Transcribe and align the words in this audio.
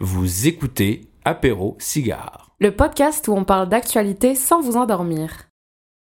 Vous 0.00 0.46
écoutez 0.46 1.10
Apéro 1.24 1.76
Cigare. 1.80 2.54
Le 2.60 2.70
podcast 2.70 3.26
où 3.26 3.32
on 3.32 3.42
parle 3.42 3.68
d'actualité 3.68 4.36
sans 4.36 4.60
vous 4.60 4.76
endormir. 4.76 5.48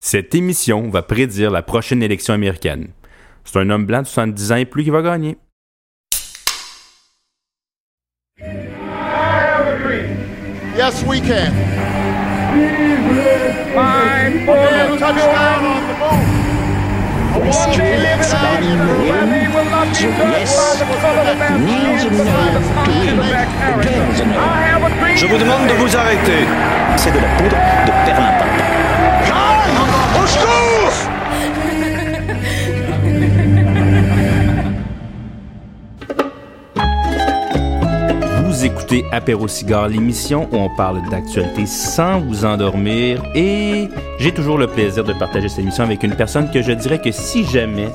Cette 0.03 0.33
émission 0.33 0.89
va 0.89 1.03
prédire 1.03 1.51
la 1.51 1.61
prochaine 1.61 2.01
élection 2.01 2.33
américaine. 2.33 2.87
C'est 3.43 3.59
un 3.59 3.69
homme 3.69 3.85
blanc 3.85 4.01
de 4.01 4.07
70 4.07 4.51
ans 4.51 4.55
et 4.55 4.65
plus 4.65 4.83
qui 4.83 4.89
va 4.89 5.03
gagner. 5.03 5.37
Yes, 10.75 11.03
we 11.05 11.21
can. 11.21 11.53
Touchdown 14.97 16.42
no 17.43 17.51
to 17.51 17.79
win. 17.79 19.33
Girls 23.81 24.21
no. 24.25 24.63
Je 25.15 25.25
vous 25.27 25.37
demande 25.37 25.67
de 25.67 25.73
vous 25.73 25.95
arrêter. 25.95 26.47
C'est 26.97 27.11
de 27.11 27.19
la 27.19 27.27
poudre 27.37 27.57
de 27.85 27.91
perlimpinpin. 28.05 28.63
Au 30.21 30.27
secours! 30.27 31.12
Écoutez 38.93 39.05
Apéro 39.11 39.47
Cigare, 39.47 39.87
l'émission 39.87 40.47
où 40.51 40.57
on 40.57 40.69
parle 40.69 41.01
d'actualité 41.09 41.65
sans 41.65 42.19
vous 42.19 42.45
endormir. 42.45 43.23
Et 43.35 43.89
j'ai 44.19 44.31
toujours 44.31 44.57
le 44.57 44.67
plaisir 44.67 45.03
de 45.03 45.13
partager 45.13 45.49
cette 45.49 45.59
émission 45.59 45.83
avec 45.83 46.03
une 46.03 46.15
personne 46.15 46.49
que 46.51 46.61
je 46.61 46.71
dirais 46.71 46.99
que 46.99 47.11
si 47.11 47.45
jamais 47.45 47.89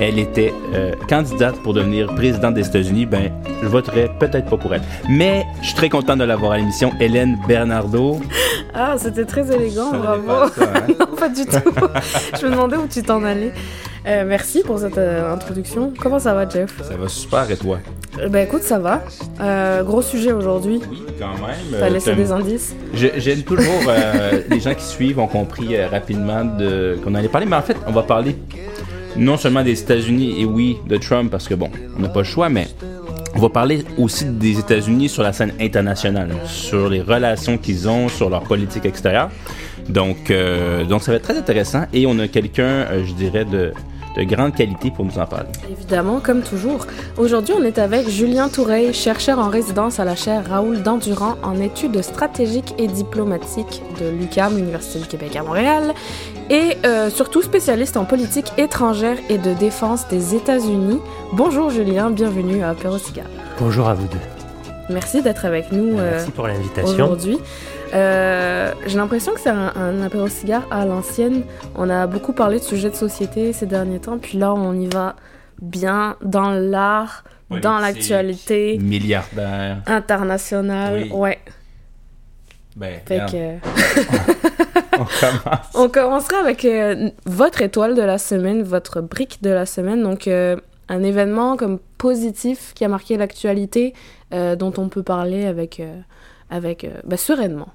elle 0.00 0.18
était 0.18 0.52
euh, 0.74 0.92
candidate 1.08 1.56
pour 1.62 1.74
devenir 1.74 2.14
présidente 2.14 2.54
des 2.54 2.66
États-Unis, 2.66 3.06
ben, 3.06 3.30
je 3.62 3.68
voterais 3.68 4.10
peut-être 4.18 4.48
pas 4.50 4.56
pour 4.56 4.74
elle. 4.74 4.82
Mais 5.08 5.44
je 5.60 5.66
suis 5.66 5.74
très 5.76 5.88
content 5.88 6.16
de 6.16 6.24
l'avoir 6.24 6.52
à 6.52 6.58
l'émission, 6.58 6.92
Hélène 7.00 7.38
Bernardo. 7.46 8.20
Ah, 8.74 8.94
c'était 8.98 9.24
très 9.24 9.54
élégant, 9.54 9.90
Ça 9.90 9.98
bravo. 9.98 10.26
pas, 10.26 10.48
ça, 10.48 10.64
hein? 10.74 10.86
non, 10.98 11.06
pas 11.18 11.28
du 11.28 11.46
tout. 11.46 11.70
Je 12.40 12.46
me 12.46 12.50
demandais 12.52 12.76
où 12.76 12.86
tu 12.88 13.02
t'en 13.02 13.22
allais. 13.24 13.52
Euh, 14.06 14.24
merci 14.26 14.62
pour 14.62 14.78
cette 14.78 14.98
euh, 14.98 15.32
introduction. 15.32 15.92
Comment 15.98 16.18
ça 16.18 16.34
va, 16.34 16.48
Jeff? 16.48 16.74
Ça 16.82 16.96
va 16.96 17.08
super, 17.08 17.50
et 17.50 17.56
toi? 17.56 17.78
Bah 18.28 18.42
écoute, 18.42 18.62
ça 18.62 18.78
va. 18.78 19.02
Euh, 19.40 19.82
gros 19.82 20.02
sujet 20.02 20.32
aujourd'hui. 20.32 20.80
Oui, 20.90 21.02
quand 21.18 21.32
même. 21.46 21.80
T'as 21.80 21.88
laissé 21.88 22.14
des 22.14 22.30
indices? 22.30 22.74
J'aime 22.94 23.42
toujours, 23.42 23.82
euh, 23.88 24.40
les 24.50 24.60
gens 24.60 24.74
qui 24.74 24.84
suivent 24.84 25.18
ont 25.18 25.26
compris 25.26 25.74
euh, 25.74 25.88
rapidement 25.88 26.44
de, 26.44 26.96
qu'on 27.02 27.14
allait 27.14 27.28
parler, 27.28 27.46
mais 27.46 27.56
en 27.56 27.62
fait, 27.62 27.76
on 27.86 27.92
va 27.92 28.02
parler 28.02 28.36
non 29.16 29.36
seulement 29.36 29.62
des 29.62 29.80
États-Unis 29.80 30.40
et 30.40 30.44
oui, 30.44 30.78
de 30.86 30.96
Trump, 30.96 31.30
parce 31.30 31.48
que 31.48 31.54
bon, 31.54 31.70
on 31.96 32.02
n'a 32.02 32.08
pas 32.08 32.20
le 32.20 32.24
choix, 32.24 32.48
mais 32.48 32.68
on 33.34 33.40
va 33.40 33.48
parler 33.48 33.84
aussi 33.98 34.26
des 34.26 34.58
États-Unis 34.58 35.08
sur 35.08 35.22
la 35.22 35.32
scène 35.32 35.52
internationale, 35.60 36.30
sur 36.46 36.88
les 36.88 37.00
relations 37.00 37.58
qu'ils 37.58 37.88
ont, 37.88 38.08
sur 38.08 38.30
leur 38.30 38.42
politique 38.42 38.86
extérieure. 38.86 39.30
Donc, 39.88 40.30
euh, 40.30 40.84
donc 40.84 41.02
ça 41.02 41.10
va 41.10 41.16
être 41.16 41.24
très 41.24 41.36
intéressant 41.36 41.84
et 41.92 42.06
on 42.06 42.18
a 42.18 42.28
quelqu'un, 42.28 42.62
euh, 42.62 43.04
je 43.04 43.12
dirais, 43.12 43.44
de, 43.44 43.72
de 44.16 44.22
grande 44.24 44.54
qualité 44.54 44.90
pour 44.90 45.04
nous 45.04 45.18
en 45.18 45.26
parler. 45.26 45.48
Évidemment, 45.70 46.20
comme 46.20 46.42
toujours. 46.42 46.86
Aujourd'hui, 47.18 47.54
on 47.58 47.64
est 47.64 47.78
avec 47.78 48.08
Julien 48.08 48.48
Toureil, 48.48 48.92
chercheur 48.92 49.38
en 49.38 49.48
résidence 49.48 50.00
à 50.00 50.04
la 50.04 50.16
chaire 50.16 50.48
Raoul 50.48 50.82
Dandurand 50.82 51.36
en 51.42 51.60
études 51.60 52.00
stratégiques 52.02 52.74
et 52.78 52.86
diplomatiques 52.86 53.82
de 54.00 54.08
l'UQAM, 54.08 54.56
l'Université 54.56 55.00
du 55.00 55.06
Québec 55.06 55.36
à 55.36 55.42
Montréal, 55.42 55.94
et 56.50 56.76
euh, 56.84 57.10
surtout 57.10 57.42
spécialiste 57.42 57.96
en 57.96 58.04
politique 58.04 58.52
étrangère 58.58 59.16
et 59.28 59.38
de 59.38 59.54
défense 59.54 60.08
des 60.08 60.34
États-Unis. 60.34 61.00
Bonjour 61.32 61.70
Julien, 61.70 62.10
bienvenue 62.10 62.62
à 62.62 62.70
Apéro. 62.70 62.94
Bonjour 63.58 63.88
à 63.88 63.94
vous 63.94 64.06
deux. 64.06 64.18
Merci 64.90 65.22
d'être 65.22 65.44
avec 65.46 65.72
nous 65.72 65.98
euh, 65.98 66.10
Merci 66.12 66.30
pour 66.30 66.46
l'invitation. 66.46 66.94
aujourd'hui. 66.94 67.38
Euh, 67.94 68.72
J'ai 68.86 68.96
l'impression 68.96 69.32
que 69.34 69.40
c'est 69.40 69.50
un, 69.50 69.72
un 69.76 70.02
apéro 70.02 70.28
cigare 70.28 70.66
à 70.70 70.84
l'ancienne. 70.84 71.44
On 71.76 71.88
a 71.90 72.06
beaucoup 72.06 72.32
parlé 72.32 72.58
de 72.58 72.64
sujets 72.64 72.90
de 72.90 72.96
société 72.96 73.52
ces 73.52 73.66
derniers 73.66 74.00
temps, 74.00 74.18
puis 74.18 74.38
là 74.38 74.52
on 74.54 74.72
y 74.74 74.86
va 74.88 75.14
bien 75.62 76.16
dans 76.22 76.50
l'art, 76.50 77.22
dans 77.50 77.78
l'actualité 77.78 78.78
Milliardaire. 78.78 79.82
internationale. 79.86 81.04
Oui. 81.04 81.10
Ouais. 81.12 81.38
Ben, 82.76 83.00
Fait 83.06 83.22
regarde, 83.22 83.30
que 83.30 84.98
on 84.98 85.04
commence. 85.04 85.66
on 85.74 85.88
commencera 85.88 86.38
avec 86.38 86.64
euh, 86.64 87.10
votre 87.24 87.62
étoile 87.62 87.94
de 87.94 88.02
la 88.02 88.18
semaine, 88.18 88.62
votre 88.64 89.00
brique 89.00 89.38
de 89.42 89.50
la 89.50 89.64
semaine. 89.66 90.02
Donc 90.02 90.26
euh, 90.26 90.56
un 90.88 91.04
événement 91.04 91.56
comme 91.56 91.78
positif 91.98 92.72
qui 92.74 92.84
a 92.84 92.88
marqué 92.88 93.16
l'actualité, 93.16 93.94
dont 94.32 94.72
on 94.78 94.88
peut 94.88 95.04
parler 95.04 95.46
avec 95.46 95.80
avec 96.50 96.86
bah, 97.04 97.16
sereinement, 97.16 97.68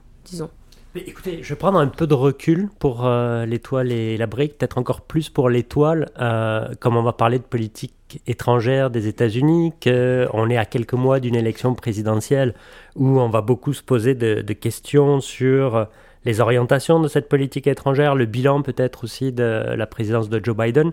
écoutez, 0.96 1.44
je 1.44 1.50
vais 1.50 1.56
prendre 1.56 1.80
un 1.80 1.88
peu 1.88 2.08
de 2.08 2.14
recul 2.14 2.70
pour 2.80 3.06
euh, 3.06 3.46
l'étoile 3.46 3.92
et 3.92 4.18
la 4.18 4.28
brique, 4.28 4.58
peut-être 4.58 4.78
encore 4.78 5.02
plus 5.02 5.30
pour 5.30 5.50
l'étoile, 5.50 6.10
euh, 6.20 6.74
comme 6.80 6.98
on 6.98 7.04
va 7.04 7.14
parler 7.14 7.38
de 7.38 7.44
politique 7.44 8.22
étrangère 8.26 8.90
des 8.90 9.08
États-Unis, 9.08 9.74
qu'on 9.84 10.50
est 10.50 10.58
à 10.58 10.66
quelques 10.66 10.94
mois 10.94 11.20
d'une 11.20 11.36
élection 11.36 11.76
présidentielle 11.76 12.56
où 12.96 13.20
on 13.20 13.30
va 13.30 13.42
beaucoup 13.42 13.74
se 13.74 13.84
poser 13.84 14.16
de, 14.16 14.42
questions 14.54 15.22
sur 15.22 15.88
les 16.26 16.42
orientations 16.42 17.00
de 17.00 17.08
cette 17.08 17.30
politique 17.30 17.68
étrangère, 17.68 18.16
le 18.16 18.26
bilan 18.26 18.62
peut-être 18.62 19.04
aussi 19.04 19.32
de 19.32 19.74
la 19.76 19.86
présidence 19.86 20.28
de 20.28 20.44
Joe 20.44 20.58
Biden. 20.58 20.92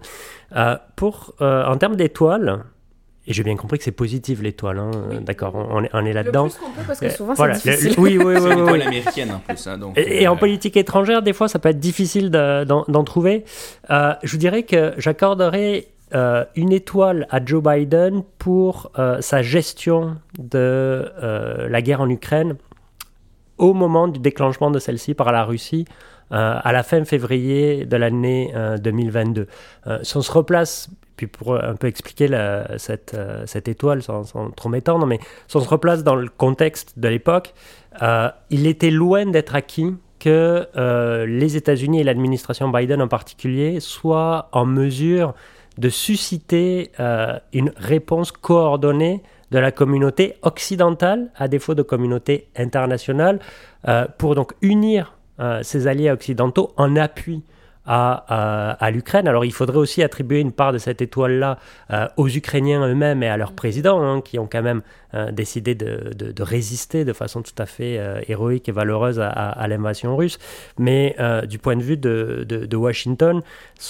Euh, 0.55 0.77
pour, 0.95 1.35
en 1.41 1.77
termes 1.79 1.97
d'étoiles, 1.97 2.65
et 3.27 3.33
j'ai 3.33 3.43
bien 3.43 3.57
compris 3.57 3.79
que 3.79 3.85
c'est 3.85 3.91
positif 3.93 4.41
l'étoile, 4.43 4.79
hein, 4.79 4.91
d'accord, 5.21 5.55
on, 5.55 5.79
on 5.79 5.85
est, 5.85 5.91
on 5.93 6.05
est 6.05 6.13
là-dedans. 6.13 6.45
Le 6.45 6.51
plus 6.51 6.59
qu'on 6.59 6.71
peut 6.71 6.83
parce 6.87 7.01
que 7.01 7.07
Euh, 7.07 7.11
souvent 7.11 7.35
voilà, 7.35 7.55
c'est 7.55 7.71
le- 7.71 7.77
difficile. 7.77 7.97
le- 7.97 8.03
oui, 8.03 8.19
oui, 8.19 8.35
oui, 8.41 8.53
oui, 8.57 8.71
oui. 8.73 8.83
américaine 8.83 9.31
en 9.33 9.39
plus. 9.41 9.67
Hein, 9.67 9.79
donc, 9.79 9.99
Et, 9.99 10.23
et 10.23 10.29
en 10.29 10.35
euh, 10.35 10.39
politique 10.39 10.77
étrangère, 10.77 11.23
des 11.23 11.33
fois, 11.33 11.49
ça 11.49 11.59
peut 11.59 11.69
être 11.71 11.81
difficile 11.81 12.31
de- 12.31 12.65
d'en 12.65 12.85
d'en 12.89 13.05
trouver. 13.05 13.45
Euh, 13.91 14.15
je 14.23 14.31
vous 14.33 14.39
dirais 14.39 14.63
que 14.63 14.93
j'accorderais 14.99 15.87
euh, 16.15 16.45
une 16.55 16.73
étoile 16.73 17.27
à 17.31 17.45
Joe 17.45 17.61
Biden 17.63 18.23
pour 18.39 18.93
euh, 18.99 19.21
sa 19.21 19.43
gestion 19.43 20.17
de 20.39 20.59
euh, 20.59 21.69
la 21.69 21.83
guerre 21.83 22.01
en 22.01 22.09
Ukraine 22.09 22.55
au 23.59 23.73
moment 23.73 24.07
du 24.07 24.21
déclenchement 24.21 24.71
de 24.71 24.79
celle-ci 24.79 25.15
par 25.15 25.33
la 25.33 25.43
Russie 25.45 25.85
euh, 26.33 26.59
à 26.63 26.73
la 26.73 26.83
fin 26.83 27.05
février 27.05 27.87
de 27.87 27.97
l'année 27.97 28.53
euh, 28.55 28.77
2022. 28.79 29.47
Euh, 29.89 29.99
si 30.03 30.17
on 30.17 30.23
se 30.23 30.31
replace, 30.31 30.89
puis 31.17 31.27
pour 31.27 31.55
un 31.57 31.75
peu 31.75 31.87
expliquer 31.87 32.29
cette, 32.77 33.15
euh, 33.15 33.45
cette 33.47 33.69
étoile 33.69 34.03
sans, 34.03 34.51
trop 34.55 34.69
m'étendre, 34.69 35.07
mais 35.07 35.19
si 35.49 35.57
on 35.57 35.61
se 35.61 35.69
replace 35.69 36.05
dans 36.05 36.15
le 36.15 36.29
contexte 36.29 36.99
de 36.99 37.09
l'époque, 37.09 37.55
euh, 38.03 38.29
il 38.51 38.67
était 38.67 38.91
loin 38.91 39.27
d'être 39.27 39.55
acquis 39.55 39.95
que 40.19 40.67
euh, 40.77 41.27
les 41.27 41.57
États-Unis 41.57 42.01
et 42.01 42.05
l'administration 42.05 42.69
Biden 42.69 43.01
en 43.01 43.09
particulier 43.09 43.81
soient 43.81 44.49
en 44.53 44.67
mesure 44.67 45.35
de 45.79 45.91
susciter 45.91 46.91
une 47.53 47.71
réponse 47.77 48.33
coordonnée 48.33 49.23
de 49.51 49.59
la 49.59 49.73
communauté 49.73 50.37
occidentale, 50.41 51.31
à 51.37 51.49
défaut 51.49 51.75
de 51.75 51.83
communauté 51.83 52.49
internationale, 52.57 53.41
pour 54.17 54.35
donc 54.35 54.55
unir 54.63 55.13
ses 55.61 55.87
alliés 55.87 56.11
occidentaux 56.11 56.73
en 56.79 56.97
appui 56.97 57.43
à, 57.87 58.91
l'Ukraine. 58.91 59.29
Alors 59.29 59.45
il 59.45 59.53
faudrait 59.53 59.79
aussi 59.79 60.03
attribuer 60.03 60.41
une 60.41 60.53
part 60.53 60.73
de 60.73 60.79
cette 60.79 61.01
étoile-là 61.03 61.59
euh, 61.93 62.07
aux 62.17 62.29
Ukrainiens 62.29 62.87
eux-mêmes 62.87 63.23
et 63.23 63.29
à 63.29 63.37
leur 63.37 63.53
président, 63.53 64.03
hein, 64.03 64.21
qui 64.21 64.39
ont 64.39 64.49
quand 64.51 64.63
même 64.63 64.83
euh, 65.15 65.31
décidé 65.31 65.75
de, 65.75 66.13
de- 66.15 66.33
de 66.33 66.43
résister 66.43 67.05
de 67.05 67.13
façon 67.13 67.43
tout 67.43 67.55
à 67.59 67.67
fait 67.67 67.99
euh, 67.99 68.21
héroïque 68.29 68.69
et 68.69 68.73
valeureuse 68.73 69.21
à, 69.21 69.29
à- 69.29 69.51
à 69.51 69.69
l'invasion 69.69 70.17
russe. 70.17 70.39
Mais 70.79 71.17
du 71.49 71.59
point 71.59 71.77
de 71.77 71.83
vue 71.83 71.97
de, 71.97 72.45
de- 72.47 72.77
Washington, 72.77 73.43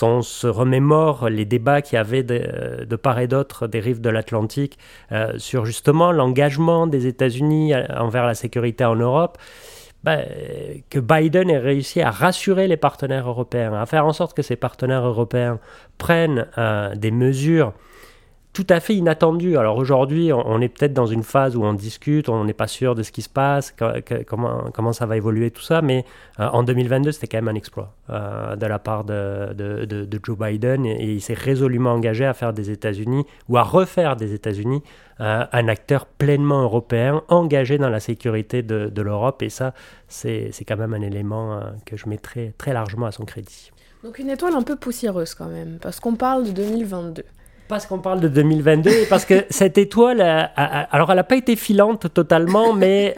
on 0.02 0.22
se 0.22 0.46
remémore 0.46 1.28
les 1.28 1.44
débats 1.44 1.82
qu'il 1.82 1.96
y 1.96 1.98
avait 1.98 2.22
de, 2.22 2.96
part 2.96 3.18
et 3.18 3.26
d'autre 3.26 3.66
des 3.66 3.80
rives 3.80 4.00
de 4.00 4.10
l'Atlantique 4.10 4.78
sur 5.38 5.66
justement 5.66 6.12
l'engagement 6.12 6.86
des 6.86 7.06
États-Unis 7.06 7.72
envers 7.96 8.24
la 8.26 8.34
sécurité 8.34 8.84
en 8.84 8.94
Europe, 8.96 9.38
ben, 10.04 10.24
que 10.90 10.98
Biden 10.98 11.50
ait 11.50 11.58
réussi 11.58 12.00
à 12.00 12.10
rassurer 12.10 12.68
les 12.68 12.76
partenaires 12.76 13.28
européens, 13.28 13.72
à 13.74 13.86
faire 13.86 14.06
en 14.06 14.12
sorte 14.12 14.36
que 14.36 14.42
ces 14.42 14.56
partenaires 14.56 15.04
européens 15.04 15.58
prennent 15.98 16.46
euh, 16.58 16.94
des 16.94 17.10
mesures 17.10 17.72
tout 18.56 18.66
à 18.70 18.80
fait 18.80 18.94
inattendues. 18.94 19.58
Alors 19.58 19.76
aujourd'hui, 19.76 20.32
on, 20.32 20.62
est 20.62 20.70
peut-être 20.70 20.94
dans 20.94 21.04
une 21.04 21.24
phase 21.24 21.56
où 21.56 21.62
on 21.62 21.74
discute, 21.74 22.30
on 22.30 22.42
n'est 22.46 22.54
pas 22.54 22.68
sûr 22.68 22.94
de 22.94 23.02
ce 23.02 23.12
qui 23.12 23.20
se 23.20 23.28
passe, 23.28 23.74
comment, 24.26 24.70
comment 24.72 24.94
ça 24.94 25.04
va 25.04 25.18
évoluer, 25.18 25.50
tout 25.50 25.60
ça, 25.60 25.82
mais 25.82 26.06
euh, 26.40 26.48
en 26.48 26.62
2022, 26.62 27.12
c'était 27.12 27.26
quand 27.26 27.36
même 27.36 27.48
un 27.48 27.54
exploit 27.54 27.92
euh, 28.08 28.56
de 28.56 28.64
la 28.64 28.78
part 28.78 29.04
de, 29.04 30.18
Joe 30.24 30.38
Biden 30.38 30.86
et, 30.86 31.12
il 31.12 31.20
s'est 31.20 31.34
résolument 31.34 31.92
engagé 31.92 32.24
à 32.24 32.32
faire 32.32 32.54
des 32.54 32.70
États-Unis 32.70 33.26
ou 33.50 33.58
à 33.58 33.62
refaire 33.62 34.16
des 34.16 34.32
États-Unis 34.32 34.82
euh, 35.20 35.44
un 35.52 35.68
acteur 35.68 36.06
pleinement 36.06 36.62
européen 36.62 37.22
engagé 37.28 37.76
dans 37.76 37.90
la 37.90 38.00
sécurité 38.00 38.62
de, 38.62 38.88
de 38.88 39.02
l'Europe 39.02 39.42
et 39.42 39.50
ça, 39.50 39.74
c'est 40.08 40.50
quand 40.66 40.78
même 40.78 40.94
un 40.94 41.02
élément 41.02 41.60
que 41.84 41.98
je 41.98 42.08
mettrai 42.08 42.54
très 42.56 42.72
largement 42.72 43.04
à 43.04 43.12
son 43.12 43.26
crédit. 43.26 43.70
Donc 44.02 44.18
une 44.18 44.30
étoile 44.30 44.54
un 44.54 44.62
peu 44.62 44.76
poussiéreuse 44.76 45.34
quand 45.34 45.48
même, 45.48 45.76
parce 45.78 46.00
qu'on 46.00 46.16
parle 46.16 46.44
de 46.44 46.52
2022. 46.52 47.22
Parce 47.68 47.86
qu'on 47.86 47.98
parle 47.98 48.20
de 48.20 48.28
2022 48.28 48.90
et 48.90 49.06
parce 49.06 49.24
que 49.24 49.44
cette 49.50 49.76
étoile, 49.76 50.20
alors 50.20 51.10
elle 51.10 51.16
n'a 51.16 51.24
pas 51.24 51.36
été 51.36 51.56
filante 51.56 52.12
totalement, 52.14 52.72
mais 52.72 53.16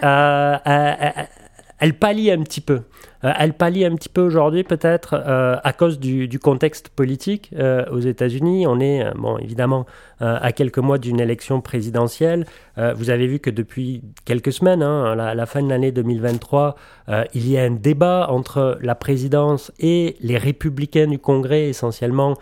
elle 1.78 1.94
pâlit 1.94 2.30
un 2.30 2.42
petit 2.42 2.60
peu. 2.60 2.82
Euh, 3.25 3.32
elle 3.38 3.52
pâlit 3.52 3.84
un 3.84 3.94
petit 3.94 4.08
peu 4.08 4.20
aujourd'hui 4.20 4.62
peut-être 4.62 5.14
euh, 5.14 5.56
à 5.62 5.72
cause 5.72 5.98
du, 5.98 6.38
contexte 6.38 6.88
politique 6.88 7.50
euh, 7.56 7.84
aux 7.90 8.00
États-Unis. 8.00 8.66
On 8.66 8.80
est 8.80 9.04
bon 9.14 9.38
évidemment 9.38 9.86
à 10.20 10.50
quelques 10.50 10.78
mois 10.78 10.98
d'une 10.98 11.20
élection 11.20 11.60
présidentielle. 11.60 12.44
vous 12.76 13.10
avez 13.10 13.28
vu 13.28 13.38
que 13.38 13.50
depuis 13.50 14.02
quelques 14.25 14.52
semaines, 14.52 14.82
hein, 14.82 15.16
à 15.16 15.34
la, 15.34 15.46
fin 15.46 15.62
de 15.62 15.69
l'année 15.69 15.92
2023, 15.92 16.75
il 17.34 17.48
y 17.48 17.56
a 17.56 17.62
un 17.62 17.70
débat 17.70 18.26
entre 18.28 18.78
la 18.82 18.96
présidence 18.96 19.70
et 19.78 20.16
les 20.20 20.36
républicains 20.36 21.06
du 21.06 21.20
Congrès 21.20 21.69
essentiellement 21.69 22.34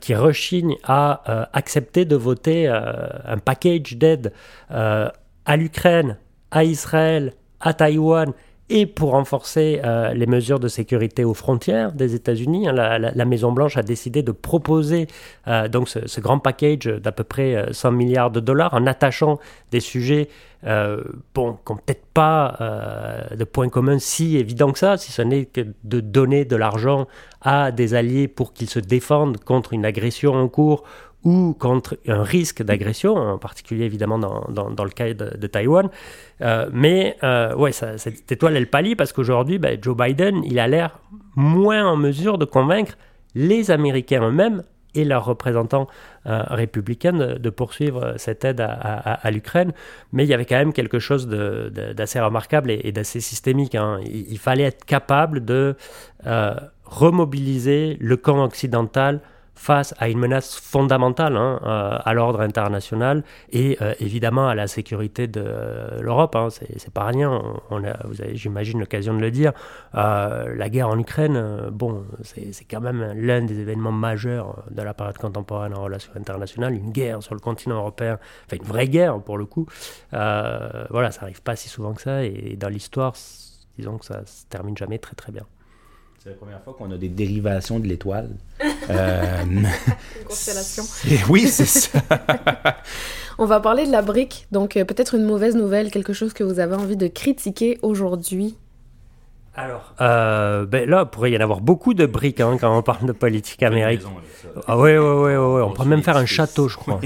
qui 0.00 0.14
rechignent 0.14 0.76
à 0.84 1.50
accepter 1.52 2.06
de 2.06 2.16
voter 2.16 2.66
un 2.66 3.36
package 3.36 3.98
d'aide 3.98 4.32
à 4.70 5.56
l'Ukraine, 5.58 6.16
à 6.50 6.64
Israël, 6.64 7.34
à 7.60 7.74
Taïwan 7.74 8.32
et 8.74 8.86
pour 8.86 9.10
renforcer 9.10 9.82
euh, 9.84 10.14
les 10.14 10.24
mesures 10.24 10.58
de 10.58 10.66
sécurité 10.66 11.24
aux 11.24 11.34
frontières 11.34 11.92
des 11.92 12.14
États-Unis, 12.14 12.68
hein, 12.68 12.72
la, 12.72 13.24
Maison-Blanche 13.26 13.76
a 13.76 13.82
décidé 13.82 14.22
de 14.22 14.32
proposer 14.32 15.08
euh, 15.46 15.68
donc 15.68 15.90
ce, 15.90 16.20
grand 16.20 16.38
package 16.38 16.86
d'à 16.86 17.12
peu 17.12 17.22
près 17.22 17.66
100 17.70 17.88
euh, 17.88 17.92
milliards 17.92 18.30
de 18.30 18.40
dollars 18.40 18.72
en 18.72 18.86
attachant 18.86 19.38
des 19.70 19.80
sujets 19.80 20.28
bon, 21.34 21.58
qui 21.66 21.72
n'ont 21.72 21.78
peut-être 21.84 22.06
pas 22.14 22.56
de 23.36 23.42
points 23.42 23.68
communs 23.68 23.98
si 23.98 24.36
évidents 24.36 24.70
que 24.70 24.78
ça, 24.78 24.96
si 24.96 25.10
ce 25.10 25.20
n'est 25.20 25.44
que 25.46 25.66
de 25.82 26.00
donner 26.00 26.44
de 26.44 26.54
l'argent 26.54 27.08
à 27.40 27.72
des 27.72 27.94
alliés 27.94 28.28
pour 28.28 28.52
qu'ils 28.52 28.70
se 28.70 28.78
défendent 28.78 29.38
contre 29.38 29.72
une 29.72 29.84
agression 29.84 30.34
en 30.34 30.48
cours 30.48 30.84
ou 31.24 31.54
contre 31.58 31.98
un 32.08 32.22
risque 32.22 32.62
d'agression, 32.62 33.14
en 33.14 33.38
particulier 33.38 33.84
évidemment 33.84 34.18
dans, 34.18 34.44
dans, 34.48 34.84
le 34.84 34.90
cas 34.90 35.14
de, 35.14 35.36
de 35.36 35.46
Taïwan. 35.46 35.88
Euh, 36.40 36.68
mais 36.72 37.16
euh, 37.22 37.54
ouais, 37.54 37.72
cette 37.72 38.30
étoile, 38.30 38.56
elle 38.56 38.68
pâlit 38.68 38.96
parce 38.96 39.12
qu'aujourd'hui, 39.12 39.58
ben, 39.58 39.78
Joe 39.80 39.96
Biden, 39.96 40.42
il 40.44 40.58
a 40.58 40.66
l'air 40.66 40.98
moins 41.36 41.86
en 41.86 41.96
mesure 41.96 42.38
de 42.38 42.44
convaincre 42.44 42.94
les 43.34 43.70
Américains 43.70 44.26
eux-mêmes 44.28 44.62
et 44.94 45.04
leurs 45.04 45.24
représentants 45.24 45.86
euh, 46.26 46.42
républicains 46.48 47.12
de, 47.12 47.50
poursuivre 47.50 48.14
cette 48.18 48.44
aide 48.44 48.60
à, 48.60 49.30
l'Ukraine. 49.30 49.72
Mais 50.12 50.24
il 50.24 50.28
y 50.28 50.34
avait 50.34 50.44
quand 50.44 50.58
même 50.58 50.74
quelque 50.74 50.98
chose 50.98 51.28
d'assez 51.28 52.20
remarquable 52.20 52.70
et, 52.72 52.92
d'assez 52.92 53.20
systémique. 53.20 53.74
Hein. 53.74 54.00
Il, 54.04 54.32
il, 54.32 54.38
fallait 54.38 54.64
être 54.64 54.84
capable 54.84 55.46
de 55.46 55.76
remobiliser 56.84 57.96
le 58.00 58.18
camp 58.18 58.44
occidental 58.44 59.20
face 59.54 59.94
à 59.98 60.08
une 60.08 60.18
menace 60.18 60.56
fondamentale 60.56 61.36
hein, 61.36 61.60
euh, 61.62 61.98
à 62.02 62.14
l'ordre 62.14 62.40
international 62.40 63.22
et 63.50 63.78
euh, 63.80 63.94
évidemment 64.00 64.48
à 64.48 64.54
la 64.54 64.66
sécurité 64.66 65.26
de 65.26 66.00
l'Europe. 66.00 66.34
Hein, 66.36 66.48
c'est 66.50 66.92
pas 66.92 67.04
rien, 67.04 67.42
vous 67.70 68.22
avez, 68.22 68.34
j'imagine, 68.36 68.80
l'occasion 68.80 69.14
de 69.14 69.20
le 69.20 69.30
dire. 69.30 69.52
Euh, 69.94 70.54
la 70.56 70.68
guerre 70.68 70.88
en 70.88 70.98
Ukraine, 70.98 71.70
bon, 71.70 72.04
c'est 72.22 72.64
quand 72.68 72.80
même 72.80 73.12
l'un 73.14 73.42
des 73.42 73.60
événements 73.60 73.92
majeurs 73.92 74.64
de 74.70 74.82
la 74.82 74.94
période 74.94 75.18
contemporaine 75.18 75.74
en 75.74 75.82
relations 75.82 76.12
internationales. 76.16 76.74
Une 76.74 76.90
guerre 76.90 77.22
sur 77.22 77.34
le 77.34 77.40
continent 77.40 77.76
européen, 77.76 78.18
enfin 78.46 78.56
une 78.56 78.68
vraie 78.68 78.88
guerre 78.88 79.20
pour 79.20 79.38
le 79.38 79.46
coup. 79.46 79.66
voilà, 80.10 81.10
ça 81.10 81.22
arrive 81.22 81.42
pas 81.42 81.56
si 81.56 81.68
souvent 81.68 81.92
que 81.94 82.02
ça 82.02 82.24
et 82.24 82.56
dans 82.58 82.68
l'histoire, 82.68 83.14
disons 83.78 83.98
que 83.98 84.06
ça 84.06 84.24
se 84.26 84.46
termine 84.46 84.76
jamais 84.76 84.98
très 84.98 85.14
très 85.14 85.30
bien. 85.30 85.44
C'est 86.22 86.28
la 86.28 86.36
première 86.36 86.62
fois 86.62 86.74
qu'on 86.74 86.92
a 86.92 86.96
des 86.96 87.08
dérivations 87.08 87.80
de 87.80 87.88
l'étoile. 87.88 88.30
euh... 88.90 89.42
Une 89.44 89.66
constellation. 90.24 90.84
Oui, 91.28 91.48
c'est 91.48 91.64
ça. 91.64 91.98
On 93.38 93.44
va 93.44 93.58
parler 93.58 93.86
de 93.86 93.90
la 93.90 94.02
brique. 94.02 94.46
Donc, 94.52 94.76
euh, 94.76 94.84
peut-être 94.84 95.16
une 95.16 95.24
mauvaise 95.24 95.56
nouvelle, 95.56 95.90
quelque 95.90 96.12
chose 96.12 96.32
que 96.32 96.44
vous 96.44 96.60
avez 96.60 96.76
envie 96.76 96.96
de 96.96 97.08
critiquer 97.08 97.80
aujourd'hui 97.82 98.54
alors, 99.54 99.92
euh, 100.00 100.64
ben 100.64 100.88
là, 100.88 101.02
il 101.04 101.10
pourrait 101.10 101.30
y 101.30 101.36
en 101.36 101.40
avoir 101.40 101.60
beaucoup 101.60 101.92
de 101.92 102.06
briques 102.06 102.40
hein, 102.40 102.56
quand 102.58 102.74
on 102.74 102.80
parle 102.80 103.04
de 103.04 103.12
politique 103.12 103.62
américaine. 103.62 104.08
Ah 104.66 104.78
oui, 104.78 104.96
oui, 104.96 105.34
oui, 105.34 105.34
on 105.62 105.72
pourrait 105.72 105.88
même 105.88 106.02
faire 106.02 106.16
un 106.16 106.24
château, 106.24 106.68
je 106.68 106.78
crois. 106.78 107.00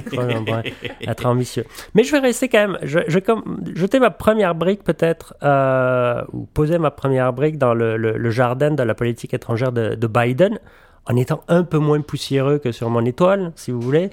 être 1.00 1.26
ambitieux. 1.26 1.64
Mais 1.94 2.04
je 2.04 2.12
vais 2.12 2.20
rester 2.20 2.48
quand 2.48 2.68
même, 2.68 2.78
je, 2.82 3.00
vais 3.00 3.20
comme, 3.20 3.64
jeter 3.74 3.98
ma 3.98 4.10
première 4.10 4.54
brique 4.54 4.84
peut-être, 4.84 5.34
euh, 5.42 6.22
ou 6.32 6.46
poser 6.46 6.78
ma 6.78 6.92
première 6.92 7.32
brique 7.32 7.58
dans 7.58 7.74
le, 7.74 8.30
jardin 8.30 8.70
de 8.70 8.82
la 8.84 8.94
politique 8.94 9.34
étrangère 9.34 9.72
de, 9.72 10.06
Biden, 10.06 10.60
en 11.06 11.16
étant 11.16 11.42
un 11.48 11.64
peu 11.64 11.78
moins 11.78 12.00
poussiéreux 12.00 12.58
que 12.58 12.70
sur 12.70 12.90
mon 12.90 13.04
étoile, 13.04 13.52
si 13.56 13.72
vous 13.72 13.80
voulez. 13.80 14.10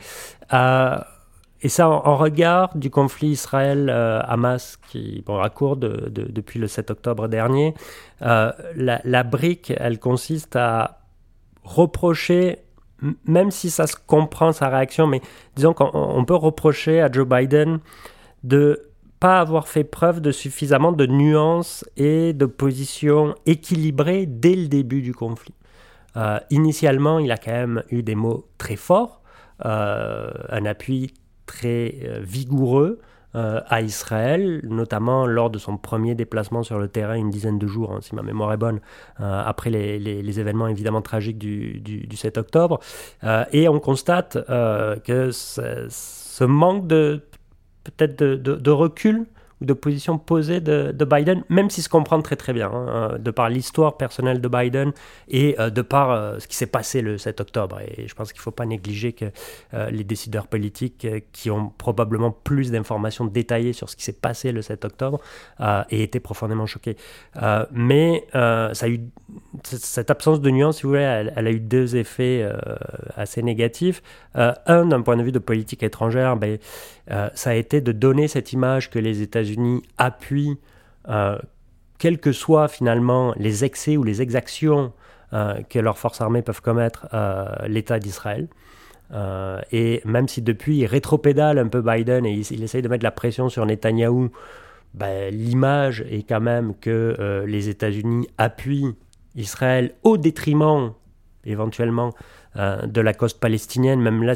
Euh, 0.54 0.98
et 1.64 1.70
ça, 1.70 1.88
en, 1.88 2.18
regard 2.18 2.78
du 2.78 2.90
conflit 2.90 3.30
Israël-Hamas 3.30 4.78
qui 4.90 5.24
bon, 5.26 5.42
cours 5.56 5.78
de, 5.78 6.10
depuis 6.10 6.60
le 6.60 6.68
7 6.68 6.92
octobre 6.92 7.30
dernier, 7.30 7.74
euh, 8.22 8.52
la, 8.76 9.24
brique, 9.24 9.72
elle 9.78 9.98
consiste 9.98 10.58
à 10.58 11.00
reprocher, 11.64 12.60
même 13.26 13.50
si 13.50 13.70
ça 13.70 13.88
se 13.88 13.96
comprend 13.96 14.52
sa 14.52 14.68
réaction, 14.68 15.08
mais 15.08 15.22
disons 15.56 15.74
qu'on 15.74 16.26
peut 16.26 16.36
reprocher 16.36 17.00
à 17.00 17.10
Joe 17.10 17.26
Biden 17.26 17.80
de 18.44 18.90
pas 19.22 19.40
avoir 19.40 19.70
fait 19.70 19.86
preuve 19.86 20.20
de 20.20 20.34
suffisamment 20.34 20.92
de 20.92 21.06
nuances 21.06 21.86
et 21.96 22.34
de 22.34 22.46
positions 22.46 23.36
équilibrées 23.46 24.26
dès 24.26 24.58
le 24.58 24.68
début 24.68 25.02
du 25.02 25.14
conflit. 25.14 25.56
Euh, 26.18 26.42
initialement, 26.50 27.20
il 27.20 27.32
a 27.32 27.38
quand 27.38 27.54
même 27.54 27.84
eu 27.90 28.04
des 28.04 28.16
mots 28.16 28.50
très 28.58 28.76
forts, 28.76 29.22
euh, 29.66 30.30
un 30.50 30.66
appui 30.66 31.14
très 31.54 31.96
euh, 32.04 32.20
vigoureux 32.22 33.00
euh, 33.36 33.62
à 33.68 33.82
Israël, 33.82 34.62
notamment 34.64 35.26
lors 35.26 35.50
de 35.50 35.58
son 35.58 35.78
premier 35.78 36.14
déplacement 36.16 36.64
sur 36.64 36.78
le 36.78 36.88
terrain, 36.88 37.16
une 37.16 37.30
dizaine 37.30 37.58
de 37.58 37.68
jours, 37.68 37.92
hein, 37.92 38.00
si 38.02 38.14
ma 38.16 38.22
mémoire 38.22 38.54
est 38.54 38.58
bonne, 38.58 38.80
euh, 39.20 39.44
après 39.46 39.70
les, 39.70 40.40
événements 40.40 40.68
évidemment 40.68 41.02
tragiques 41.02 41.38
du, 41.38 41.80
du, 41.80 42.16
7 42.16 42.38
octobre. 42.38 42.80
et 43.52 43.68
on 43.70 43.80
constate 43.80 44.38
que 45.06 45.30
ce, 45.32 46.44
manque 46.44 46.88
de 46.88 47.22
peut-être 47.84 48.16
de, 48.18 48.72
recul 48.72 49.26
de 49.64 49.74
position 49.74 50.18
posée 50.18 50.62
de, 50.62 51.06
Biden, 51.06 51.44
même 51.50 51.70
si 51.70 51.82
se 51.82 51.90
comprend 51.90 52.22
très 52.22 52.36
très 52.36 52.54
bien, 52.54 52.70
hein, 52.72 52.88
euh, 52.90 53.18
de 53.18 53.32
par 53.32 53.50
l'histoire 53.50 53.98
personnelle 53.98 54.42
de 54.42 54.48
Biden 54.48 54.92
et 55.28 55.56
euh, 55.60 55.70
de 55.70 55.82
par 55.82 56.12
euh, 56.12 56.40
ce 56.40 56.48
qui 56.48 56.56
s'est 56.56 56.68
passé 56.68 57.02
le 57.02 57.18
7 57.18 57.42
octobre. 57.42 57.80
Et 57.82 58.08
je 58.08 58.14
pense 58.14 58.32
qu'il 58.32 58.40
ne 58.40 58.44
faut 58.44 58.52
pas 58.52 58.66
négliger 58.66 59.14
que 59.14 59.26
les 59.92 60.04
décideurs 60.04 60.48
politiques 60.48 61.08
qui 61.32 61.50
ont 61.50 61.72
probablement 61.78 62.32
plus 62.32 62.72
d'informations 62.72 63.26
détaillées 63.26 63.74
sur 63.74 63.90
ce 63.90 63.96
qui 63.96 64.04
s'est 64.04 64.14
passé 64.14 64.52
le 64.52 64.62
7 64.62 64.86
octobre 64.86 65.20
aient 65.60 66.00
été 66.00 66.20
profondément 66.20 66.66
choqués. 66.66 66.98
mais 67.72 68.26
ça 68.34 68.72
a 68.86 68.88
eu, 68.88 69.02
cette 69.64 70.12
absence 70.12 70.42
de 70.42 70.50
nuance, 70.50 70.78
si 70.78 70.84
vous 70.84 70.90
voulez, 70.90 71.02
elle, 71.02 71.48
a 71.48 71.52
eu 71.52 71.60
deux 71.60 71.96
effets 71.96 72.48
assez 73.16 73.42
négatifs. 73.42 74.02
un, 74.36 74.86
d'un 74.86 75.02
point 75.02 75.18
de 75.18 75.24
vue 75.24 75.32
de 75.32 75.40
politique 75.40 75.84
étrangère, 75.84 76.36
ben, 76.38 76.58
ça 77.08 77.50
a 77.50 77.54
été 77.54 77.82
de 77.82 77.92
donner 77.92 78.28
cette 78.28 78.54
image 78.54 78.90
que 78.90 79.00
les 79.00 79.22
États-Unis 79.22 79.84
appuient, 79.98 80.58
euh, 81.10 81.38
quels 81.98 82.20
que 82.20 82.32
soient 82.32 82.68
finalement 82.68 83.34
les 83.38 83.64
excès 83.64 83.98
ou 83.98 84.04
les 84.04 84.22
exactions 84.22 84.94
euh, 85.34 85.62
que 85.70 85.80
leurs 85.80 85.98
forces 85.98 86.22
armées 86.22 86.42
peuvent 86.42 86.62
commettre 86.62 87.08
euh, 87.14 87.46
l'État 87.68 88.00
d'Israël. 88.00 88.48
et 89.72 90.02
même 90.06 90.28
si 90.28 90.42
depuis 90.42 90.78
il 90.80 90.86
rétropédale 90.86 91.60
un 91.60 91.68
peu 91.68 91.82
Biden 91.82 92.26
et 92.26 92.34
il, 92.34 92.64
essaye 92.64 92.82
de 92.82 92.88
mettre 92.88 93.04
la 93.04 93.12
pression 93.12 93.48
sur 93.50 93.66
Netanyahou, 93.66 94.32
ben, 94.94 95.34
l'image 95.34 96.02
est 96.10 96.28
quand 96.28 96.42
même 96.42 96.74
que 96.76 97.44
les 97.46 97.70
États-Unis 97.70 98.28
appuient 98.38 98.96
Israël 99.36 99.94
au 100.04 100.18
détriment 100.18 100.94
éventuellement 101.46 102.14
de 102.56 103.02
la 103.02 103.14
cause 103.14 103.34
palestinienne, 103.34 104.00
même 104.00 104.24
là 104.24 104.34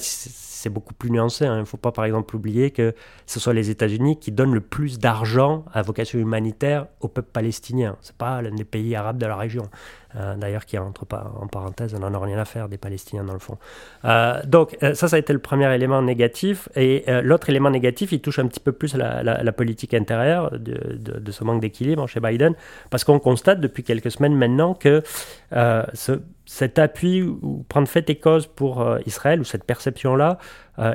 c'est 0.57 0.69
beaucoup 0.69 0.93
plus 0.93 1.11
nuancé. 1.11 1.45
Hein. 1.45 1.57
Il 1.57 1.59
ne 1.61 1.65
faut 1.65 1.77
pas, 1.77 1.91
par 1.91 2.03
exemple, 2.05 2.35
oublier 2.35 2.71
que 2.71 2.95
ce 3.27 3.39
sont 3.39 3.51
les 3.51 3.69
États-Unis 3.69 4.19
qui 4.19 4.31
donnent 4.31 4.53
le 4.53 4.61
plus 4.61 4.97
d'argent 4.97 5.65
à 5.71 5.83
vocation 5.83 6.17
humanitaire 6.17 6.87
au 6.99 7.07
peuple 7.07 7.29
palestinien. 7.31 7.95
Ce 8.01 8.09
n'est 8.09 8.17
pas 8.17 8.41
l'un 8.41 8.55
des 8.55 8.65
pays 8.65 8.95
arabes 8.95 9.19
de 9.19 9.25
la 9.27 9.35
région. 9.35 9.69
Euh, 10.15 10.35
d'ailleurs, 10.35 10.65
qui, 10.65 10.77
entre 10.77 11.05
en 11.11 11.47
parenthèse, 11.47 11.93
on 11.93 11.99
n'en 11.99 12.13
a 12.13 12.19
rien 12.19 12.37
à 12.39 12.45
faire 12.45 12.69
des 12.69 12.77
Palestiniens 12.77 13.23
dans 13.23 13.33
le 13.33 13.39
fond. 13.39 13.57
Euh, 14.05 14.41
donc, 14.45 14.77
euh, 14.81 14.93
ça, 14.93 15.07
ça 15.07 15.15
a 15.17 15.19
été 15.19 15.33
le 15.33 15.39
premier 15.39 15.73
élément 15.73 16.01
négatif. 16.01 16.69
Et 16.75 17.03
l'autre 17.23 17.49
élément 17.49 17.69
négatif, 17.69 18.11
il 18.11 18.21
touche 18.21 18.39
un 18.39 18.47
petit 18.47 18.59
peu 18.59 18.71
plus 18.71 18.95
la, 18.95 19.23
la, 19.23 19.51
politique 19.51 19.93
intérieure 19.93 20.51
de, 20.57 21.31
ce 21.31 21.43
manque 21.43 21.61
d'équilibre 21.61 22.07
chez 22.07 22.19
Biden, 22.19 22.53
parce 22.89 23.03
qu'on 23.03 23.19
constate 23.19 23.59
depuis 23.59 23.83
quelques 23.83 24.11
semaines 24.11 24.35
maintenant 24.35 24.73
que 24.73 25.03
ce, 25.51 26.21
cet 26.45 26.79
appui 26.79 27.21
ou 27.21 27.65
prendre 27.67 27.87
fait 27.87 28.09
et 28.09 28.15
cause 28.15 28.47
pour 28.47 28.85
Israël, 29.05 29.39
ou 29.39 29.43
cette 29.43 29.63
perception-là, 29.63 30.37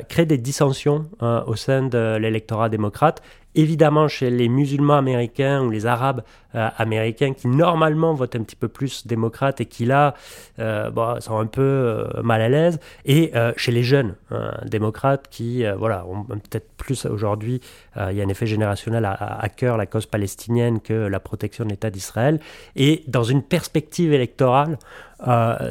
crée 0.09 0.27
des 0.27 0.39
dissensions 0.39 1.11
au 1.21 1.57
sein 1.57 1.83
de 1.83 2.17
l'électorat 2.17 2.69
démocrate 2.69 3.23
évidemment 3.55 4.09
chez 4.09 4.31
les 4.31 4.49
musulmans 4.49 4.97
américains 4.97 5.63
ou 5.63 5.71
les 5.71 5.87
arabes 5.87 6.23
euh, 6.55 6.69
américains 6.77 7.33
qui 7.33 7.49
normalement 7.49 8.13
votent 8.13 8.37
un 8.37 8.43
petit 8.43 8.57
peu 8.57 8.69
plus 8.69 9.07
démocrates 9.07 9.61
et 9.61 9.67
qui 9.67 9.87
là 9.87 10.15
euh, 10.59 10.91
sont 11.21 11.39
un 11.39 11.47
peu 11.47 11.63
euh, 11.63 12.23
mal 12.23 12.43
à 12.43 12.49
l'aise, 12.49 12.79
et 13.07 13.33
chez 13.57 13.73
les 13.73 13.83
jeunes 13.83 14.15
hein, 14.31 14.53
démocrates 14.67 15.29
qui 15.31 15.65
voilà, 15.79 16.05
ont 16.07 16.25
peut-être 16.25 16.69
plus 16.77 17.07
aujourd'hui, 17.07 17.61
il 17.97 18.17
y 18.17 18.21
a 18.21 18.25
un 18.25 18.29
effet 18.29 18.47
générationnel 18.47 19.05
à, 19.05 19.13
à, 19.13 19.49
cœur 19.49 19.77
la 19.77 19.87
cause 19.87 20.07
palestinienne 20.07 20.81
que 20.81 20.93
la 20.93 21.21
protection 21.21 21.65
de 21.65 21.71
l'État 21.71 21.91
d'Israël, 21.91 22.41
et 22.77 23.05
dans 23.09 23.23
une 23.23 23.43
perspective 23.43 24.13
électorale, 24.13 24.79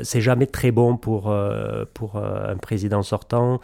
c'est 0.04 0.22
jamais 0.22 0.48
très 0.48 0.72
bon 0.72 0.98
pour, 0.98 1.34
pour 1.94 2.18
un 2.18 2.58
président 2.58 3.04
sortant 3.04 3.60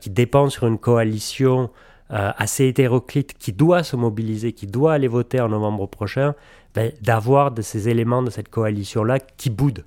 qui 0.00 0.10
dépend 0.10 0.50
sur 0.50 0.66
une 0.66 0.78
coalition 0.78 1.70
euh, 2.12 2.32
assez 2.36 2.66
hétéroclite 2.66 3.34
qui 3.38 3.52
doit 3.52 3.82
se 3.82 3.96
mobiliser, 3.96 4.52
qui 4.52 4.66
doit 4.66 4.94
aller 4.94 5.08
voter 5.08 5.40
en 5.40 5.48
novembre 5.48 5.86
prochain, 5.86 6.34
ben, 6.74 6.92
d'avoir 7.02 7.50
de 7.50 7.62
ces 7.62 7.88
éléments 7.88 8.22
de 8.22 8.30
cette 8.30 8.48
coalition-là 8.48 9.18
qui 9.18 9.50
boudent. 9.50 9.84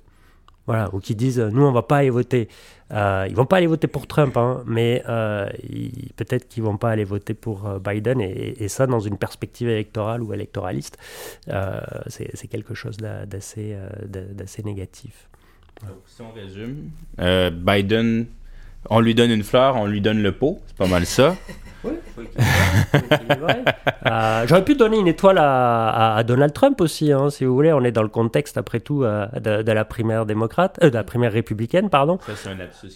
Voilà, 0.66 0.88
ou 0.94 0.98
qui 0.98 1.14
disent 1.14 1.40
nous 1.40 1.62
on 1.62 1.72
va 1.72 1.82
pas 1.82 1.98
aller 1.98 2.10
voter. 2.10 2.48
Euh, 2.90 3.26
ils 3.28 3.36
vont 3.36 3.44
pas 3.44 3.58
aller 3.58 3.66
voter 3.66 3.86
pour 3.86 4.06
Trump, 4.06 4.36
hein, 4.36 4.62
mais 4.66 5.02
euh, 5.08 5.48
peut-être 6.16 6.48
qu'ils 6.48 6.62
vont 6.62 6.78
pas 6.78 6.90
aller 6.90 7.04
voter 7.04 7.34
pour 7.34 7.66
euh, 7.66 7.78
Biden 7.78 8.20
et, 8.20 8.68
ça 8.68 8.86
dans 8.86 9.00
une 9.00 9.18
perspective 9.18 9.68
électorale 9.68 10.22
ou 10.22 10.32
électoraliste, 10.32 10.96
c'est 12.06 12.48
quelque 12.48 12.74
chose 12.74 12.96
d'assez 12.96 13.76
d'assez 14.06 14.62
négatif. 14.62 15.28
si 16.06 16.22
on 16.22 16.32
résume, 16.32 16.90
Biden, 17.18 18.26
on 18.88 19.00
lui 19.00 19.14
donne 19.14 19.30
une 19.30 19.44
fleur, 19.44 19.76
on 19.76 19.86
lui 19.86 20.00
donne 20.00 20.22
le 20.22 20.32
pot, 20.32 20.60
c'est 20.66 20.76
pas 20.76 20.88
mal 20.88 21.04
ça. 21.04 21.36
Euh, 24.06 24.46
j'aurais 24.46 24.64
pu 24.64 24.74
donner 24.74 24.98
une 24.98 25.08
étoile 25.08 25.38
à, 25.40 26.22
Donald 26.26 26.52
Trump 26.52 26.78
aussi, 26.82 27.10
hein, 27.10 27.30
si 27.30 27.46
vous 27.46 27.54
voulez. 27.54 27.72
On 27.72 27.82
est 27.84 27.90
dans 27.90 28.02
le 28.02 28.10
contexte, 28.10 28.58
après 28.58 28.78
tout, 28.78 29.02
euh, 29.02 29.26
de, 29.40 29.72
la 29.72 29.84
primaire 29.86 30.26
démocrate, 30.26 30.78
euh, 30.82 30.90
de 30.90 30.94
la 30.94 31.04
primaire 31.04 31.32
républicaine, 31.32 31.88
pardon. 31.88 32.18
Ça, 32.26 32.32
c'est 32.36 32.48
un 32.50 32.54
lapsus. 32.54 32.88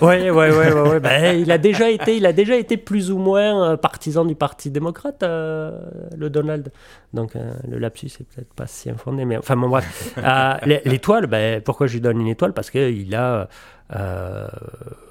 oui, 0.00 0.30
oui, 0.30 0.46
oui. 0.50 1.40
Il, 1.40 1.50
a 1.50 1.58
déjà 1.58 1.90
été, 1.90 2.16
il 2.16 2.26
a 2.26 2.32
déjà 2.32 2.54
été 2.54 2.76
plus 2.76 3.10
ou 3.10 3.18
moins 3.18 3.76
partisan 3.76 4.24
du 4.24 4.36
Parti 4.36 4.70
démocrate, 4.70 5.22
le 5.22 6.28
Donald. 6.30 6.70
Donc, 7.12 7.34
le 7.34 7.78
lapsus 7.78 8.12
est 8.20 8.24
peut-être 8.24 8.54
pas 8.54 8.68
si 8.68 8.88
infondé, 8.88 9.24
mais 9.24 9.36
enfin, 9.36 9.56
bon, 9.56 9.68
bref. 9.68 10.16
L'étoile, 10.64 11.26
ben, 11.26 11.60
pourquoi 11.60 11.88
je 11.88 11.94
lui 11.94 12.00
donne 12.00 12.20
une 12.20 12.28
étoile? 12.28 12.52
Parce 12.52 12.70
qu'il 12.70 13.14
a 13.16 13.48
euh, 13.94 14.48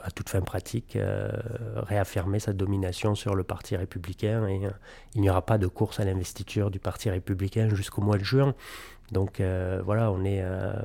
à 0.04 0.10
toute 0.10 0.30
fin 0.30 0.42
pratique, 0.42 0.96
euh, 0.96 1.30
réaffirmer 1.76 2.40
sa 2.40 2.52
domination 2.52 3.14
sur 3.14 3.36
le 3.36 3.44
Parti 3.52 3.76
républicain 3.76 4.48
et 4.48 4.66
euh, 4.66 4.70
il 5.14 5.22
n'y 5.22 5.30
aura 5.30 5.46
pas 5.46 5.58
de 5.58 5.68
course 5.68 6.00
à 6.00 6.06
l'investiture 6.06 6.72
du 6.72 6.80
Parti 6.80 7.10
républicain 7.10 7.68
jusqu'au 7.76 8.02
mois 8.02 8.18
de 8.18 8.24
juin. 8.24 8.56
Donc 9.12 9.42
voilà, 9.84 10.10
on 10.10 10.24
est 10.24 10.42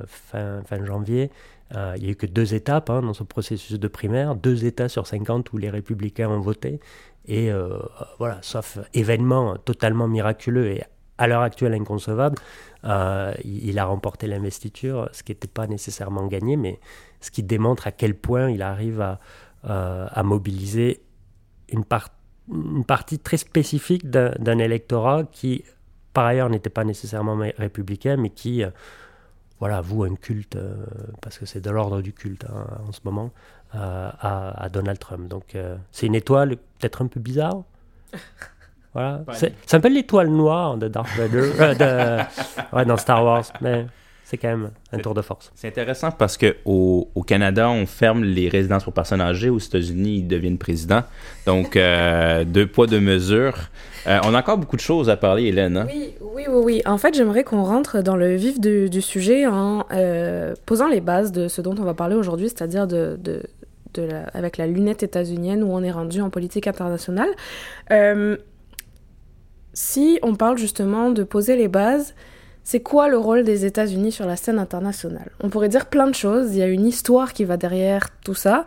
fin, 0.09 0.61
fin 0.65 0.85
janvier. 0.85 1.31
il 1.71 2.03
n'y 2.03 2.09
a 2.09 2.11
eu 2.11 2.17
que 2.17 2.27
deux 2.27 2.55
étapes 2.55 2.91
hein, 2.91 3.01
dans 3.03 3.15
ce 3.15 3.23
processus 3.23 3.79
de 3.79 3.87
primaire, 3.87 4.35
deux 4.35 4.65
États 4.65 4.89
sur 4.89 5.07
50 5.07 5.53
où 5.53 5.59
les 5.59 5.71
républicains 5.71 6.29
ont 6.29 6.41
voté. 6.41 6.81
Et 7.29 7.53
voilà, 8.19 8.39
sauf 8.43 8.81
événement 8.95 9.57
totalement 9.59 10.09
miraculeux 10.09 10.67
et 10.73 10.83
à 11.19 11.29
l'heure 11.29 11.43
actuelle 11.43 11.75
inconcevable, 11.75 12.37
il 13.45 13.79
a 13.79 13.85
remporté 13.85 14.27
l'investiture, 14.27 15.09
ce 15.13 15.23
qui 15.23 15.31
n'était 15.31 15.47
pas 15.47 15.69
nécessairement 15.69 16.27
gagné, 16.27 16.57
mais 16.57 16.81
ce 17.21 17.31
qui 17.31 17.45
démontre 17.45 17.87
à 17.87 17.93
quel 17.93 18.17
point 18.17 18.51
il 18.51 18.61
arrive 18.61 19.01
à, 19.01 19.21
euh, 19.69 20.07
à 20.13 20.23
mobiliser 20.23 21.03
une, 21.73 21.85
une, 22.53 22.85
partie 22.85 23.19
très 23.19 23.37
spécifique 23.37 24.09
d'un 24.11 24.59
électorat 24.59 25.25
qui, 25.25 25.65
par 26.13 26.27
ailleurs, 26.27 26.51
n'était 26.51 26.71
pas 26.71 26.85
nécessairement 26.85 27.37
républicain, 27.59 28.17
mais 28.17 28.31
qui, 28.31 28.63
euh, 28.63 28.71
voilà, 29.61 29.81
voue 29.81 30.05
un 30.05 30.15
culte, 30.15 30.57
euh, 30.57 30.87
parce 31.23 31.39
que 31.39 31.47
c'est 31.47 31.61
de 31.61 31.71
l'ordre 31.71 32.03
du 32.03 32.13
culte 32.13 32.45
hein, 32.45 32.67
en 32.89 32.93
ce 32.93 33.01
moment, 33.05 33.31
à, 33.73 34.65
à, 34.65 34.69
Donald 34.69 34.99
Trump. 34.99 35.29
Donc, 35.29 35.57
c'est 35.91 36.07
une 36.07 36.15
étoile 36.15 36.57
peut-être 36.79 37.03
un 37.03 37.09
peu 37.09 37.21
bizarre. 37.21 37.63
Voilà. 38.95 39.25
C'est 39.35 39.75
un 39.75 39.81
peu 39.81 39.91
l'étoile 39.91 40.31
noire 40.31 40.79
de 40.79 40.89
Darth 40.89 41.15
Vader, 41.19 41.51
de, 41.75 42.23
ouais, 42.75 42.85
dans 42.87 42.97
Star 42.97 43.23
Wars, 43.23 43.45
mais 43.61 43.87
c'est 44.29 44.39
quand 44.39 44.49
même 44.49 44.71
un 44.91 44.99
tour 44.99 45.15
de 45.15 45.23
force. 45.23 45.53
C'est 45.55 45.69
intéressant 45.69 46.11
parce 46.11 46.37
que 46.37 46.57
au, 46.65 47.07
Canada, 47.25 47.71
on 47.71 47.87
ferme 47.87 48.25
les 48.25 48.49
résidences 48.49 48.83
pour 48.83 48.93
personnes 48.93 49.21
âgées. 49.21 49.51
Aux 49.51 49.61
États-Unis, 49.61 50.17
ils 50.17 50.27
deviennent 50.27 50.59
présidents. 50.59 51.05
Donc, 51.47 51.77
euh, 51.77 52.43
deux 52.45 52.67
poids, 52.67 52.89
deux 52.89 52.99
mesures. 52.99 53.57
Euh, 54.09 54.19
on 54.25 54.35
a 54.35 54.41
encore 54.41 54.59
beaucoup 54.59 54.75
de 54.75 54.81
choses 54.81 55.09
à 55.11 55.17
parler, 55.17 55.45
Hélène. 55.45 55.77
Hein? 55.77 55.87
Oui, 55.89 56.15
oui, 56.21 56.43
oui, 56.49 56.61
oui. 56.65 56.83
En 56.87 56.99
fait, 56.99 57.15
j'aimerais 57.15 57.45
qu'on 57.45 57.63
rentre 57.63 58.03
dans 58.03 58.17
le 58.17 58.35
vif 58.35 58.59
du, 58.59 59.01
sujet 59.01 59.47
en 59.47 59.87
euh, 59.93 60.57
posant 60.67 60.89
les 60.89 61.01
bases 61.01 61.31
de 61.31 61.47
ce 61.47 61.61
dont 61.63 61.77
on 61.79 61.85
va 61.85 61.95
parler 61.95 62.17
aujourd'hui, 62.17 62.49
c'est-à-dire 62.49 62.89
de, 62.89 63.17
de, 63.23 64.03
la, 64.03 64.25
avec 64.35 64.57
la 64.57 64.67
lunette 64.67 65.05
états-unienne 65.05 65.63
où 65.63 65.69
on 65.71 65.85
est 65.85 65.93
rendu 65.93 66.21
en 66.21 66.31
politique 66.31 66.67
internationale. 66.67 67.29
si 69.73 70.19
on 70.23 70.35
parle 70.35 70.59
justement 70.59 71.11
de 71.11 71.23
poser 71.23 71.55
les 71.55 71.69
bases, 71.69 72.17
c'est 72.67 72.81
quoi 72.81 73.07
le 73.07 73.17
rôle 73.17 73.45
des 73.45 73.65
États-Unis 73.65 74.11
sur 74.11 74.27
la 74.27 74.35
scène 74.35 74.59
internationale? 74.59 75.31
On 75.39 75.51
pourrait 75.51 75.69
dire 75.69 75.87
plein 75.87 76.09
de 76.09 76.15
choses. 76.17 76.53
Il 76.53 76.59
y 76.59 76.63
a 76.63 76.67
une 76.67 76.85
histoire 76.85 77.33
qui 77.33 77.45
va 77.45 77.57
derrière 77.57 78.09
tout 78.25 78.35
ça. 78.35 78.67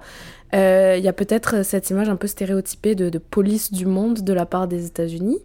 Euh, 0.53 0.95
il 0.97 1.03
y 1.03 1.09
a 1.09 1.13
peut-être 1.13 1.65
cette 1.65 1.89
image 1.89 2.07
un 2.07 2.15
peu 2.15 2.27
stéréotypée 2.27 2.95
de, 2.95 3.17
police 3.17 3.73
du 3.73 3.85
monde 3.85 4.21
de 4.21 4.31
la 4.31 4.45
part 4.45 4.69
des 4.69 4.85
États-Unis, 4.85 5.39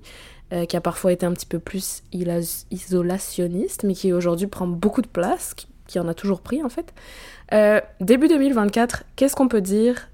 euh, 0.52 0.66
qui 0.66 0.76
a 0.76 0.80
parfois 0.80 1.10
été 1.10 1.26
un 1.26 1.32
petit 1.32 1.46
peu 1.46 1.58
plus 1.58 2.04
isolationniste, 2.12 3.82
mais 3.82 3.94
qui 3.94 4.12
aujourd'hui 4.12 4.46
prend 4.46 4.68
beaucoup 4.68 5.02
de 5.02 5.08
place, 5.08 5.56
qui, 5.88 5.98
en 5.98 6.06
a 6.06 6.14
toujours 6.14 6.40
pris 6.40 6.62
en 6.62 6.68
fait. 6.68 6.94
Euh, 7.52 7.80
début 8.00 8.28
2024, 8.28 9.02
qu'est-ce 9.16 9.34
qu'on 9.34 9.48
peut 9.48 9.62
dire 9.62 10.10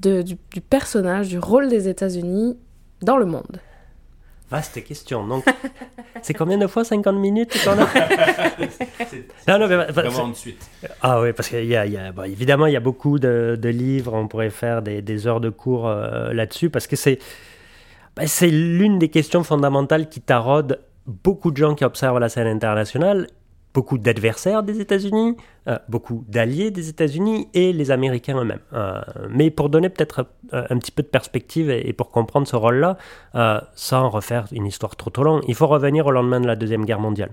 du 0.00 0.36
personnage, 0.68 1.28
du 1.28 1.38
rôle 1.38 1.68
des 1.68 1.86
États-Unis 1.86 2.58
dans 3.02 3.18
le 3.18 3.26
monde? 3.26 3.60
Vaste 4.50 4.84
question. 4.84 5.26
Donc, 5.26 5.44
c'est 6.22 6.34
combien 6.34 6.58
de 6.58 6.66
fois 6.66 6.84
50 6.84 7.16
minutes 7.16 7.56
qu'on 7.64 7.72
a? 7.72 7.86
Non, 9.46 9.58
non, 9.58 9.68
mais, 9.68 9.92
vraiment 9.92 10.28
de 10.28 10.34
suite. 10.34 10.68
Ah 11.00 11.20
oui, 11.20 11.32
parce 11.32 11.48
qu'il 11.48 11.66
y 11.66 11.76
a, 11.76 11.86
y 11.86 11.96
a 11.96 12.12
évidemment, 12.26 12.66
il 12.66 12.72
y 12.72 12.76
a 12.76 12.80
beaucoup 12.80 13.18
de, 13.18 13.58
livres, 13.62 14.14
on 14.14 14.26
pourrait 14.26 14.50
faire 14.50 14.82
des, 14.82 15.02
des 15.02 15.26
heures 15.26 15.40
de 15.40 15.50
cours 15.50 15.86
euh, 15.86 16.32
là-dessus, 16.32 16.70
parce 16.70 16.86
que 16.86 16.96
c'est 16.96 17.18
ben, 18.16 18.26
c'est 18.26 18.50
l'une 18.50 18.98
des 18.98 19.08
questions 19.08 19.42
fondamentales 19.42 20.08
qui 20.08 20.20
taraude 20.20 20.80
beaucoup 21.06 21.50
de 21.50 21.56
gens 21.56 21.74
qui 21.74 21.84
observent 21.84 22.18
la 22.18 22.28
scène 22.28 22.46
internationale 22.46 23.26
beaucoup 23.74 23.98
d'adversaires 23.98 24.62
des 24.62 24.80
États-Unis, 24.80 25.36
euh, 25.68 25.78
beaucoup 25.88 26.24
d'alliés 26.28 26.70
des 26.70 26.88
États-Unis 26.88 27.48
et 27.52 27.72
les 27.72 27.90
Américains 27.90 28.38
eux-mêmes. 28.38 28.60
Euh, 28.72 29.02
mais 29.28 29.50
pour 29.50 29.68
donner 29.68 29.88
peut-être 29.88 30.26
euh, 30.54 30.64
un 30.70 30.78
petit 30.78 30.92
peu 30.92 31.02
de 31.02 31.08
perspective 31.08 31.68
et, 31.70 31.92
pour 31.92 32.10
comprendre 32.10 32.46
ce 32.46 32.56
rôle-là, 32.56 32.96
sans 33.74 34.08
refaire 34.08 34.46
une 34.52 34.66
histoire 34.66 34.94
trop 34.94 35.10
trop 35.10 35.24
longue, 35.24 35.42
il 35.48 35.54
faut 35.54 35.66
revenir 35.66 36.06
au 36.06 36.12
lendemain 36.12 36.40
de 36.40 36.46
la 36.46 36.54
Deuxième 36.54 36.84
Guerre 36.84 37.00
mondiale. 37.00 37.30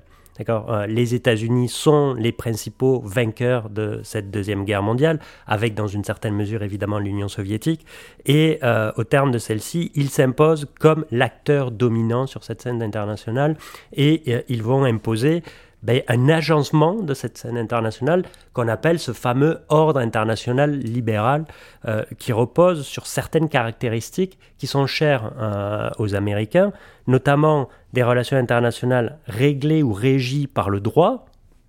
les 0.87 1.13
États-Unis 1.13 1.69
sont 1.69 2.15
les 2.15 2.31
principaux 2.31 3.01
vainqueurs 3.05 3.69
de 3.69 4.01
cette 4.03 4.31
Deuxième 4.31 4.65
Guerre 4.65 4.81
mondiale, 4.81 5.19
avec 5.45 5.75
dans 5.75 5.87
une 5.87 6.03
certaine 6.03 6.33
mesure 6.33 6.63
évidemment 6.63 6.97
l'Union 6.97 7.27
soviétique. 7.27 7.85
Et 8.25 8.59
au 8.97 9.03
terme 9.03 9.31
de 9.31 9.37
celle-ci, 9.37 9.91
ils 9.93 10.09
s'imposent 10.09 10.67
comme 10.79 11.05
l'acteur 11.11 11.69
dominant 11.69 12.25
sur 12.25 12.43
cette 12.43 12.61
scène 12.61 12.81
internationale 12.81 13.57
et 13.93 14.43
ils 14.47 14.63
vont 14.63 14.83
imposer 14.83 15.43
ben, 15.83 16.01
un 16.07 16.29
agencement 16.29 16.93
de 16.93 17.13
cette 17.13 17.37
scène 17.37 17.57
internationale 17.57 18.23
qu'on 18.53 18.67
appelle 18.67 18.99
ce 18.99 19.13
fameux 19.13 19.59
ordre 19.69 19.99
international 19.99 20.77
libéral 20.77 21.45
euh, 21.85 22.03
qui 22.19 22.33
repose 22.33 22.85
sur 22.85 23.07
certaines 23.07 23.49
caractéristiques 23.49 24.37
qui 24.57 24.67
sont 24.67 24.85
chères 24.85 25.31
euh, 25.39 25.89
aux 25.97 26.13
Américains, 26.13 26.71
notamment 27.07 27.67
des 27.93 28.03
relations 28.03 28.37
internationales 28.37 29.17
réglées 29.25 29.81
ou 29.81 29.91
régies 29.93 30.47
par 30.47 30.69
le 30.69 30.79
droit. 30.79 31.25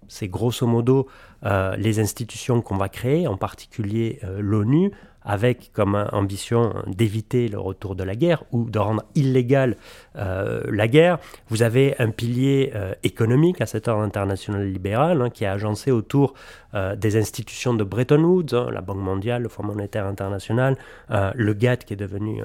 C'est 0.08 0.28
grosso 0.28 0.66
modo 0.66 1.08
euh, 1.44 1.74
les 1.76 1.98
institutions 1.98 2.60
qu'on 2.60 2.76
va 2.76 2.90
créer, 2.90 3.26
en 3.26 3.38
particulier 3.38 4.20
l'ONU, 4.38 4.92
avec 5.24 5.72
comme 5.72 6.08
ambition 6.12 6.74
d'éviter 6.86 7.48
le 7.48 7.58
retour 7.58 7.94
de 7.94 8.04
la 8.04 8.14
guerre 8.14 8.44
ou 8.52 8.68
de 8.68 8.78
rendre 8.78 9.02
illégale 9.14 9.76
euh, 10.16 10.62
la 10.68 10.88
guerre. 10.88 11.18
Vous 11.48 11.62
avez 11.62 11.94
un 11.98 12.10
pilier 12.10 12.72
euh, 12.74 12.92
économique 13.02 13.60
à 13.60 13.66
cet 13.66 13.88
ordre 13.88 14.02
international 14.02 14.66
libéral 14.66 15.22
hein, 15.22 15.30
qui 15.30 15.44
est 15.44 15.48
agencé 15.48 15.90
autour 15.90 16.34
euh, 16.74 16.96
des 16.96 17.16
institutions 17.16 17.74
de 17.74 17.84
Bretton 17.84 18.22
Woods, 18.22 18.54
hein, 18.54 18.68
la 18.72 18.80
Banque 18.80 18.98
mondiale, 18.98 19.42
le 19.42 19.48
Fonds 19.48 19.62
monétaire 19.62 20.06
international, 20.06 20.76
le 21.08 21.54
GATT 21.54 21.84
qui 21.84 21.94
est 21.94 21.96
devenu 21.96 22.42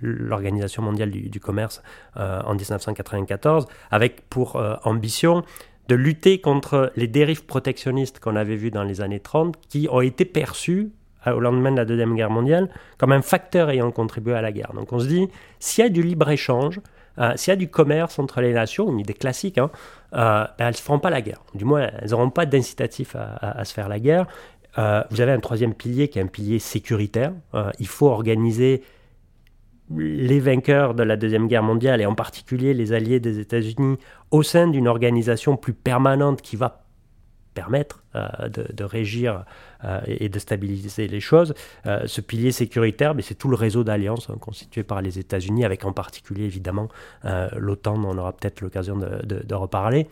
l'Organisation 0.00 0.82
mondiale 0.82 1.10
du, 1.10 1.28
du 1.28 1.40
commerce 1.40 1.82
en 2.16 2.54
1994, 2.54 3.66
avec 3.90 4.28
pour 4.28 4.60
ambition 4.84 5.42
de 5.88 5.94
lutter 5.94 6.40
contre 6.40 6.92
les 6.96 7.06
dérives 7.06 7.44
protectionnistes 7.44 8.20
qu'on 8.20 8.36
avait 8.36 8.56
vues 8.56 8.70
dans 8.70 8.84
les 8.84 9.00
années 9.00 9.20
30 9.20 9.56
qui 9.68 9.88
ont 9.90 10.00
été 10.00 10.24
perçues 10.24 10.90
au 11.26 11.40
lendemain 11.40 11.70
de 11.70 11.76
la 11.76 11.84
Deuxième 11.84 12.14
Guerre 12.14 12.30
mondiale 12.30 12.68
comme 12.98 13.12
un 13.12 13.22
facteur 13.22 13.70
ayant 13.70 13.90
contribué 13.90 14.34
à 14.34 14.42
la 14.42 14.52
guerre. 14.52 14.72
Donc 14.74 14.92
on 14.92 14.98
se 14.98 15.06
dit, 15.06 15.28
s'il 15.58 15.84
y 15.84 15.86
a 15.86 15.90
du 15.90 16.02
libre-échange, 16.02 16.80
euh, 17.18 17.32
s'il 17.36 17.52
y 17.52 17.54
a 17.54 17.56
du 17.56 17.68
commerce 17.68 18.18
entre 18.18 18.40
les 18.40 18.52
nations, 18.52 18.90
une 18.90 19.00
idée 19.00 19.14
classique, 19.14 19.58
euh, 19.58 20.44
elles 20.58 20.66
ne 20.68 20.72
se 20.72 20.82
feront 20.82 20.98
pas 20.98 21.10
la 21.10 21.22
guerre. 21.22 21.42
Du 21.54 21.64
moins, 21.64 21.88
elles 22.00 22.10
n'auront 22.10 22.30
pas 22.30 22.46
d'incitatif 22.46 23.16
à, 23.16 23.64
se 23.64 23.72
faire 23.72 23.88
la 23.88 24.00
guerre. 24.00 24.26
vous 24.76 25.20
avez 25.20 25.32
un 25.32 25.40
troisième 25.40 25.74
pilier 25.74 26.08
qui 26.08 26.18
est 26.18 26.22
un 26.22 26.26
pilier 26.26 26.58
sécuritaire. 26.58 27.32
il 27.78 27.86
faut 27.86 28.08
organiser 28.08 28.82
les 29.90 30.40
vainqueurs 30.40 30.94
de 30.94 31.02
la 31.02 31.16
Deuxième 31.16 31.46
Guerre 31.46 31.62
mondiale, 31.62 32.00
et 32.00 32.06
en 32.06 32.14
particulier 32.14 32.74
les 32.74 32.92
alliés 32.92 33.20
des 33.20 33.38
États-Unis, 33.38 33.98
au 34.30 34.42
sein 34.42 34.66
d'une 34.66 34.88
organisation 34.88 35.56
plus 35.56 35.74
permanente 35.74 36.42
qui 36.42 36.56
va 36.56 36.83
permettre 37.54 38.02
euh, 38.16 38.48
de, 38.48 38.84
régir 38.84 39.44
euh, 39.84 40.00
et 40.06 40.28
de 40.28 40.38
stabiliser 40.38 41.08
les 41.08 41.20
choses. 41.20 41.54
Euh, 41.86 42.02
ce 42.06 42.20
pilier 42.20 42.52
sécuritaire, 42.52 43.14
c'est 43.22 43.36
tout 43.36 43.48
le 43.48 43.56
réseau 43.56 43.84
d'alliances 43.84 44.28
hein, 44.28 44.36
constitué 44.40 44.82
par 44.82 45.00
les 45.00 45.18
États-Unis, 45.18 45.64
avec 45.64 45.84
en 45.84 45.92
particulier 45.92 46.44
évidemment 46.44 46.88
l'OTAN, 47.56 48.02
on 48.04 48.18
aura 48.18 48.32
peut-être 48.32 48.60
l'occasion 48.60 48.96
de, 48.96 49.54
reparler. 49.54 50.08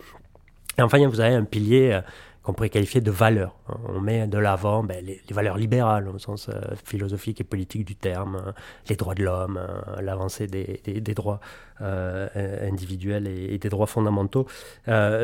Enfin, 0.78 1.06
vous 1.06 1.20
avez 1.20 1.34
un 1.34 1.44
pilier 1.44 2.00
qu'on 2.42 2.54
pourrait 2.54 2.70
qualifier 2.70 3.00
de 3.00 3.10
valeurs. 3.10 3.56
Hein. 3.68 3.76
On 3.88 4.00
met 4.00 4.26
de 4.26 4.38
l'avant 4.38 4.82
ben, 4.82 5.04
les, 5.04 5.20
valeurs 5.30 5.58
libérales 5.58 6.08
au 6.08 6.18
sens 6.18 6.48
philosophique 6.84 7.40
et 7.40 7.44
politique 7.44 7.84
du 7.84 7.96
terme, 7.96 8.36
hein, 8.36 8.54
les 8.88 8.96
droits 8.96 9.14
de 9.14 9.24
l'homme, 9.24 9.60
l'avancée 10.00 10.46
des, 10.46 11.14
droits 11.14 11.40
individuels 11.80 13.26
et, 13.26 13.54
et, 13.54 13.58
des 13.58 13.68
droits 13.68 13.86
fondamentaux 13.86 14.46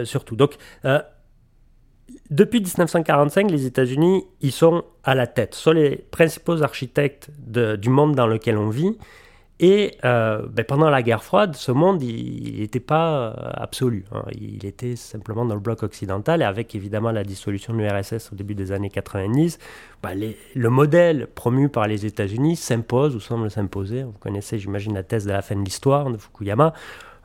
surtout. 0.04 0.37
Donc, 0.37 0.56
depuis 2.31 2.61
1945, 2.61 3.50
les 3.50 3.67
États-Unis, 3.67 4.25
ils 4.41 4.53
sont 4.53 4.85
à 5.05 5.15
la 5.15 5.27
tête, 5.27 5.55
sont 5.55 5.73
les 5.73 5.97
principaux 5.97 6.62
architectes 6.62 7.31
du 7.47 7.88
monde 7.88 8.15
dans 8.15 8.27
lequel 8.27 8.59
on 8.59 8.69
vit. 8.69 8.97
Et 9.61 9.97
euh, 10.05 10.47
ben, 10.47 10.65
pendant 10.65 10.88
la 10.88 11.03
guerre 11.03 11.25
froide, 11.25 11.57
ce 11.57 11.73
monde, 11.73 12.00
il 12.03 12.61
n'était 12.61 12.79
pas 12.79 13.35
euh, 13.37 13.50
absolu. 13.55 14.05
Hein. 14.12 14.23
Il 14.31 14.65
était 14.65 14.95
simplement 14.95 15.45
dans 15.45 15.55
le 15.55 15.61
bloc 15.61 15.83
occidental, 15.83 16.43
et 16.43 16.45
avec 16.45 16.77
évidemment 16.77 17.11
la 17.11 17.25
dissolution 17.25 17.73
de 17.73 17.79
l'URSS 17.79 18.31
au 18.33 18.37
début 18.37 18.55
des 18.55 18.71
années 18.71 18.91
90, 18.91 19.59
ben, 20.00 20.17
le 20.55 20.71
modèle 20.71 21.27
promu 21.27 21.69
par 21.69 21.88
les 21.88 22.07
États-Unis 22.07 22.55
s'impose 22.55 23.17
ou 23.17 23.21
semble 23.21 23.50
s'imposer. 23.50 24.05
Vous 24.05 24.12
connaissez, 24.21 24.61
j'imagine, 24.61 24.95
la 24.95 25.03
thèse 25.03 25.25
de 25.25 25.33
la 25.33 25.43
fin 25.43 25.57
de 25.57 25.65
l'histoire 25.65 26.09
de 26.09 26.19
Fukuyama. 26.19 26.73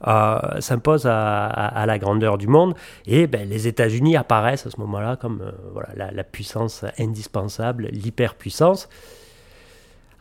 Euh, 0.06 0.60
s'impose 0.60 1.06
à, 1.06 1.86
la 1.88 1.98
grandeur 1.98 2.38
du 2.38 2.48
monde. 2.48 2.74
Et 3.06 3.26
ben, 3.26 3.48
les 3.48 3.68
États-Unis 3.68 4.18
apparaissent 4.18 4.68
à 4.68 4.70
ce 4.70 4.80
moment-là 4.82 5.16
comme 5.16 5.42
euh, 5.42 5.52
voilà, 5.72 6.12
la, 6.12 6.24
puissance 6.26 6.84
indispensable, 7.00 7.88
l'hyperpuissance, 7.90 8.90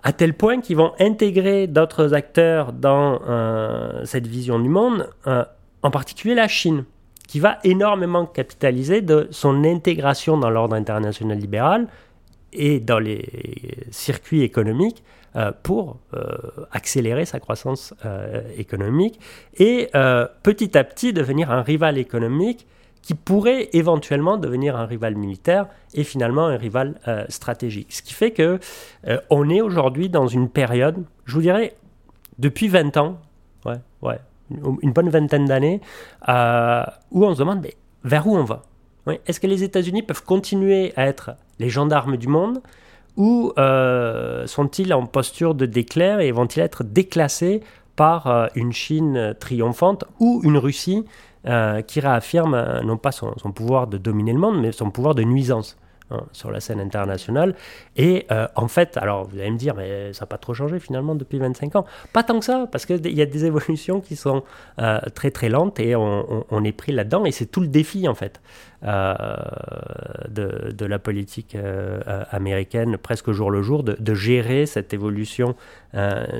à 0.04 0.12
tel 0.12 0.34
point 0.34 0.60
qu'ils 0.60 0.76
vont 0.76 0.92
intégrer 1.00 1.66
d'autres 1.66 2.14
acteurs 2.14 2.72
dans 2.72 3.20
euh, 3.28 4.04
cette 4.04 4.28
vision 4.28 4.60
du 4.60 4.68
monde, 4.68 5.10
en 5.82 5.90
particulier 5.90 6.34
la 6.34 6.48
Chine, 6.48 6.84
qui 7.26 7.40
va 7.40 7.58
énormément 7.64 8.26
capitaliser 8.26 9.00
de 9.00 9.26
son 9.32 9.64
intégration 9.64 10.36
dans 10.36 10.50
l'ordre 10.50 10.76
international 10.76 11.38
libéral 11.38 11.88
et 12.52 12.80
dans 12.80 12.98
les 12.98 13.86
circuits 13.90 14.42
économiques 14.42 15.02
euh, 15.34 15.50
pour 15.62 15.96
euh, 16.12 16.26
accélérer 16.72 17.24
sa 17.24 17.40
croissance 17.40 17.94
euh, 18.04 18.42
économique 18.58 19.18
et 19.58 19.88
petit 20.42 20.76
à 20.76 20.84
petit 20.84 21.14
devenir 21.14 21.50
un 21.50 21.62
rival 21.62 21.96
économique 21.96 22.66
qui 23.00 23.14
pourrait 23.14 23.70
éventuellement 23.72 24.36
devenir 24.36 24.76
un 24.76 24.84
rival 24.84 25.14
militaire 25.16 25.68
et 25.94 26.04
finalement 26.04 26.46
un 26.46 26.56
rival 26.56 27.00
stratégique. 27.28 27.92
Ce 27.92 28.02
qui 28.02 28.14
fait 28.14 28.30
que 28.30 28.60
on 29.28 29.50
est 29.50 29.60
aujourd'hui 29.60 30.08
dans 30.08 30.28
une 30.28 30.48
période, 30.48 31.02
je 31.24 31.34
vous 31.34 31.40
dirais, 31.40 31.74
depuis 32.38 32.68
20 32.68 32.96
ans, 32.98 33.18
ouais, 33.64 33.80
ouais, 34.02 34.20
une 34.82 34.92
bonne 34.92 35.08
vingtaine 35.08 35.46
d'années, 35.46 35.80
où 36.28 37.24
on 37.24 37.34
se 37.34 37.38
demande 37.40 37.60
mais, 37.62 37.74
vers 38.04 38.26
où 38.26 38.36
on 38.36 38.44
va? 38.44 38.62
Est-ce 39.26 39.40
que 39.40 39.46
les 39.46 39.64
États-Unis 39.64 40.02
peuvent 40.02 40.24
continuer 40.24 40.92
à 40.96 41.06
être 41.06 41.32
les 41.58 41.68
gendarmes 41.68 42.16
du 42.16 42.28
monde 42.28 42.62
ou 43.16 43.52
euh, 43.58 44.46
sont-ils 44.46 44.94
en 44.94 45.06
posture 45.06 45.54
de 45.54 45.66
déclair 45.66 46.20
et 46.20 46.32
vont-ils 46.32 46.60
être 46.60 46.84
déclassés 46.84 47.62
par 47.96 48.26
euh, 48.26 48.46
une 48.54 48.72
Chine 48.72 49.34
triomphante 49.38 50.04
ou 50.18 50.40
une 50.44 50.56
Russie 50.56 51.04
euh, 51.46 51.82
qui 51.82 52.00
réaffirme 52.00 52.80
non 52.84 52.96
pas 52.96 53.12
son, 53.12 53.34
pouvoir 53.54 53.86
de 53.86 53.98
dominer 53.98 54.32
le 54.32 54.38
monde, 54.38 54.60
mais 54.60 54.72
son 54.72 54.90
pouvoir 54.90 55.14
de 55.14 55.22
nuisance? 55.22 55.76
Hein, 56.12 56.24
sur 56.32 56.50
la 56.50 56.60
scène 56.60 56.80
internationale. 56.80 57.54
Et 57.96 58.26
euh, 58.30 58.46
en 58.54 58.68
fait, 58.68 58.98
alors 58.98 59.24
vous 59.24 59.38
allez 59.38 59.50
me 59.50 59.56
dire, 59.56 59.74
mais 59.74 60.12
ça 60.12 60.24
n'a 60.24 60.26
pas 60.26 60.36
trop 60.36 60.52
changé 60.52 60.78
finalement 60.78 61.14
depuis 61.14 61.38
25 61.38 61.76
ans. 61.76 61.86
Pas 62.12 62.22
tant 62.22 62.38
que 62.38 62.44
ça, 62.44 62.68
parce 62.70 62.84
qu'il 62.84 63.16
y 63.16 63.22
a 63.22 63.26
des 63.26 63.44
évolutions 63.46 64.00
qui 64.00 64.16
sont 64.16 64.42
euh, 64.78 65.00
très 65.14 65.30
très 65.30 65.48
lentes 65.48 65.80
et 65.80 65.96
on, 65.96 66.64
est 66.64 66.72
pris 66.72 66.92
là-dedans. 66.92 67.24
Et 67.24 67.32
c'est 67.32 67.46
tout 67.46 67.60
le 67.60 67.68
défi 67.68 68.08
en 68.08 68.14
fait 68.14 68.42
euh, 68.84 69.14
de, 70.28 70.72
de, 70.72 70.86
la 70.86 70.98
politique 70.98 71.56
américaine, 72.30 72.98
presque 72.98 73.30
jour 73.30 73.50
le 73.50 73.62
jour, 73.62 73.82
de, 73.82 73.96
de 73.98 74.14
gérer 74.14 74.66
cette 74.66 74.92
évolution 74.92 75.54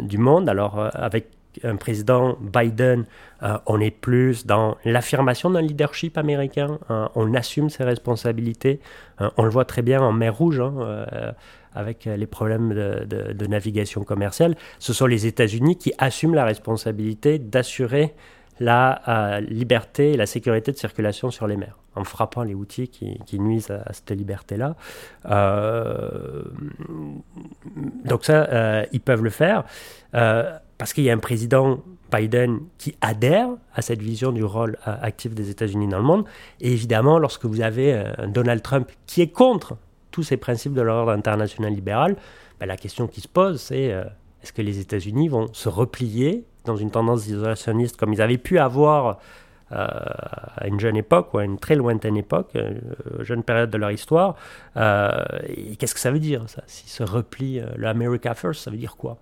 du 0.03 0.19
monde. 0.19 0.49
Alors 0.49 0.91
avec 0.93 1.29
un 1.65 1.77
président 1.77 2.37
Biden, 2.41 3.05
euh, 3.43 3.59
on 3.67 3.81
est 3.81 3.91
plus 3.91 4.47
dans 4.47 4.77
l'affirmation 4.85 5.51
d'un 5.51 5.61
leadership 5.61 6.17
américain. 6.19 6.79
Hein. 6.88 7.11
on 7.15 7.35
assume 7.35 7.71
ses 7.71 7.85
responsabilités. 7.85 8.81
Hein. 9.19 9.33
on 9.37 9.45
le 9.45 9.51
voit 9.51 9.65
très 9.65 9.83
bien 9.83 10.01
en 10.01 10.12
mer 10.12 10.37
Rouge. 10.37 10.61
Hein, 10.61 10.75
euh, 10.79 11.33
avec 11.75 12.05
les 12.05 12.27
problèmes 12.27 12.75
de, 12.75 13.47
navigation 13.47 14.05
commerciale, 14.05 14.57
ce 14.79 14.93
sont 14.93 15.07
les 15.07 15.27
États-Unis 15.27 15.79
qui 15.79 15.93
assument 15.99 16.35
la 16.35 16.45
responsabilité 16.45 17.38
d'assurer 17.38 18.15
la 18.61 19.03
euh, 19.09 19.41
liberté 19.41 20.12
et 20.12 20.17
la 20.17 20.27
sécurité 20.27 20.73
de 20.73 20.77
circulation 20.77 21.31
sur 21.31 21.47
les 21.47 21.57
mers, 21.57 21.79
en 21.95 22.05
frappant 22.05 22.43
les 22.43 22.55
outils 22.55 22.89
qui, 22.89 23.39
nuisent 23.39 23.71
à, 23.71 23.93
cette 23.93 24.11
liberté-là. 24.13 24.77
donc 28.05 28.25
ça, 28.25 28.85
ils 28.93 29.01
peuvent 29.01 29.23
le 29.23 29.31
faire 29.31 29.65
parce 30.13 30.93
qu'il 30.93 31.05
y 31.05 31.11
a 31.11 31.13
un 31.13 31.19
président 31.19 31.81
Biden 32.13 32.61
qui 32.79 32.95
adhère 33.01 33.49
à 33.75 33.83
cette 33.83 34.03
vision 34.03 34.33
du 34.33 34.45
rôle 34.45 34.77
euh, 34.87 34.95
actif 35.01 35.35
des 35.35 35.51
États-Unis 35.51 35.89
dans 35.89 35.99
le 35.99 36.05
monde. 36.05 36.25
Et 36.61 36.73
évidemment, 36.73 37.19
lorsque 37.19 37.45
vous 37.45 37.61
avez 37.61 37.95
euh, 37.95 38.13
un 38.19 38.29
Donald 38.29 38.63
Trump 38.63 38.91
qui 39.07 39.23
est 39.23 39.29
contre 39.29 39.77
tous 40.11 40.23
ces 40.23 40.37
principes 40.37 40.75
de 40.75 40.83
l'ordre 40.83 41.13
international 41.13 41.73
libéral, 41.73 42.17
ben, 42.61 42.67
la 42.67 42.77
question 42.77 43.07
qui 43.07 43.21
se 43.21 43.29
pose, 43.29 43.61
c'est 43.61 43.93
euh, 43.93 44.05
est-ce 44.43 44.53
que 44.53 44.63
les 44.63 44.79
États-Unis 44.79 45.29
vont 45.29 45.53
se 45.53 45.69
replier 45.69 46.45
dans 46.65 46.77
une 46.77 46.91
tendance 46.91 47.27
isolationniste 47.27 47.97
comme 47.97 48.13
ils 48.13 48.21
avaient 48.21 48.39
pu 48.39 48.59
avoir 48.59 49.19
à 49.73 50.67
une 50.67 50.79
jeune 50.79 50.97
époque 50.97 51.35
ou 51.35 51.39
à 51.39 51.45
une 51.45 51.59
très 51.59 51.75
lointaine 51.75 52.17
époque, 52.17 52.51
une 52.55 53.25
jeune 53.25 53.43
période 53.43 53.71
de 53.71 53.79
leur 53.79 53.91
histoire. 53.91 54.37
et 54.77 55.77
qu'est-ce 55.77 55.95
que 55.95 56.01
ça 56.01 56.11
veut 56.11 56.19
dire, 56.21 56.49
ça? 56.49 56.63
Si 56.67 56.89
se 56.89 57.03
replie, 57.03 57.61
le 57.77 57.87
America 57.87 58.35
First, 58.35 58.63
ça 58.63 58.71
veut 58.71 58.77
dire 58.77 58.97
quoi? 58.97 59.17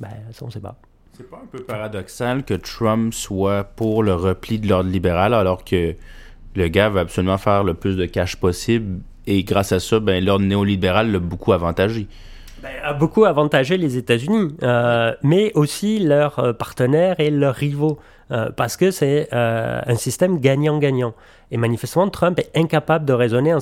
Ben, 0.00 0.10
ça, 0.32 0.44
on 0.44 0.50
sait 0.50 0.60
pas. 0.60 0.76
C'est 1.16 1.30
pas 1.30 1.40
un 1.42 1.46
peu 1.46 1.62
paradoxal 1.62 2.44
que 2.44 2.52
Trump 2.52 3.14
soit 3.14 3.64
pour 3.64 4.02
le 4.02 4.14
repli 4.14 4.58
de 4.58 4.68
l'ordre 4.68 4.90
libéral 4.90 5.32
alors 5.32 5.64
que 5.64 5.94
le 6.54 6.68
gars 6.68 6.90
veut 6.90 7.00
absolument 7.00 7.38
faire 7.38 7.64
le 7.64 7.72
plus 7.72 7.96
de 7.96 8.04
cash 8.04 8.36
possible 8.36 9.00
et 9.26 9.42
grâce 9.42 9.72
à 9.72 9.80
ça, 9.80 9.98
ben, 9.98 10.24
l'ordre 10.24 10.44
néolibéral 10.44 11.10
l'a 11.10 11.18
beaucoup 11.18 11.52
avantagé. 11.52 12.06
Ben, 12.62 12.70
a 12.82 12.92
beaucoup 12.92 13.24
avantagé 13.24 13.76
les 13.76 13.96
États-Unis, 13.96 14.54
euh, 14.62 15.12
mais 15.22 15.52
aussi 15.54 15.98
leurs 15.98 16.38
euh, 16.38 16.52
partenaires 16.52 17.18
et 17.18 17.30
leurs 17.30 17.54
rivaux, 17.54 17.98
euh, 18.30 18.50
parce 18.50 18.76
que 18.76 18.90
c'est 18.90 19.28
un 19.32 19.96
système 19.96 20.38
gagnant-gagnant. 20.38 21.14
Et 21.50 21.56
manifestement, 21.56 22.08
Trump 22.08 22.38
est 22.40 22.50
incapable 22.56 23.04
de 23.04 23.12
raisonner 23.12 23.54
en, 23.54 23.58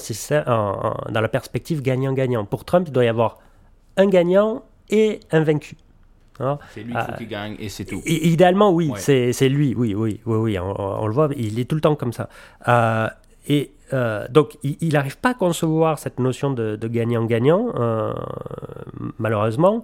dans 1.10 1.20
la 1.20 1.28
perspective 1.28 1.82
gagnant-gagnant. 1.82 2.44
Pour 2.44 2.64
Trump, 2.64 2.86
il 2.88 2.92
doit 2.92 3.04
y 3.04 3.08
avoir 3.08 3.38
un 3.96 4.06
gagnant 4.06 4.62
et 4.90 5.20
un 5.32 5.42
vaincu. 5.42 5.76
Hein? 6.40 6.58
C'est 6.74 6.82
lui 6.82 6.94
qui 7.18 7.26
gagne 7.26 7.56
et 7.58 7.68
c'est 7.68 7.84
tout. 7.84 8.02
idéalement, 8.06 8.72
oui, 8.72 8.92
c'est 8.96 9.48
lui, 9.48 9.74
oui, 9.76 9.94
oui, 9.94 10.20
oui, 10.26 10.36
oui 10.36 10.58
on, 10.58 11.06
le 11.06 11.12
voit, 11.12 11.28
il 11.36 11.58
est 11.58 11.64
tout 11.64 11.76
le 11.76 11.80
temps 11.80 11.94
comme 11.94 12.12
ça. 12.12 12.28
Euh, 12.66 13.08
et 13.46 13.72
euh, 13.92 14.26
donc, 14.30 14.56
il 14.62 14.92
n'arrive 14.94 15.18
pas 15.18 15.30
à 15.30 15.34
concevoir 15.34 15.98
cette 15.98 16.18
notion 16.18 16.50
de 16.50 16.88
gagnant-gagnant, 16.88 17.72
euh, 17.76 18.14
malheureusement. 19.18 19.82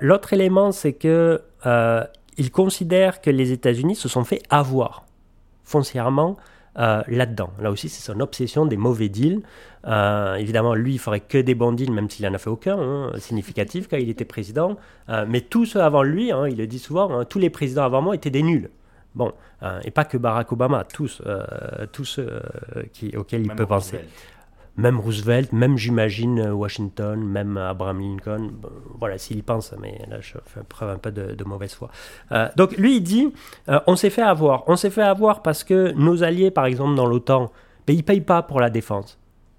L'autre 0.00 0.32
élément, 0.32 0.72
c'est 0.72 0.94
que 0.94 1.42
il 2.38 2.50
considère 2.50 3.20
que 3.20 3.30
les 3.30 3.52
États-Unis 3.52 3.96
se 3.96 4.08
sont 4.08 4.24
fait 4.24 4.42
avoir 4.50 5.04
foncièrement 5.64 6.36
euh, 6.78 7.02
là-dedans. 7.06 7.50
Là 7.60 7.70
aussi, 7.70 7.90
c'est 7.90 8.02
son 8.02 8.18
obsession 8.20 8.64
des 8.64 8.78
mauvais 8.78 9.10
deals. 9.10 9.42
Euh, 9.86 10.36
évidemment, 10.36 10.74
lui, 10.74 10.94
il 10.94 10.98
ferait 10.98 11.20
que 11.20 11.36
des 11.36 11.54
bons 11.54 11.72
deals, 11.72 11.92
même 11.92 12.08
s'il 12.08 12.26
n'en 12.26 12.32
a 12.32 12.38
fait 12.38 12.48
aucun 12.48 12.78
hein, 12.78 13.12
significatif 13.18 13.88
quand 13.88 13.98
il 13.98 14.08
était 14.08 14.24
président. 14.24 14.78
Euh, 15.10 15.26
mais 15.28 15.42
tous 15.42 15.66
ceux 15.66 15.82
avant 15.82 16.02
lui, 16.02 16.32
hein, 16.32 16.48
il 16.48 16.56
le 16.56 16.66
dit 16.66 16.78
souvent, 16.78 17.12
hein, 17.12 17.24
tous 17.26 17.38
les 17.38 17.50
présidents 17.50 17.84
avant 17.84 18.00
moi 18.00 18.14
étaient 18.14 18.30
des 18.30 18.42
nuls. 18.42 18.70
Bon, 19.14 19.30
et 19.84 19.90
pas 19.90 20.06
que 20.06 20.16
Barack 20.16 20.52
Obama, 20.52 20.84
tous, 20.84 21.20
tous 21.92 22.04
ceux 22.06 22.40
qui, 22.94 23.14
auxquels 23.14 23.42
il 23.42 23.54
peut 23.54 23.66
penser. 23.66 23.98
Même 24.76 24.98
Roosevelt, 24.98 25.52
même 25.52 25.76
j'imagine 25.76 26.50
Washington, 26.50 27.22
même 27.22 27.56
Abraham 27.56 28.00
Lincoln. 28.00 28.50
voilà, 28.98 29.18
s'il 29.18 29.38
y 29.38 29.42
pense, 29.42 29.74
mais 29.80 30.00
là 30.08 30.20
je 30.20 30.34
fais 30.46 30.62
preuve 30.66 30.90
un 30.90 30.98
peu 30.98 31.12
de, 31.12 31.44
mauvaise 31.44 31.74
foi. 31.74 31.90
Euh, 32.32 32.48
donc 32.56 32.76
lui, 32.76 32.96
il 32.96 33.02
dit 33.02 33.32
euh, 33.68 33.80
on 33.86 33.96
s'est 33.96 34.10
fait 34.10 34.22
avoir. 34.22 34.64
On 34.68 34.76
s'est 34.76 34.90
fait 34.90 35.02
avoir 35.02 35.42
parce 35.42 35.64
que 35.64 35.92
nos 35.92 36.22
alliés, 36.22 36.50
par 36.50 36.66
exemple, 36.66 36.94
dans 36.94 37.06
l'OTAN, 37.06 37.52
ben, 37.86 37.94
ils 37.94 37.98
ne 37.98 38.02
payent 38.02 38.20
pas 38.20 38.42
pour 38.42 38.60
la 38.60 38.70
défense. 38.70 39.18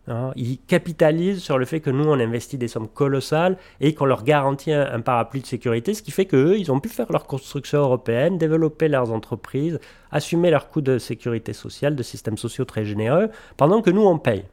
Hein. 0.09 0.33
ils 0.35 0.59
capitalisent 0.59 1.41
sur 1.41 1.57
le 1.57 1.63
fait 1.63 1.79
que 1.79 1.89
nous, 1.89 2.03
on 2.03 2.19
investit 2.19 2.57
des 2.57 2.67
sommes 2.67 2.89
colossales 2.89 3.57
et 3.79 3.93
qu'on 3.93 4.03
leur 4.03 4.25
garantit 4.25 4.73
un, 4.73 4.99
parapluie 4.99 5.39
de 5.39 5.45
sécurité, 5.45 5.93
ce 5.93 6.03
qui 6.03 6.11
fait 6.11 6.25
qu'eux, 6.25 6.57
ils 6.59 6.73
ont 6.73 6.81
pu 6.81 6.89
faire 6.89 7.09
leur 7.09 7.25
construction 7.25 7.79
européenne, 7.79 8.37
développer 8.37 8.89
leurs 8.89 9.13
entreprises, 9.13 9.79
assumer 10.11 10.49
leurs 10.49 10.69
coûts 10.69 10.81
de 10.81 10.97
sécurité 10.97 11.53
sociale, 11.53 11.95
de 11.95 12.03
systèmes 12.03 12.37
sociaux 12.37 12.65
très 12.65 12.83
généreux, 12.83 13.29
pendant 13.55 13.81
que 13.81 13.91
nous, 13.91 14.01
on 14.01 14.17
paye. 14.17 14.43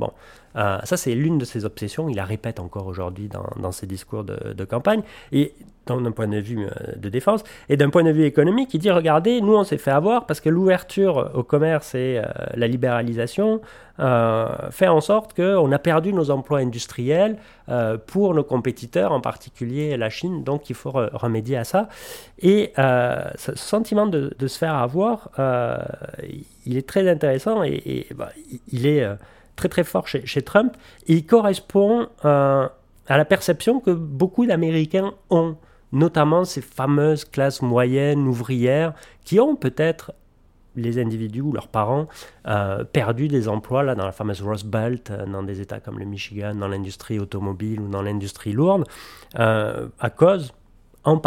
Bon, 0.00 0.12
euh, 0.56 0.78
ça 0.84 0.96
c'est 0.96 1.14
l'une 1.14 1.36
de 1.36 1.44
ses 1.44 1.66
obsessions, 1.66 2.08
il 2.08 2.16
la 2.16 2.24
répète 2.24 2.58
encore 2.58 2.86
aujourd'hui 2.86 3.28
dans, 3.28 3.70
ses 3.70 3.86
discours 3.86 4.24
de, 4.24 4.64
campagne, 4.64 5.02
et 5.30 5.52
d'un 5.86 6.10
point 6.12 6.26
de 6.26 6.38
vue 6.38 6.64
euh, 6.64 6.70
de 6.96 7.10
défense, 7.10 7.44
et 7.68 7.76
d'un 7.76 7.90
point 7.90 8.02
de 8.02 8.10
vue 8.10 8.24
économique, 8.24 8.72
il 8.72 8.78
dit, 8.78 8.90
regardez, 8.90 9.42
nous 9.42 9.54
on 9.54 9.62
s'est 9.62 9.76
fait 9.76 9.90
avoir 9.90 10.24
parce 10.24 10.40
que 10.40 10.48
l'ouverture 10.48 11.30
au 11.34 11.42
commerce 11.42 11.94
et 11.94 12.18
euh, 12.18 12.24
la 12.54 12.66
libéralisation 12.66 13.60
fait 14.70 14.88
en 14.88 15.02
sorte 15.02 15.34
qu'on 15.34 15.70
a 15.72 15.78
perdu 15.78 16.14
nos 16.14 16.30
emplois 16.30 16.60
industriels 16.60 17.36
pour 18.06 18.32
nos 18.32 18.42
compétiteurs, 18.42 19.12
en 19.12 19.20
particulier 19.20 19.94
la 19.98 20.08
Chine, 20.08 20.42
donc 20.42 20.70
il 20.70 20.74
faut 20.74 20.90
remédier 20.90 21.58
à 21.58 21.64
ça. 21.64 21.90
Et 22.38 22.72
ce 22.78 23.54
sentiment 23.56 24.06
de, 24.06 24.34
se 24.46 24.56
faire 24.56 24.74
avoir, 24.74 25.28
il 26.64 26.78
est 26.78 26.88
très 26.88 27.10
intéressant 27.10 27.62
et, 27.62 28.06
bah, 28.16 28.30
il 28.72 28.86
est 28.86 29.06
très 29.56 29.68
très 29.68 29.84
fort 29.84 30.06
chez, 30.08 30.42
Trump. 30.42 30.76
Il 31.06 31.26
correspond 31.26 32.08
euh, 32.24 32.68
à 33.06 33.16
la 33.16 33.24
perception 33.24 33.80
que 33.80 33.90
beaucoup 33.90 34.46
d'Américains 34.46 35.12
ont, 35.30 35.56
notamment 35.92 36.44
ces 36.44 36.60
fameuses 36.60 37.24
classes 37.24 37.62
moyennes, 37.62 38.26
ouvrières, 38.26 38.94
qui 39.24 39.40
ont 39.40 39.56
peut-être 39.56 40.12
les 40.76 41.00
individus 41.00 41.40
ou 41.40 41.52
leurs 41.52 41.68
parents 41.68 42.06
euh, 42.46 42.84
perdu 42.84 43.26
des 43.26 43.48
emplois 43.48 43.82
là, 43.82 43.96
dans 43.96 44.06
la 44.06 44.12
fameuse 44.12 44.40
Rust 44.40 44.66
Belt, 44.66 45.10
euh, 45.10 45.26
dans 45.26 45.42
des 45.42 45.60
États 45.60 45.80
comme 45.80 45.98
le 45.98 46.04
Michigan, 46.04 46.54
dans 46.54 46.68
l'industrie 46.68 47.18
automobile 47.18 47.80
ou 47.80 47.88
dans 47.88 48.02
l'industrie 48.02 48.52
lourde, 48.52 48.84
à 49.34 50.10
cause, 50.16 50.52
en, 51.04 51.20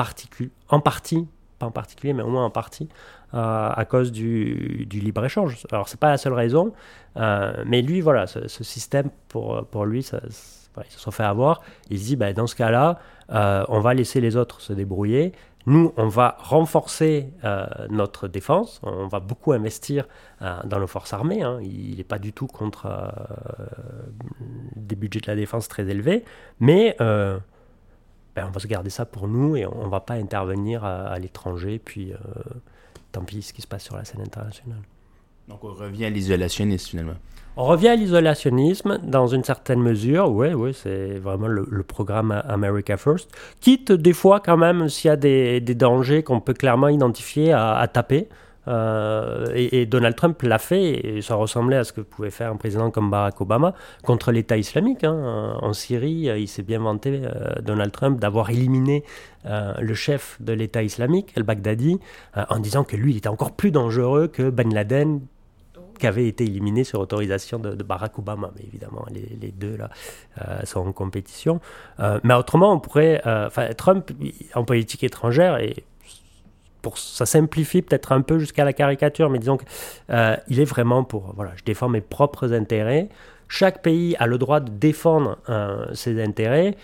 en 0.70 0.80
partie, 0.80 1.28
pas 1.60 1.66
en 1.66 1.72
particulier, 1.72 2.14
mais 2.14 2.24
au 2.24 2.30
moins 2.30 2.46
en 2.46 2.50
partie, 2.50 2.88
à 3.34 3.86
cause 3.86 4.12
du, 4.12 4.88
libre-échange. 4.92 5.66
Alors, 5.72 5.90
c'est 5.90 6.00
pas 6.00 6.10
la 6.10 6.18
seule 6.18 6.34
raison, 6.34 6.74
euh, 7.18 7.64
mais 7.66 7.82
lui, 7.82 8.02
voilà, 8.02 8.28
ce, 8.28 8.64
système, 8.64 9.10
pour, 9.28 9.86
lui, 9.86 10.04
ça, 10.04 10.20
il 10.26 10.92
se 10.92 11.00
sont 11.00 11.12
fait 11.12 11.24
avoir. 11.24 11.62
Il 11.90 12.00
se 12.00 12.06
dit, 12.06 12.16
ben, 12.16 12.34
dans 12.34 12.48
ce 12.48 12.56
cas-là, 12.56 13.00
euh, 13.32 13.64
on 13.70 13.80
va 13.80 13.94
laisser 13.94 14.22
les 14.22 14.36
autres 14.36 14.62
se 14.62 14.74
débrouiller. 14.74 15.34
Nous, 15.66 15.94
on 15.96 16.08
va 16.08 16.36
renforcer 16.40 17.32
euh, 17.46 17.66
notre 17.90 18.28
défense. 18.28 18.82
On 18.84 19.08
va 19.08 19.20
beaucoup 19.20 19.54
investir 19.54 20.08
dans 20.42 20.80
nos 20.80 20.88
forces 20.88 21.14
armées. 21.14 21.42
Hein. 21.42 21.60
Il 21.62 21.96
n'est 21.96 22.04
pas 22.04 22.20
du 22.20 22.34
tout 22.34 22.48
contre 22.48 23.14
des 24.76 24.98
budgets 24.98 25.22
de 25.22 25.28
la 25.28 25.36
défense 25.36 25.70
très 25.70 25.88
élevés. 25.88 26.26
Mais 26.60 26.98
ben, 27.00 27.42
on 28.48 28.52
va 28.52 28.60
se 28.60 28.68
garder 28.68 28.90
ça 28.90 29.06
pour 29.06 29.30
nous 29.30 29.56
et 29.56 29.66
on 29.66 29.86
ne 29.86 29.90
va 29.90 30.02
pas 30.02 30.16
intervenir 30.16 30.84
à, 30.84 31.06
à 31.06 31.18
l'étranger. 31.20 31.80
Puis 31.80 32.12
tant 33.14 33.24
pis 33.24 33.42
ce 33.42 33.54
qui 33.54 33.62
se 33.62 33.68
passe 33.68 33.84
sur 33.84 33.96
la 33.96 34.04
scène 34.04 34.22
internationale. 34.22 34.82
Donc 35.48 35.64
on 35.64 35.74
revient 35.74 36.06
à 36.06 36.10
l'isolationnisme 36.10 36.90
finalement. 36.90 37.16
On 37.56 37.66
revient 37.66 37.90
à 37.90 37.96
l'isolationnisme 37.96 39.00
dans 39.04 39.28
une 39.28 39.44
certaine 39.44 39.80
mesure, 39.80 40.32
oui, 40.32 40.54
oui, 40.54 40.74
c'est 40.74 41.20
vraiment 41.20 41.48
le, 41.48 41.84
programme 41.84 42.32
America 42.48 42.98
First, 42.98 43.30
quitte 43.62 43.92
des 43.92 44.14
fois 44.14 44.40
quand 44.40 44.58
même 44.58 44.90
s'il 44.90 45.10
y 45.10 45.12
a 45.12 45.16
des, 45.16 45.62
des 45.62 45.76
dangers 45.76 46.24
qu'on 46.24 46.40
peut 46.40 46.56
clairement 46.56 46.88
identifier 46.88 47.54
à 47.54 47.88
taper. 47.88 48.28
Euh, 48.68 49.52
et, 49.54 49.86
Donald 49.86 50.16
Trump 50.16 50.42
l'a 50.42 50.60
fait, 50.60 51.18
et 51.18 51.22
ça 51.22 51.36
ressemblait 51.36 51.78
à 51.78 51.84
ce 51.84 51.94
que 51.94 52.02
pouvait 52.02 52.32
faire 52.32 52.52
un 52.52 52.56
président 52.56 52.92
comme 52.92 53.10
Barack 53.10 53.40
Obama 53.42 53.74
contre 54.04 54.32
l'État 54.32 54.58
islamique. 54.58 55.04
Hein. 55.04 55.58
En 55.62 55.74
Syrie, 55.74 56.30
il 56.38 56.48
s'est 56.48 56.64
bien 56.64 56.80
vanté, 56.80 57.22
euh, 57.24 57.62
Donald 57.62 57.92
Trump, 57.92 58.20
d'avoir 58.20 58.50
éliminé 58.50 59.04
euh, 59.46 59.74
le 59.80 59.94
chef 59.94 60.38
de 60.42 60.54
l'État 60.54 60.84
islamique, 60.84 61.34
el-Baghdadi, 61.36 62.00
en 62.50 62.60
disant 62.60 62.84
que 62.84 62.96
lui, 62.96 63.12
il 63.12 63.18
était 63.18 63.28
encore 63.28 63.52
plus 63.52 63.72
dangereux 63.72 64.28
que 64.28 64.50
Ben 64.50 64.74
Laden, 64.74 65.22
qui 66.00 66.08
avait 66.08 66.28
été 66.28 66.44
éliminé 66.44 66.84
sur 66.84 67.00
autorisation 67.00 67.60
de, 67.60 67.84
Barack 67.84 68.18
Obama. 68.18 68.52
Mais 68.56 68.64
évidemment, 68.66 69.06
les, 69.12 69.52
deux 69.52 69.78
là 69.78 69.90
sont 70.66 70.80
en 70.80 70.92
compétition. 70.92 71.60
mais 72.24 72.34
autrement, 72.34 72.74
on 72.74 72.80
pourrait. 72.80 73.22
Trump, 73.78 74.12
en 74.56 74.64
politique 74.64 75.04
étrangère, 75.04 75.58
et 75.58 75.84
pour, 76.84 77.00
ça 77.00 77.26
simplifie 77.26 77.82
peut-être 77.82 78.12
un 78.12 78.22
peu 78.22 78.38
jusqu'à 78.38 78.66
la 78.66 78.74
caricature, 78.74 79.32
mais 79.32 79.40
disons 79.40 79.58
qu'il 79.58 79.68
euh, 80.12 80.36
est 80.52 80.66
vraiment 80.66 81.04
pour, 81.04 81.34
voilà, 81.34 81.54
je 81.56 81.64
défends 81.64 81.90
mes 81.90 82.02
propres 82.02 82.54
intérêts. 82.54 83.10
Chaque 83.48 83.82
pays 83.82 84.16
a 84.20 84.28
le 84.28 84.38
droit 84.38 84.60
de 84.60 84.70
défendre 84.70 85.40
euh, 85.50 85.86
ses 85.94 86.22
intérêts, 86.22 86.76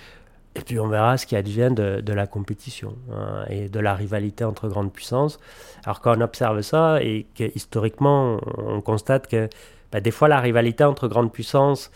et 0.56 0.62
puis 0.62 0.80
on 0.80 0.88
verra 0.88 1.18
ce 1.18 1.28
qui 1.28 1.36
advient 1.36 1.70
de, 1.72 2.14
la 2.14 2.26
compétition 2.26 2.96
hein, 3.14 3.46
et 3.50 3.70
de 3.70 3.80
la 3.80 3.94
rivalité 3.94 4.44
entre 4.44 4.68
grandes 4.70 4.92
puissances. 4.92 5.40
Alors 5.86 6.02
quand 6.02 6.18
on 6.18 6.22
observe 6.22 6.62
ça, 6.62 7.04
et 7.04 7.28
que 7.36 7.44
historiquement 7.54 8.40
on 8.58 8.82
constate 8.82 9.28
que 9.28 9.50
bah, 9.92 10.00
des 10.00 10.12
fois 10.12 10.28
la 10.28 10.40
rivalité 10.40 10.84
entre 10.84 11.08
grandes 11.08 11.32
puissances, 11.32 11.92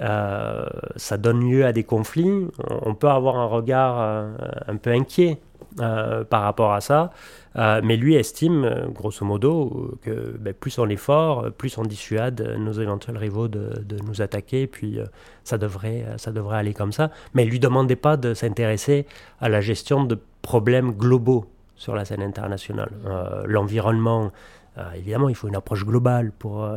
euh, 0.00 0.66
ça 0.96 1.16
donne 1.16 1.48
lieu 1.48 1.64
à 1.64 1.72
des 1.72 1.84
conflits, 1.84 2.48
on 2.68 2.94
peut 2.94 3.08
avoir 3.08 3.36
un 3.36 3.46
regard 3.46 4.26
un 4.66 4.76
peu 4.76 4.90
inquiet 4.90 5.40
euh, 5.80 6.22
par 6.22 6.42
rapport 6.42 6.72
à 6.72 6.80
ça. 6.80 7.10
Euh, 7.56 7.80
mais 7.82 7.96
lui 7.96 8.14
estime, 8.14 8.64
euh, 8.64 8.86
grosso 8.86 9.26
modo, 9.26 9.98
que 10.02 10.36
ben, 10.38 10.54
plus 10.54 10.78
on 10.78 10.88
est 10.88 10.94
fort, 10.94 11.50
plus 11.50 11.76
on 11.78 11.82
dissuade 11.82 12.40
nos 12.60 12.70
éventuels 12.74 13.16
rivaux 13.16 13.48
de, 13.48 13.82
nous 14.06 14.22
attaquer, 14.22 14.68
puis 14.68 15.00
ça, 15.42 15.58
devrait, 15.58 16.06
ça 16.16 16.30
devrait 16.30 16.58
aller 16.58 16.74
comme 16.74 16.92
ça. 16.92 17.10
Mais 17.32 17.42
il 17.42 17.50
lui 17.50 17.58
demandait 17.58 17.96
pas 17.96 18.16
de 18.16 18.34
s'intéresser 18.34 19.04
à 19.40 19.48
la 19.48 19.60
gestion 19.60 20.04
de 20.04 20.16
problèmes 20.42 20.92
globaux 20.92 21.46
sur 21.74 21.96
la 21.96 22.04
scène 22.04 22.22
internationale. 22.22 22.92
L'environnement, 23.46 24.30
évidemment, 24.94 25.28
il 25.28 25.34
faut 25.34 25.48
une 25.48 25.56
approche 25.56 25.84
globale 25.84 26.30
pour 26.38 26.68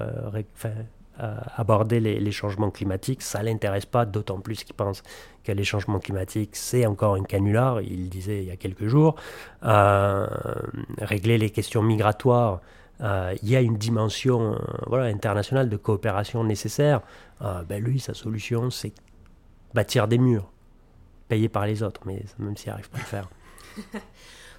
aborder 1.19 1.99
les, 1.99 2.31
changements 2.31 2.69
climatiques. 2.69 3.21
Ça 3.21 3.41
l'intéresse 3.41 3.85
pas, 3.85 4.05
d'autant 4.05 4.39
plus 4.39 4.63
qu'il 4.63 4.75
pense 4.75 5.03
que 5.43 5.51
les 5.51 5.63
changements 5.63 5.99
climatiques, 5.99 6.55
c'est 6.55 6.85
encore 6.85 7.15
un 7.15 7.23
canular, 7.23 7.81
il 7.81 8.09
disait 8.09 8.39
il 8.39 8.47
y 8.47 8.51
a 8.51 8.57
quelques 8.57 8.87
jours. 8.87 9.15
Euh, 9.63 10.27
régler 10.99 11.37
les 11.37 11.49
questions 11.49 11.81
migratoires, 11.81 12.61
euh, 13.01 13.33
il 13.41 13.49
y 13.49 13.55
a 13.55 13.61
une 13.61 13.77
dimension 13.77 14.53
euh, 14.53 14.57
voilà, 14.87 15.05
internationale 15.05 15.69
de 15.69 15.77
coopération 15.77 16.43
nécessaire. 16.43 17.01
ben 17.41 17.81
lui, 17.81 17.99
sa 17.99 18.13
solution, 18.13 18.69
c'est 18.69 18.93
bâtir 19.73 20.07
des 20.07 20.17
murs, 20.17 20.51
payés 21.27 21.49
par 21.49 21.65
les 21.65 21.81
autres, 21.81 22.01
mais 22.05 22.23
même 22.39 22.57
s'il 22.57 22.69
n'arrive 22.69 22.89
pas 22.89 22.97
à 22.97 23.01
le 23.01 23.05
faire. 23.05 23.29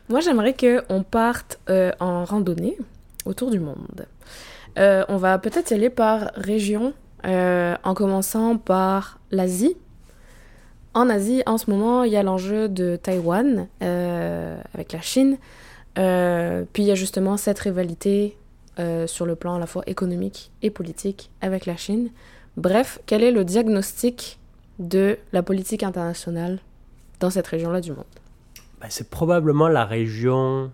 Moi, 0.09 0.21
j'aimerais 0.21 0.55
qu'on 0.55 1.03
parte 1.03 1.61
en 1.69 2.25
randonnée 2.25 2.79
autour 3.27 3.51
du 3.51 3.61
monde. 3.61 4.07
On 4.79 5.17
va 5.17 5.39
peut-être 5.39 5.71
y 5.71 5.75
aller 5.75 5.91
par 5.91 6.31
région, 6.35 6.93
en 7.25 7.95
commençant 7.95 8.57
par 8.57 9.19
l'Asie, 9.31 9.77
en 10.99 11.11
Asie, 11.11 11.43
en 11.47 11.59
ce 11.59 11.71
moment, 11.71 12.03
il 12.03 12.13
y 12.13 12.17
a 12.17 12.25
l'enjeu 12.25 12.69
de 12.69 12.97
Taïwan 12.97 13.69
euh, 13.83 14.61
avec 14.75 14.93
la 14.93 15.01
Chine. 15.01 15.39
Euh, 15.97 16.65
puis 16.73 16.83
il 16.83 16.87
y 16.87 16.91
a 16.91 16.97
justement 16.97 17.37
cette 17.37 17.59
rivalité 17.61 18.37
euh, 18.79 19.07
sur 19.07 19.27
le 19.27 19.37
plan 19.37 19.55
à 19.55 19.59
la 19.59 19.67
fois 19.67 19.83
économique 19.87 20.51
et 20.63 20.71
politique 20.71 21.31
avec 21.41 21.67
la 21.67 21.77
Chine. 21.77 22.11
Bref, 22.57 22.99
quel 23.07 23.23
est 23.23 23.31
le 23.31 23.45
diagnostic 23.45 24.41
de 24.81 25.19
la 25.33 25.45
politique 25.45 25.85
internationale 25.85 26.59
dans 27.21 27.31
cette 27.31 27.47
région-là 27.47 27.81
du 27.81 27.93
monde? 27.93 28.05
Bah, 28.81 28.87
C'est 28.91 29.11
probablement 29.11 29.69
la 29.69 29.85
région 29.85 30.73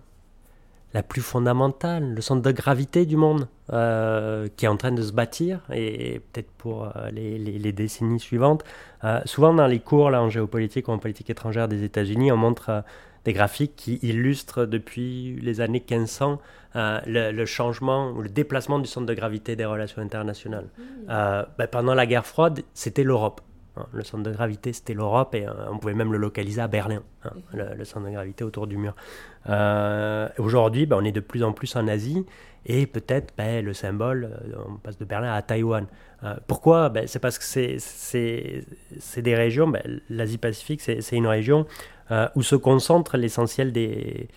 la 0.95 1.03
plus 1.03 1.21
fondamentale, 1.21 2.13
le 2.15 2.21
centre 2.21 2.41
de 2.41 2.51
gravité 2.53 3.05
du 3.05 3.17
monde, 3.17 3.49
euh, 3.73 4.47
qui 4.55 4.63
est 4.63 4.69
en 4.69 4.77
train 4.77 4.93
de 4.93 5.01
se 5.01 5.11
bâtir, 5.11 5.59
et, 5.73 6.21
peut-être 6.31 6.49
pour 6.51 6.85
euh, 6.85 7.11
les, 7.11 7.73
décennies 7.73 8.21
suivantes. 8.21 8.63
Euh, 9.03 9.19
souvent 9.25 9.53
dans 9.53 9.67
les 9.67 9.81
cours 9.81 10.09
là, 10.09 10.21
en 10.23 10.29
géopolitique 10.29 10.87
ou 10.87 10.91
en 10.91 10.97
politique 10.97 11.29
étrangère 11.29 11.67
des 11.67 11.83
États-Unis, 11.83 12.31
on 12.31 12.37
montre 12.37 12.85
des 13.25 13.33
graphiques 13.33 13.75
qui 13.75 13.99
illustrent 14.03 14.65
depuis 14.65 15.37
les 15.41 15.59
années 15.59 15.83
1500 15.85 16.39
le, 16.75 17.45
changement 17.45 18.11
ou 18.11 18.21
le 18.21 18.29
déplacement 18.29 18.79
du 18.79 18.87
centre 18.87 19.05
de 19.05 19.13
gravité 19.13 19.57
des 19.57 19.65
relations 19.65 20.01
internationales. 20.01 20.69
Mmh. 20.77 21.11
Ben, 21.57 21.67
pendant 21.69 21.93
la 21.93 22.05
guerre 22.05 22.25
froide, 22.25 22.61
c'était 22.73 23.03
l'Europe. 23.03 23.41
Hein. 23.77 23.85
Le 23.93 24.03
centre 24.03 24.23
de 24.23 24.31
gravité, 24.31 24.73
c'était 24.73 24.93
l'Europe 24.93 25.35
et 25.35 25.47
euh, 25.47 25.51
on 25.71 25.77
pouvait 25.77 25.93
même 25.93 26.11
le 26.11 26.17
localiser 26.17 26.61
à 26.61 26.67
Berlin, 26.67 27.01
hein, 27.23 27.31
le, 27.53 27.75
le 27.75 27.85
centre 27.85 28.05
de 28.05 28.11
gravité 28.11 28.43
autour 28.43 28.67
du 28.67 28.77
mur. 28.77 28.95
Euh, 29.49 30.27
Aujourd'hui, 30.37 30.85
ben, 30.85 30.97
on 31.01 31.05
est 31.05 31.11
de 31.11 31.19
plus 31.19 31.43
en 31.43 31.51
plus 31.53 31.75
en 31.75 31.87
Asie 31.87 32.25
et 32.65 32.87
peut-être 32.87 33.33
ben, 33.37 33.63
le 33.63 33.73
symbole, 33.73 34.25
euh, 34.25 34.55
on 34.69 34.75
passe 34.77 34.97
de 34.97 35.05
Berlin 35.05 35.33
à 35.33 35.41
Taïwan. 35.41 35.85
Euh, 36.23 36.35
pourquoi? 36.47 36.89
Ben, 36.89 37.07
C'est 37.07 37.19
parce 37.19 37.37
que 37.37 37.43
c'est- 37.45 39.21
des 39.21 39.35
régions, 39.35 39.71
l'Asie-Pacifique, 40.09 40.81
c'est 40.81 41.01
c'est 41.01 41.15
une 41.15 41.27
région 41.27 41.65
où 42.35 42.43
se 42.43 42.55
concentre 42.55 43.17
l'essentiel 43.17 43.71
des, 43.71 44.27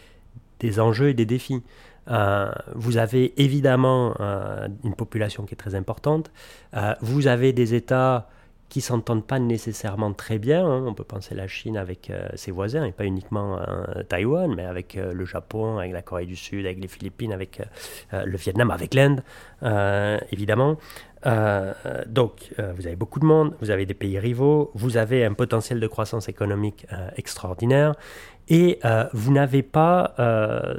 des 0.60 0.80
enjeux 0.80 1.10
et 1.10 1.14
des 1.14 1.26
défis. 1.26 1.62
Euh, 2.10 2.50
vous 2.74 2.96
avez 2.96 3.34
évidemment 3.42 4.14
euh, 4.20 4.66
une 4.84 4.94
population 4.94 5.44
qui 5.44 5.52
est 5.54 5.58
très 5.58 5.74
importante. 5.74 6.30
Euh, 6.74 6.94
vous 7.02 7.26
avez 7.26 7.52
des 7.52 7.74
États 7.74 8.28
qui 8.68 8.80
s'entendent 8.80 9.26
pas 9.26 9.38
nécessairement 9.38 10.12
très 10.12 10.38
bien. 10.38 10.66
hein. 10.66 10.84
On 10.86 10.94
peut 10.94 11.04
penser 11.04 11.34
la 11.34 11.48
Chine 11.48 11.76
avec 11.76 12.10
euh, 12.10 12.28
ses 12.34 12.50
voisins, 12.50 12.84
et 12.84 12.92
pas 12.92 13.04
uniquement 13.04 13.58
euh, 13.58 14.02
Taïwan, 14.08 14.54
mais 14.54 14.64
avec 14.64 14.96
euh, 14.96 15.12
le 15.12 15.24
Japon, 15.24 15.78
avec 15.78 15.92
la 15.92 16.02
Corée 16.02 16.26
du 16.26 16.36
Sud, 16.36 16.66
avec 16.66 16.80
les 16.80 16.88
Philippines, 16.88 17.32
avec 17.32 17.62
le 18.12 18.36
Vietnam, 18.36 18.70
avec 18.70 18.94
l'Inde, 18.94 19.22
évidemment. 20.32 20.76
Donc, 22.06 22.52
vous 22.58 22.86
avez 22.86 22.96
beaucoup 22.96 23.20
de 23.20 23.24
monde, 23.24 23.54
vous 23.60 23.70
avez 23.70 23.86
des 23.86 23.94
pays 23.94 24.18
rivaux, 24.18 24.70
vous 24.74 24.96
avez 24.96 25.24
un 25.24 25.34
potentiel 25.34 25.80
de 25.80 25.86
croissance 25.86 26.28
économique 26.28 26.86
extraordinaire, 27.16 27.94
et 28.48 28.78
vous 29.12 29.32
n'avez 29.32 29.62
pas 29.62 30.14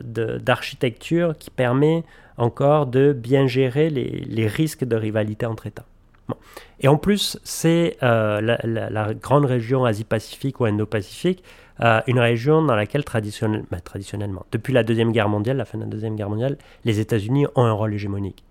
d'architecture 0.03 1.37
qui 1.37 1.49
permet 1.49 2.03
encore 2.37 2.87
de 2.87 3.13
bien 3.13 3.47
gérer 3.47 3.89
les 3.89 4.47
risques 4.47 4.83
de 4.83 4.95
rivalité 4.95 5.45
entre 5.45 5.67
États. 5.67 5.85
Bon. 6.29 6.35
Et 6.79 6.87
en 6.87 6.95
plus, 6.97 7.37
c'est 7.43 7.97
euh, 8.03 8.39
la, 8.39 8.57
la- 8.63 8.89
la 8.89 9.13
grande 9.13 9.45
région 9.45 9.83
Asie-Pacifique 9.83 10.59
ou 10.59 10.65
Indo-Pacifique, 10.65 11.43
euh, 11.81 12.01
une 12.07 12.19
région 12.19 12.61
dans 12.61 12.75
laquelle 12.75 13.03
traditionnel- 13.03 13.65
bah, 13.71 13.79
traditionnellement, 13.81 14.45
depuis 14.51 14.71
la 14.73 14.83
Deuxième 14.83 15.11
Guerre 15.11 15.27
mondiale, 15.29 15.57
la 15.57 15.65
fin 15.65 15.77
de 15.79 15.83
la 15.83 15.89
Deuxième 15.89 16.15
Guerre 16.15 16.29
mondiale, 16.29 16.57
les 16.85 16.99
États-Unis 16.99 17.47
ont 17.55 17.63
un 17.65 17.71
rôle 17.71 17.93
hégémonique. 17.93 18.43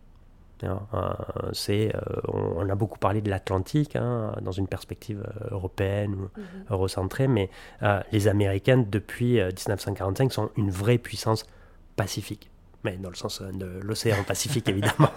Hein, 0.65 0.81
euh, 0.93 1.01
c'est, 1.53 1.95
euh, 1.95 2.01
on, 2.27 2.67
on 2.67 2.69
a 2.69 2.75
beaucoup 2.75 2.99
parlé 2.99 3.21
de 3.21 3.31
l'Atlantique 3.31 3.95
hein, 3.95 4.33
dans 4.43 4.51
une 4.51 4.67
perspective 4.67 5.23
européenne 5.53 6.15
ou 6.17 6.29
eurocentrée, 6.75 7.29
mais 7.29 7.49
les 8.11 8.27
Américains, 8.27 8.85
depuis 8.91 9.39
euh, 9.41 9.51
1945, 9.51 10.33
sont 10.33 10.51
une 10.57 10.71
vraie 10.71 10.99
puissance 10.99 11.47
pacifique. 11.95 12.51
Mais 12.85 12.97
dans 12.97 13.09
le 13.11 13.15
sens 13.17 13.41
euh, 13.41 13.51
de 13.53 13.81
l'océan 13.83 14.23
Pacifique, 14.27 14.69
évidemment. 14.69 15.11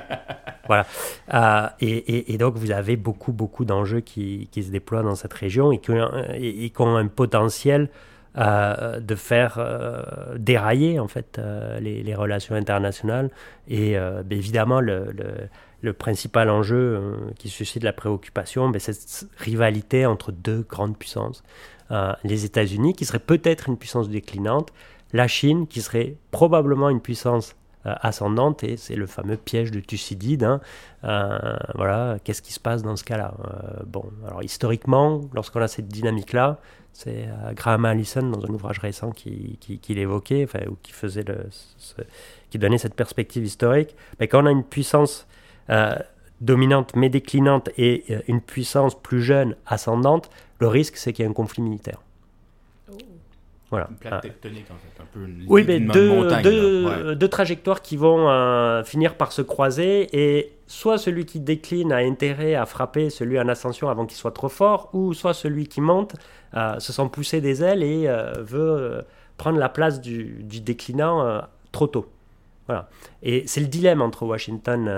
voilà. 0.66 0.86
Euh, 1.34 1.68
et, 1.80 2.32
et- 2.32 2.38
donc, 2.38 2.56
vous 2.56 2.70
avez 2.70 2.96
beaucoup, 2.96 3.32
beaucoup 3.32 3.64
d'enjeux 3.64 4.00
qui, 4.00 4.48
qui 4.50 4.62
se 4.62 4.70
déploient 4.70 5.02
dans 5.02 5.14
cette 5.14 5.32
région 5.34 5.70
et 5.72 5.78
qui 5.78 5.90
ont, 5.90 6.96
un 6.96 7.06
potentiel 7.08 7.90
euh, 8.36 9.00
de 9.00 9.14
faire 9.14 9.58
dérailler, 10.36 10.98
en 10.98 11.08
fait, 11.08 11.40
les, 11.80 12.14
relations 12.14 12.54
internationales. 12.54 13.30
Et 13.68 13.94
ben, 13.96 14.24
évidemment, 14.38 14.80
le, 14.80 15.12
le- 15.82 15.92
principal 15.92 16.48
enjeu 16.48 16.98
qui 17.38 17.50
suscite 17.50 17.82
la 17.84 17.92
préoccupation, 17.92 18.70
ben, 18.70 18.78
c'est 18.80 18.94
cette 18.94 19.28
rivalité 19.36 20.06
entre 20.06 20.32
deux 20.32 20.62
grandes 20.66 20.96
puissances. 20.96 21.42
Les 22.24 22.46
États-Unis, 22.46 22.94
qui 22.94 23.04
seraient 23.04 23.18
peut-être 23.18 23.68
une 23.68 23.76
puissance 23.76 24.08
déclinante, 24.08 24.72
la 25.14 25.28
Chine, 25.28 25.66
qui 25.66 25.80
serait 25.80 26.16
probablement 26.32 26.90
une 26.90 27.00
puissance 27.00 27.54
euh, 27.86 27.94
ascendante, 28.00 28.64
et 28.64 28.76
c'est 28.76 28.96
le 28.96 29.06
fameux 29.06 29.36
piège 29.36 29.70
de 29.70 29.80
Thucydide. 29.80 30.42
hein. 30.42 30.60
Euh, 31.04 31.56
voilà, 31.74 32.18
qu'est-ce 32.24 32.42
qui 32.42 32.52
se 32.52 32.60
passe 32.60 32.82
dans 32.82 32.96
ce 32.96 33.04
cas-là? 33.04 33.32
Euh, 33.44 33.82
Bon, 33.86 34.04
alors 34.26 34.42
historiquement, 34.42 35.20
lorsqu'on 35.32 35.62
a 35.62 35.68
cette 35.68 35.88
dynamique-là, 35.88 36.58
c'est 36.92 37.28
Graham 37.54 37.84
Allison 37.86 38.22
dans 38.22 38.44
un 38.44 38.50
ouvrage 38.50 38.78
récent 38.78 39.10
qui, 39.10 39.58
l'évoquait, 39.88 40.46
ou 40.68 40.76
qui 40.80 40.92
faisait 40.92 41.24
le, 41.24 41.48
qui 42.50 42.58
donnait 42.58 42.78
cette 42.78 42.94
perspective 42.94 43.44
historique. 43.44 43.96
Mais 44.20 44.28
quand 44.28 44.44
on 44.44 44.46
a 44.46 44.52
une 44.52 44.62
puissance 44.62 45.26
dominante 46.40 46.94
mais 46.94 47.08
déclinante 47.08 47.68
et 47.76 48.04
une 48.28 48.40
puissance 48.40 48.94
plus 48.94 49.22
jeune 49.22 49.56
ascendante, 49.66 50.30
le 50.60 50.68
risque 50.68 50.96
c'est 50.96 51.12
qu'il 51.12 51.24
y 51.24 51.26
ait 51.26 51.30
un 51.30 51.34
conflit 51.34 51.62
militaire. 51.62 52.00
Voilà. 53.70 53.88
Une 53.90 53.96
plaque 53.96 54.14
Ah. 54.16 54.20
tectonique, 54.20 54.66
en 54.70 54.74
fait. 54.74 55.02
Un 55.02 55.06
peu 55.12 55.20
une, 55.26 55.44
Oui, 55.48 55.64
mais 55.66 55.78
une 55.78 55.88
deux, 55.88 56.08
montagne, 56.08 56.42
deux, 56.42 56.84
là. 56.88 57.06
Ouais. 57.08 57.16
deux 57.16 57.28
trajectoires 57.28 57.82
qui 57.82 57.96
vont 57.96 58.28
euh, 58.28 58.84
finir 58.84 59.14
par 59.16 59.32
se 59.32 59.42
croiser 59.42 60.08
et 60.12 60.52
soit 60.66 60.98
celui 60.98 61.24
qui 61.24 61.40
décline 61.40 61.92
a 61.92 61.96
intérêt 61.96 62.54
à 62.54 62.66
frapper 62.66 63.10
celui 63.10 63.38
en 63.40 63.48
ascension 63.48 63.88
avant 63.88 64.06
qu'il 64.06 64.16
soit 64.16 64.30
trop 64.32 64.48
fort, 64.48 64.90
ou 64.92 65.12
soit 65.14 65.34
celui 65.34 65.66
qui 65.66 65.80
monte 65.80 66.14
euh, 66.56 66.78
se 66.78 66.92
sent 66.92 67.08
pousser 67.10 67.40
des 67.40 67.64
ailes 67.64 67.82
et 67.82 68.06
euh, 68.06 68.32
veut 68.42 69.02
prendre 69.36 69.58
la 69.58 69.68
place 69.68 70.00
du, 70.00 70.36
du 70.44 70.60
déclinant 70.60 71.42
trop 71.72 71.86
tôt. 71.88 72.06
Voilà. 72.66 72.88
Et 73.22 73.42
c'est 73.46 73.60
le 73.60 73.66
dilemme 73.66 74.00
entre 74.00 74.24
Washington 74.24 74.88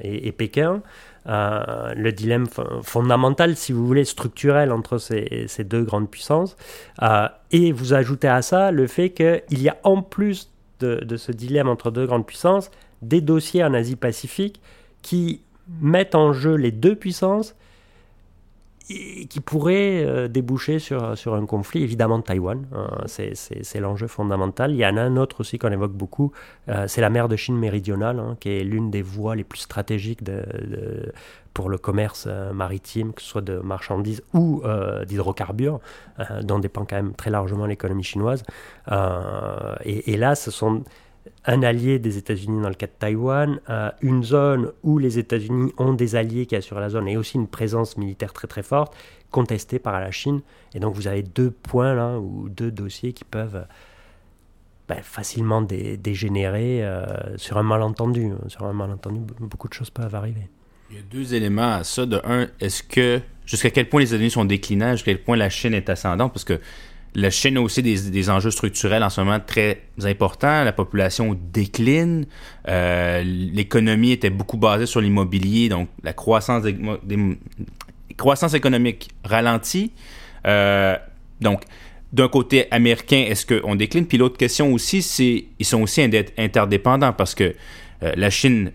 et, 0.00 0.28
et 0.28 0.32
Pékin. 0.32 0.82
Euh, 1.26 1.94
le 1.96 2.12
dilemme 2.12 2.44
fo- 2.44 2.82
fondamental, 2.82 3.56
si 3.56 3.72
vous 3.72 3.86
voulez, 3.86 4.04
structurel 4.04 4.70
entre 4.72 4.98
ces, 4.98 5.46
ces 5.48 5.64
deux 5.64 5.82
grandes 5.82 6.10
puissances. 6.10 6.54
Euh, 7.02 7.28
et 7.50 7.72
vous 7.72 7.94
ajoutez 7.94 8.28
à 8.28 8.42
ça 8.42 8.70
le 8.70 8.86
fait 8.86 9.10
qu'il 9.10 9.62
y 9.62 9.70
a 9.70 9.78
en 9.84 10.02
plus 10.02 10.50
de, 10.80 10.96
de 10.96 11.16
ce 11.16 11.32
dilemme 11.32 11.68
entre 11.68 11.90
deux 11.90 12.04
grandes 12.06 12.26
puissances, 12.26 12.70
des 13.00 13.22
dossiers 13.22 13.64
en 13.64 13.72
Asie-Pacifique 13.72 14.60
qui 15.00 15.40
mettent 15.80 16.14
en 16.14 16.34
jeu 16.34 16.56
les 16.56 16.70
deux 16.72 16.94
puissances 16.94 17.54
qui 18.86 19.40
pourraient 19.40 20.04
euh, 20.04 20.28
déboucher 20.28 20.78
sur, 20.78 21.16
sur 21.16 21.34
un 21.34 21.46
conflit, 21.46 21.82
évidemment 21.82 22.20
Taïwan, 22.20 22.66
euh, 22.74 22.86
c'est- 23.06 23.80
l'enjeu 23.80 24.06
fondamental. 24.06 24.72
Il 24.72 24.76
y 24.76 24.86
en 24.86 24.96
a 24.98 25.02
un 25.02 25.16
autre 25.16 25.40
aussi 25.40 25.58
qu'on 25.58 25.72
évoque 25.72 25.92
beaucoup, 25.92 26.32
euh, 26.68 26.84
c'est 26.86 27.00
la 27.00 27.08
mer 27.10 27.28
de 27.28 27.36
Chine 27.36 27.56
méridionale, 27.56 28.18
hein, 28.18 28.36
qui 28.40 28.50
est 28.50 28.62
l'une 28.64 28.90
des 28.90 29.00
voies 29.02 29.36
les 29.36 29.44
plus 29.44 29.60
stratégiques 29.60 30.20
pour 31.54 31.70
le 31.70 31.78
commerce 31.78 32.26
maritime, 32.52 33.12
que 33.14 33.22
ce 33.22 33.28
soit 33.28 33.40
de 33.40 33.58
marchandises 33.58 34.22
ou 34.34 34.62
d'hydrocarbures, 35.06 35.80
dont 36.42 36.58
dépend 36.58 36.84
quand 36.84 36.96
même 36.96 37.14
très 37.14 37.30
largement 37.30 37.66
l'économie 37.66 38.02
chinoise. 38.02 38.42
Et 39.84 40.16
là, 40.16 40.34
ce 40.34 40.50
sont 40.50 40.82
un 41.46 41.62
allié 41.62 41.98
des 41.98 42.18
États-Unis 42.18 42.60
dans 42.62 42.68
le 42.68 42.74
cas 42.74 42.86
de 42.86 42.92
Taïwan, 42.98 43.60
euh, 43.70 43.90
une 44.02 44.22
zone 44.22 44.72
où 44.82 44.98
les 44.98 45.18
États-Unis 45.18 45.72
ont 45.78 45.92
des 45.94 46.16
alliés 46.16 46.46
qui 46.46 46.56
assurent 46.56 46.80
la 46.80 46.90
zone 46.90 47.08
et 47.08 47.16
aussi 47.16 47.36
une 47.36 47.48
présence 47.48 47.96
militaire 47.96 48.32
très 48.32 48.46
très 48.46 48.62
forte, 48.62 48.94
contestée 49.30 49.78
par 49.78 50.00
la 50.00 50.10
Chine. 50.10 50.40
Et 50.74 50.80
donc 50.80 50.94
vous 50.94 51.06
avez 51.08 51.22
deux 51.22 51.50
points 51.50 51.94
là, 51.94 52.18
ou 52.18 52.48
deux 52.48 52.70
dossiers 52.70 53.12
qui 53.12 53.24
peuvent 53.24 53.66
ben, 54.88 54.98
facilement 55.02 55.62
dé- 55.62 55.96
dégénérer 55.96 56.84
euh, 56.84 57.04
sur 57.36 57.56
un 57.56 57.62
malentendu. 57.62 58.32
Sur 58.48 58.64
un 58.64 58.72
malentendu, 58.74 59.20
be- 59.20 59.48
beaucoup 59.48 59.68
de 59.68 59.72
choses 59.74 59.90
peuvent 59.90 60.14
arriver. 60.14 60.48
Il 60.90 60.96
y 60.96 60.98
a 60.98 61.02
deux 61.10 61.34
éléments 61.34 61.74
à 61.76 61.84
ça. 61.84 62.04
De 62.04 62.20
un, 62.24 62.48
est-ce 62.60 62.82
que 62.82 63.20
jusqu'à 63.46 63.70
quel 63.70 63.88
point 63.88 64.00
les 64.00 64.08
États-Unis 64.12 64.30
sont 64.30 64.44
déclinants, 64.44 64.92
jusqu'à 64.92 65.12
quel 65.12 65.22
point 65.22 65.36
la 65.36 65.48
Chine 65.48 65.72
est 65.74 65.88
ascendante, 65.88 66.32
parce 66.32 66.44
que 66.44 66.60
la 67.14 67.30
Chine 67.30 67.56
a 67.58 67.60
aussi 67.60 67.82
des, 67.82 68.30
enjeux 68.30 68.50
structurels 68.50 69.02
en 69.02 69.10
ce 69.10 69.20
moment 69.20 69.38
très 69.44 69.82
importants. 70.02 70.64
La 70.64 70.72
population 70.72 71.38
décline, 71.52 72.26
euh, 72.68 73.22
l'économie 73.24 74.12
était 74.12 74.30
beaucoup 74.30 74.56
basée 74.56 74.86
sur 74.86 75.00
l'immobilier, 75.00 75.68
donc 75.68 75.88
la 76.02 76.12
croissance, 76.12 76.64
économique 78.54 79.10
ralentit. 79.24 79.92
Euh, 80.46 80.96
donc, 81.40 81.62
d'un 82.12 82.28
côté 82.28 82.66
américain, 82.72 83.24
est-ce 83.28 83.46
qu'on 83.46 83.76
décline? 83.76 84.06
Puis 84.06 84.18
l'autre 84.18 84.36
question 84.36 84.72
aussi, 84.72 85.02
c'est 85.02 85.46
ils 85.58 85.66
sont 85.66 85.82
aussi 85.82 86.02
interdépendants 86.36 87.12
parce 87.12 87.34
que 87.34 87.54
euh, 88.02 88.12
la 88.16 88.30
Chine 88.30 88.72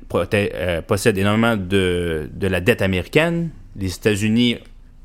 possède 0.88 1.17
énormément 1.17 1.58
de, 1.58 2.30
de 2.34 2.47
la 2.47 2.62
dette 2.62 2.82
américaine. 2.82 3.49
Les 3.75 3.93
États-Unis, 3.93 4.58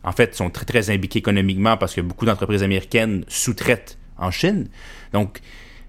en 0.04 0.12
fait, 0.12 0.34
sont 0.34 0.50
très, 0.50 0.64
très 0.64 0.90
imbriqués 0.90 1.18
économiquement 1.18 1.76
parce 1.76 1.94
que 1.94 2.00
beaucoup 2.00 2.26
d'entreprises 2.26 2.62
américaines 2.62 3.24
sous-traitent 3.28 3.98
en 4.18 4.30
Chine. 4.30 4.68
Donc, 5.12 5.40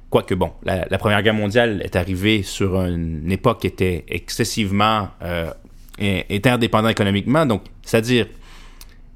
quoique, 0.09 0.33
bon, 0.33 0.51
la, 0.63 0.97
Première 0.97 1.21
Guerre 1.21 1.33
mondiale 1.33 1.81
est 1.83 1.95
arrivée 1.95 2.41
sur 2.43 2.81
une 2.81 3.31
époque 3.31 3.61
qui 3.61 3.67
était 3.67 4.05
excessivement 4.07 5.09
euh, 5.21 5.51
in- 5.99 6.21
interdépendant 6.31 6.89
économiquement. 6.89 7.45
Donc, 7.45 7.63
c'est-à-dire, 7.83 8.27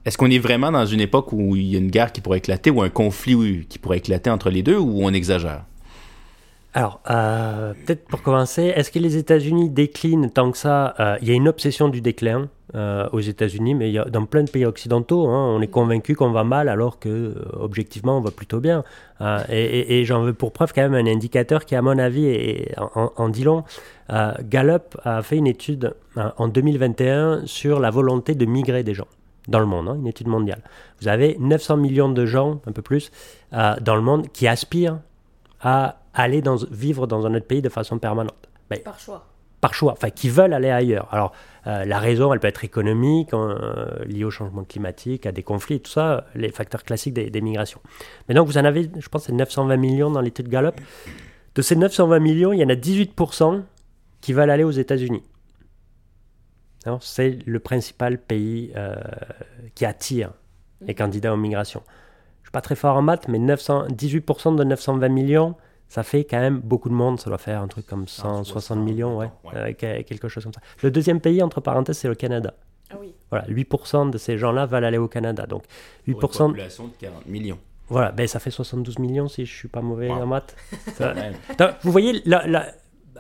est-ce 0.06 0.18
qu'on 0.18 0.30
est 0.30 0.40
vraiment 0.40 0.72
dans 0.72 0.86
une 0.86 1.02
époque 1.02 1.32
où 1.34 1.56
il 1.56 1.68
y 1.68 1.76
a 1.76 1.80
une 1.80 1.92
guerre 1.92 2.12
qui 2.12 2.22
pourrait 2.22 2.40
éclater 2.40 2.70
ou 2.70 2.82
un 2.82 2.90
conflit 2.90 3.66
qui 3.68 3.80
pourrait 3.80 3.98
éclater 3.98 4.30
entre 4.30 4.50
les 4.50 4.64
deux 4.64 4.78
ou 4.78 5.04
on 5.04 5.14
exagère? 5.14 5.64
Alors, 6.76 7.02
euh, 7.10 7.74
peut-être 7.86 8.06
pour 8.08 8.22
commencer, 8.22 8.66
est-ce 8.76 8.92
que 8.92 9.00
les 9.00 9.18
États-Unis 9.18 9.70
déclinent 9.70 10.30
tant 10.30 10.52
que 10.52 10.58
ça 10.58 10.94
Euh, 11.00 11.18
Il 11.22 11.28
y 11.28 11.32
a 11.32 11.34
une 11.34 11.48
obsession 11.48 11.88
du 11.90 12.00
déclin 12.00 12.48
euh, 12.76 13.10
aux 13.12 13.20
États-Unis, 13.22 13.74
mais 13.74 13.92
dans 14.12 14.26
plein 14.26 14.44
de 14.44 14.52
pays 14.52 14.66
occidentaux, 14.66 15.28
hein, 15.28 15.56
on 15.58 15.62
est 15.62 15.68
convaincu 15.68 16.16
qu'on 16.16 16.30
va 16.32 16.44
mal 16.44 16.70
alors 16.70 17.00
que, 17.00 17.34
objectivement, 17.54 18.20
on 18.20 18.22
va 18.22 18.30
plutôt 18.30 18.60
bien. 18.60 18.84
Et 19.50 20.04
j'en 20.06 20.22
veux 20.22 20.34
pour 20.34 20.52
preuve 20.54 20.72
quand 20.74 20.88
même 20.88 20.94
un 20.94 21.12
indicateur 21.12 21.66
qui, 21.66 21.74
à 21.76 21.82
mon 21.82 21.98
avis, 21.98 22.28
est, 22.28 22.76
en, 22.78 23.12
en- 23.18 23.32
long. 23.44 23.64
Gallup 24.44 24.96
a 25.04 25.24
fait 25.24 25.38
une 25.38 25.48
étude 25.48 25.96
en 26.38 26.48
2021 26.48 27.42
sur 27.48 27.80
la 27.80 27.90
volonté 27.90 28.36
de 28.36 28.46
migrer 28.46 28.84
des 28.84 28.94
gens 28.94 29.08
dans 29.48 29.60
le 29.60 29.66
monde, 29.66 29.88
hein, 29.90 29.96
une 29.96 30.06
étude 30.08 30.28
mondiale. 30.28 30.62
Vous 31.02 31.08
avez 31.08 31.36
900 31.40 31.78
millions 31.78 32.10
de 32.10 32.26
gens, 32.28 32.62
un 32.68 32.72
peu 32.72 32.84
plus, 32.84 33.12
dans 33.52 33.96
le 33.96 34.02
monde 34.02 34.28
qui 34.32 34.48
aspirent 34.48 35.00
à 35.62 35.99
aller 36.22 36.42
dans, 36.42 36.58
vivre 36.72 37.08
dans 37.08 37.26
un 37.26 37.34
autre 37.34 37.48
pays 37.48 37.62
de 37.62 37.70
façon 37.70 38.00
permanente. 38.00 38.50
Ben, 38.70 38.80
Par 38.84 39.00
choix. 39.00 39.26
par 39.62 39.74
choix, 39.74 39.94
enfin 39.94 40.10
qui 40.10 40.30
veulent 40.30 40.54
aller 40.54 40.70
ailleurs. 40.70 41.08
Alors 41.12 41.34
euh, 41.68 41.86
la 41.86 42.00
raison, 42.00 42.34
elle 42.34 42.40
peut 42.40 42.48
être 42.48 42.64
économique, 42.64 43.34
euh, 43.34 44.06
liée 44.06 44.24
au 44.24 44.32
changement 44.32 44.64
climatique, 44.64 45.26
à 45.26 45.32
des 45.32 45.44
conflits, 45.44 45.82
tout 45.82 45.92
ça, 45.92 46.26
les 46.36 46.52
facteurs 46.52 46.84
classiques 46.84 47.14
des, 47.14 47.30
des 47.30 47.42
migrations. 47.42 47.82
Mais 48.28 48.36
donc 48.36 48.48
vous 48.48 48.58
en 48.58 48.66
avez, 48.66 48.90
je 48.98 49.10
pense, 49.10 49.26
c'est 49.26 49.34
920 49.34 49.78
millions 49.78 50.12
dans 50.12 50.22
l'étude 50.22 50.48
Gallup. 50.48 50.76
De 51.56 51.62
ces 51.62 51.76
920 51.76 52.20
millions, 52.20 52.54
il 52.54 52.60
y 52.60 52.64
en 52.64 52.70
a 52.70 52.76
18% 52.76 53.64
qui 54.22 54.34
veulent 54.34 54.50
aller 54.50 54.64
aux 54.64 54.72
États-Unis. 54.72 55.24
Alors, 56.86 57.04
C'est 57.04 57.40
le 57.46 57.60
principal 57.60 58.18
pays 58.18 58.72
euh, 58.76 58.96
qui 59.76 59.86
attire 59.86 60.32
les 60.82 60.96
candidats 60.96 61.34
aux 61.34 61.38
migrations. 61.38 61.84
Je 62.42 62.48
suis 62.48 62.52
pas 62.52 62.62
très 62.62 62.76
fort 62.76 62.96
en 62.96 63.02
maths, 63.02 63.28
mais 63.28 63.40
900, 63.40 63.88
18% 63.90 64.56
de 64.56 64.64
920 64.64 65.10
millions, 65.10 65.56
ça 65.90 66.04
fait 66.04 66.24
quand 66.24 66.40
même 66.40 66.60
beaucoup 66.60 66.88
de 66.90 66.94
monde. 66.94 67.20
Ça 67.20 67.30
doit 67.30 67.38
faire 67.40 67.62
un 67.62 67.68
truc 67.68 67.86
comme 67.86 68.08
160 68.08 68.78
millions, 68.80 69.18
ouais, 69.18 69.30
ouais. 69.44 69.52
euh, 69.56 69.74
que- 69.74 70.02
quelque 70.04 70.28
chose 70.30 70.44
comme 70.44 70.54
ça. 70.54 70.62
Le 70.84 70.92
deuxième 70.92 71.20
pays, 71.20 71.42
entre 71.44 71.60
parenthèses, 71.62 71.98
c'est 71.98 72.08
le 72.08 72.16
Canada. 72.16 72.54
Ah 72.92 72.96
oui. 73.00 73.14
Voilà, 73.30 73.46
8% 73.48 74.10
de 74.10 74.18
ces 74.18 74.38
gens-là 74.38 74.66
veulent 74.66 74.86
aller 74.86 74.98
au 74.98 75.08
Canada. 75.08 75.46
Donc, 75.46 75.64
Pour 75.64 75.70
une 76.08 76.14
8%, 76.16 76.48
population 76.48 76.88
de 76.88 76.94
40 77.00 77.26
millions. 77.28 77.60
voilà, 77.88 78.12
ben, 78.12 78.28
ça 78.28 78.40
fait 78.40 78.50
72 78.52 78.98
millions 79.00 79.28
si 79.28 79.46
je 79.46 79.54
suis 79.56 79.68
pas 79.68 79.82
mauvais 79.82 80.08
Wow. 80.10 80.22
en 80.22 80.26
maths. 80.26 80.56
Ça- 80.96 81.14
Ouais. 81.14 81.32
donc, 81.58 81.72
vous 81.84 81.92
voyez, 81.92 82.22
là, 82.26 82.48
là- 82.48 82.68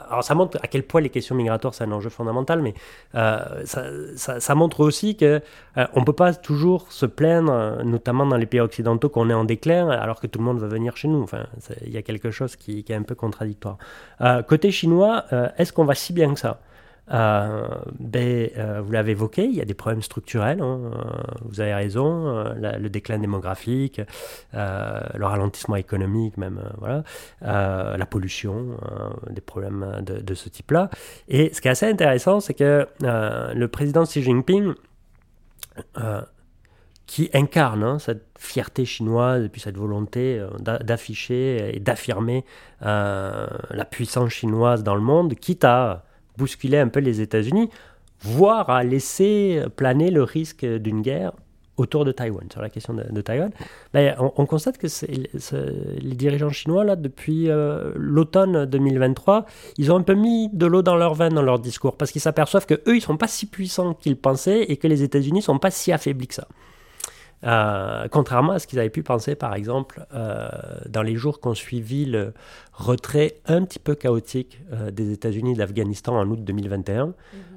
alors 0.09 0.23
ça 0.23 0.35
montre 0.35 0.57
à 0.61 0.67
quel 0.67 0.83
point 0.83 1.01
les 1.01 1.09
questions 1.09 1.35
migratoires 1.35 1.73
c'est 1.73 1.83
un 1.83 1.91
enjeu 1.91 2.09
fondamental, 2.09 2.61
mais 2.61 2.73
euh, 3.15 3.63
ça, 3.65 4.55
montre 4.55 4.81
aussi 4.81 5.15
que 5.15 5.41
euh, 5.77 5.87
on 5.93 6.03
peut 6.03 6.13
pas 6.13 6.33
toujours 6.33 6.91
se 6.91 7.05
plaindre, 7.05 7.83
notamment 7.83 8.25
dans 8.25 8.37
les 8.37 8.45
pays 8.45 8.59
occidentaux, 8.59 9.09
qu'on 9.09 9.29
est 9.29 9.33
en 9.33 9.43
déclin, 9.43 9.89
alors 9.89 10.19
que 10.19 10.27
tout 10.27 10.39
le 10.39 10.45
monde 10.45 10.59
veut 10.59 10.67
venir 10.67 10.97
chez 10.97 11.07
nous. 11.07 11.21
Enfin, 11.21 11.45
il 11.85 11.91
y 11.91 11.97
a 11.97 12.01
quelque 12.01 12.31
chose 12.31 12.55
qui, 12.55 12.85
est 12.87 12.93
un 12.93 13.03
peu 13.03 13.15
contradictoire. 13.15 13.77
Euh, 14.21 14.41
côté 14.43 14.71
chinois, 14.71 15.25
est-ce 15.57 15.73
qu'on 15.73 15.85
va 15.85 15.95
si 15.95 16.13
bien 16.13 16.33
que 16.33 16.39
ça? 16.39 16.59
Ben, 17.09 18.49
euh, 18.57 18.81
vous 18.83 18.91
l'avez 18.91 19.11
évoqué, 19.11 19.45
il 19.45 19.55
y 19.55 19.61
a 19.61 19.65
des 19.65 19.73
problèmes 19.73 20.01
structurels, 20.01 20.61
hein, 20.61 20.79
euh, 20.93 20.99
vous 21.41 21.59
avez 21.59 21.73
raison, 21.73 22.27
euh, 22.27 22.77
le 22.77 22.89
déclin 22.89 23.17
démographique, 23.17 24.01
euh, 24.53 24.99
le 25.15 25.25
ralentissement 25.25 25.75
économique 25.75 26.37
même, 26.37 26.59
euh, 26.63 26.69
voilà, 26.77 27.03
euh, 27.43 27.97
la 27.97 28.05
pollution, 28.05 28.77
euh, 28.83 29.09
des 29.31 29.41
problèmes 29.41 30.01
de, 30.01 30.33
ce 30.33 30.49
type-là. 30.49 30.89
Et 31.27 31.51
ce 31.53 31.61
qui 31.61 31.67
est 31.67 31.71
assez 31.71 31.87
intéressant, 31.87 32.39
c'est 32.39 32.53
que 32.53 32.87
euh, 33.03 33.53
le 33.53 33.67
président 33.67 34.03
Xi 34.03 34.21
Jinping, 34.21 34.73
euh, 35.97 36.21
qui 37.07 37.31
incarne 37.33 37.83
hein, 37.83 37.97
cette 37.97 38.27
fierté 38.37 38.85
chinoise 38.85 39.43
et 39.43 39.49
puis 39.49 39.59
cette 39.59 39.77
volonté 39.77 40.37
euh, 40.37 40.49
d'a- 40.59 40.77
d'afficher 40.77 41.75
et 41.75 41.79
d'affirmer 41.79 42.45
euh, 42.85 43.47
la 43.71 43.85
puissance 43.85 44.29
chinoise 44.29 44.83
dans 44.83 44.93
le 44.93 45.01
monde, 45.01 45.33
quitte 45.33 45.63
à 45.63 46.03
bousculer 46.39 46.79
un 46.79 46.87
peu 46.87 47.01
les 47.01 47.21
États-Unis, 47.21 47.69
voire 48.21 48.69
à 48.69 48.83
laisser 48.83 49.61
planer 49.75 50.09
le 50.09 50.23
risque 50.23 50.65
d'une 50.65 51.01
guerre 51.01 51.33
autour 51.79 52.05
de 52.05 52.11
Taïwan, 52.11 52.45
sur 52.51 52.61
la 52.61 52.69
question 52.69 52.93
de, 52.93 53.21
Taïwan, 53.21 53.51
on, 53.93 54.33
on 54.35 54.45
constate 54.45 54.77
que 54.77 54.87
les 55.05 56.15
dirigeants 56.15 56.49
chinois, 56.49 56.83
là, 56.83 56.95
depuis 56.95 57.49
euh, 57.49 57.91
l'automne 57.95 58.65
2023, 58.65 59.45
ils 59.77 59.91
ont 59.91 59.97
un 59.97 60.01
peu 60.01 60.13
mis 60.13 60.49
de 60.51 60.65
l'eau 60.65 60.81
dans 60.81 60.97
leur 60.97 61.13
vin 61.13 61.29
dans 61.29 61.41
leur 61.41 61.59
discours, 61.59 61.95
parce 61.95 62.11
qu'ils 62.11 62.21
s'aperçoivent 62.21 62.65
que 62.65 62.81
eux, 62.87 62.97
ils 62.97 63.01
sont 63.01 63.17
pas 63.17 63.27
si 63.27 63.45
puissants 63.45 63.93
qu'ils 63.93 64.17
pensaient 64.17 64.63
et 64.63 64.77
que 64.77 64.87
les 64.87 65.03
États-Unis 65.03 65.41
sont 65.41 65.57
pas 65.57 65.71
si 65.71 65.91
affaiblis 65.91 66.27
que 66.27 66.35
ça. 66.35 66.47
Euh, 67.45 68.07
contrairement 68.11 68.53
à 68.53 68.59
ce 68.59 68.67
qu'ils 68.67 68.79
avaient 68.79 68.89
pu 68.89 69.03
penser, 69.03 69.35
par 69.35 69.53
exemple, 69.53 70.05
euh, 70.13 70.49
dans 70.87 71.01
les 71.01 71.15
jours 71.15 71.39
qu'on 71.39 71.53
suivi 71.53 72.05
le 72.05 72.33
retrait 72.73 73.37
un 73.45 73.63
petit 73.63 73.79
peu 73.79 73.95
chaotique 73.95 74.61
euh, 74.73 74.91
des 74.91 75.11
États-Unis 75.11 75.53
de 75.53 75.59
l'Afghanistan 75.59 76.17
en 76.17 76.27
août 76.29 76.43
2021, 76.43 77.07
euh, 77.07 77.11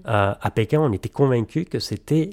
à 0.05 0.51
Pékin, 0.51 0.81
on 0.81 0.93
était 0.93 1.09
convaincus 1.09 1.67
que 1.69 1.81
c'était 1.81 2.31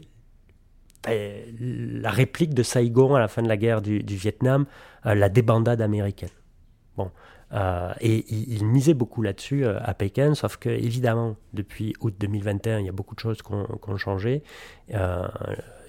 euh, 1.08 1.44
la 1.58 2.12
réplique 2.12 2.54
de 2.54 2.64
Saigon 2.64 3.16
à 3.16 3.20
la 3.20 3.28
fin 3.28 3.42
de 3.42 3.48
la 3.48 3.58
guerre 3.58 3.82
du, 3.82 4.04
du 4.04 4.16
Vietnam, 4.16 4.66
la 5.06 5.30
débandade 5.30 5.82
américaine. 5.82 6.30
Bon. 6.98 7.10
Euh, 7.52 7.92
et 8.00 8.26
il, 8.30 8.54
il 8.54 8.66
misait 8.66 8.94
beaucoup 8.94 9.22
là-dessus 9.22 9.66
euh, 9.66 9.80
à 9.84 9.94
Pékin, 9.94 10.36
sauf 10.36 10.58
que 10.58 10.70
évidemment, 10.70 11.36
depuis 11.54 11.94
août 12.02 12.14
2021, 12.20 12.80
il 12.80 12.86
y 12.86 12.90
a 12.90 12.92
beaucoup 12.92 13.16
de 13.16 13.20
choses 13.20 13.42
qui 13.42 13.52
ont, 13.52 13.98
changé, 13.98 14.44
euh, 14.94 15.28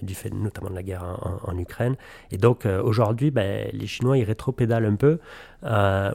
du 0.01 0.15
fait 0.15 0.31
notamment 0.31 0.69
de 0.69 0.75
la 0.75 0.83
guerre 0.83 1.03
en, 1.43 1.57
Ukraine. 1.57 1.95
Et 2.31 2.37
donc 2.37 2.65
aujourd'hui, 2.65 3.29
ben, 3.29 3.69
les 3.73 3.87
Chinois, 3.87 4.17
ils 4.17 4.23
rétropédalent 4.23 4.85
un 4.85 4.95
peu, 4.95 5.19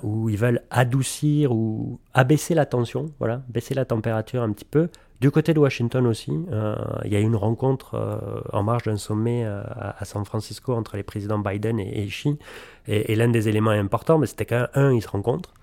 où 0.02 0.28
ils 0.28 0.36
veulent 0.36 0.62
adoucir 0.70 1.52
ou 1.52 2.00
abaisser 2.12 2.54
la 2.54 2.66
tension, 2.66 3.06
voilà, 3.20 3.42
baisser 3.48 3.74
la 3.74 3.84
température 3.84 4.42
un 4.42 4.52
petit 4.52 4.64
peu. 4.64 4.88
Du 5.20 5.30
côté 5.30 5.54
de 5.54 5.58
Washington 5.58 6.06
aussi, 6.06 6.32
euh, 6.52 6.76
il 7.04 7.12
y 7.12 7.16
a 7.16 7.20
eu 7.20 7.24
une 7.24 7.36
rencontre 7.36 7.94
euh, 7.94 8.40
en 8.52 8.62
marge 8.62 8.82
d'un 8.82 8.98
sommet 8.98 9.44
euh, 9.46 9.62
à, 9.66 10.04
San 10.04 10.26
Francisco 10.26 10.74
entre 10.74 10.96
les 10.96 11.02
présidents 11.02 11.38
Biden 11.38 11.80
et, 11.80 12.02
et 12.02 12.06
Xi. 12.06 12.38
Et, 12.86 13.14
l'un 13.16 13.28
des 13.28 13.48
éléments 13.48 13.70
importants, 13.70 14.18
ben, 14.18 14.26
c'était 14.26 14.44
qu'un, 14.44 14.68
un, 14.74 14.92
ils 14.92 15.00
se 15.00 15.08
rencontrent, 15.08 15.54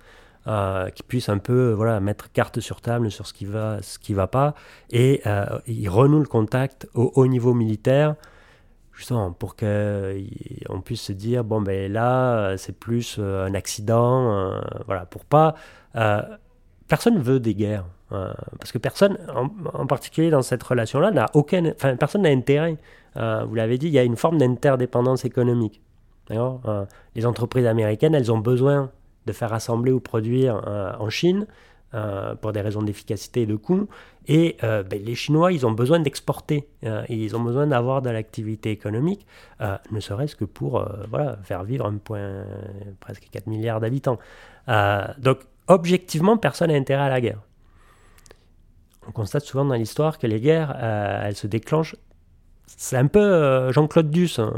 qu'ils 0.95 1.05
puissent 1.05 1.29
un 1.29 1.37
peu 1.37 1.71
voilà, 1.71 1.99
mettre 1.99 2.31
carte 2.31 2.59
sur 2.59 2.81
table 2.81 3.11
sur 3.11 3.27
ce 3.27 3.33
qui 3.33 3.45
va, 3.45 3.81
ce 3.81 3.99
qui 3.99 4.13
va 4.13 4.27
pas, 4.27 4.55
et 4.89 5.21
ils 5.67 5.87
renouent 5.87 6.19
le 6.19 6.25
contact 6.25 6.89
au 6.95 7.13
haut 7.15 7.27
niveau 7.27 7.53
militaire, 7.53 8.15
justement 8.91 9.31
pour 9.31 9.55
qu'on 9.55 10.81
puisse 10.83 11.01
se 11.01 11.13
dire, 11.13 11.45
bon 11.45 11.61
ben 11.61 11.89
là, 11.89 12.57
c'est 12.57 12.77
plus 12.77 13.19
un 13.19 13.53
accident, 13.53 14.59
voilà, 14.85 15.05
pour 15.05 15.23
pas... 15.23 15.55
personne 16.89 17.19
veut 17.21 17.39
des 17.39 17.55
guerres. 17.55 17.85
Euh, 18.13 18.33
parce 18.59 18.71
que 18.71 18.77
personne, 18.77 19.17
en, 19.33 19.87
particulier 19.87 20.29
dans 20.29 20.41
cette 20.41 20.63
relation-là, 20.63 21.11
n'a 21.11 21.25
aucun, 21.33 21.71
enfin, 21.71 21.95
personne 21.95 22.23
n'a 22.23 22.29
intérêt. 22.29 22.77
Euh, 23.17 23.45
vous 23.47 23.55
l'avez 23.55 23.77
dit, 23.77 23.87
il 23.87 23.93
y 23.93 23.99
a 23.99 24.03
une 24.03 24.17
forme 24.17 24.37
d'interdépendance 24.37 25.25
économique. 25.25 25.81
Euh, 26.31 26.85
les 27.15 27.25
entreprises 27.25 27.65
américaines, 27.65 28.15
elles 28.15 28.31
ont 28.31 28.37
besoin 28.37 28.91
de 29.25 29.33
faire 29.33 29.53
assembler 29.53 29.91
ou 29.91 29.99
produire 29.99 30.61
en 30.99 31.09
Chine 31.09 31.47
pour 32.41 32.51
des 32.51 32.61
raisons 32.61 32.81
d'efficacité 32.81 33.43
et 33.43 33.45
de 33.45 33.55
coût. 33.55 33.87
Et 34.27 34.57
ben, 34.61 34.85
les 34.91 35.15
Chinois, 35.15 35.53
ils 35.53 35.65
ont 35.65 35.71
besoin 35.71 35.99
d'exporter. 35.99 36.67
ils 37.07 37.33
ont 37.33 37.39
besoin 37.39 37.67
d'avoir 37.67 38.01
de 38.01 38.09
l'activité 38.09 38.71
économique, 38.71 39.25
ne 39.91 39.99
serait-ce 40.01 40.35
que 40.35 40.43
pour 40.43 40.85
voilà, 41.09 41.37
faire 41.43 41.63
vivre 41.63 41.85
un 41.85 41.95
point, 41.99 42.43
presque 42.99 43.29
4 43.31 43.47
milliards 43.47 43.79
d'habitants. 43.79 44.19
Donc, 45.19 45.39
objectivement, 45.67 46.35
personne 46.35 46.69
n'a 46.69 46.75
intérêt 46.75 47.03
à 47.03 47.09
la 47.09 47.21
guerre. 47.21 47.39
On 49.07 49.11
constate 49.11 49.43
souvent 49.43 49.65
dans 49.65 49.75
l'histoire 49.75 50.17
que 50.17 50.27
les 50.27 50.39
guerres, 50.39 50.75
euh, 50.81 51.23
elles 51.25 51.35
se 51.35 51.47
déclenchent. 51.47 51.95
C'est 52.65 52.97
un 52.97 53.07
peu 53.07 53.19
euh, 53.19 53.71
Jean-Claude 53.73 54.09
Duss 54.09 54.39
hein, 54.39 54.51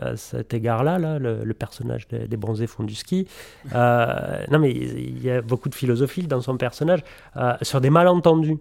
à 0.00 0.16
cet 0.16 0.54
égard-là, 0.54 0.98
là, 0.98 1.18
le, 1.18 1.44
le 1.44 1.54
personnage 1.54 2.06
des, 2.08 2.28
des 2.28 2.36
bronzés 2.36 2.68
font 2.68 2.84
du 2.84 2.94
ski. 2.94 3.26
Euh, 3.74 4.44
non, 4.50 4.58
mais 4.60 4.70
il 4.70 5.22
y 5.22 5.30
a 5.30 5.42
beaucoup 5.42 5.68
de 5.68 5.74
philosophie 5.74 6.22
dans 6.26 6.40
son 6.40 6.56
personnage 6.56 7.02
euh, 7.36 7.54
sur 7.62 7.80
des 7.80 7.90
malentendus. 7.90 8.58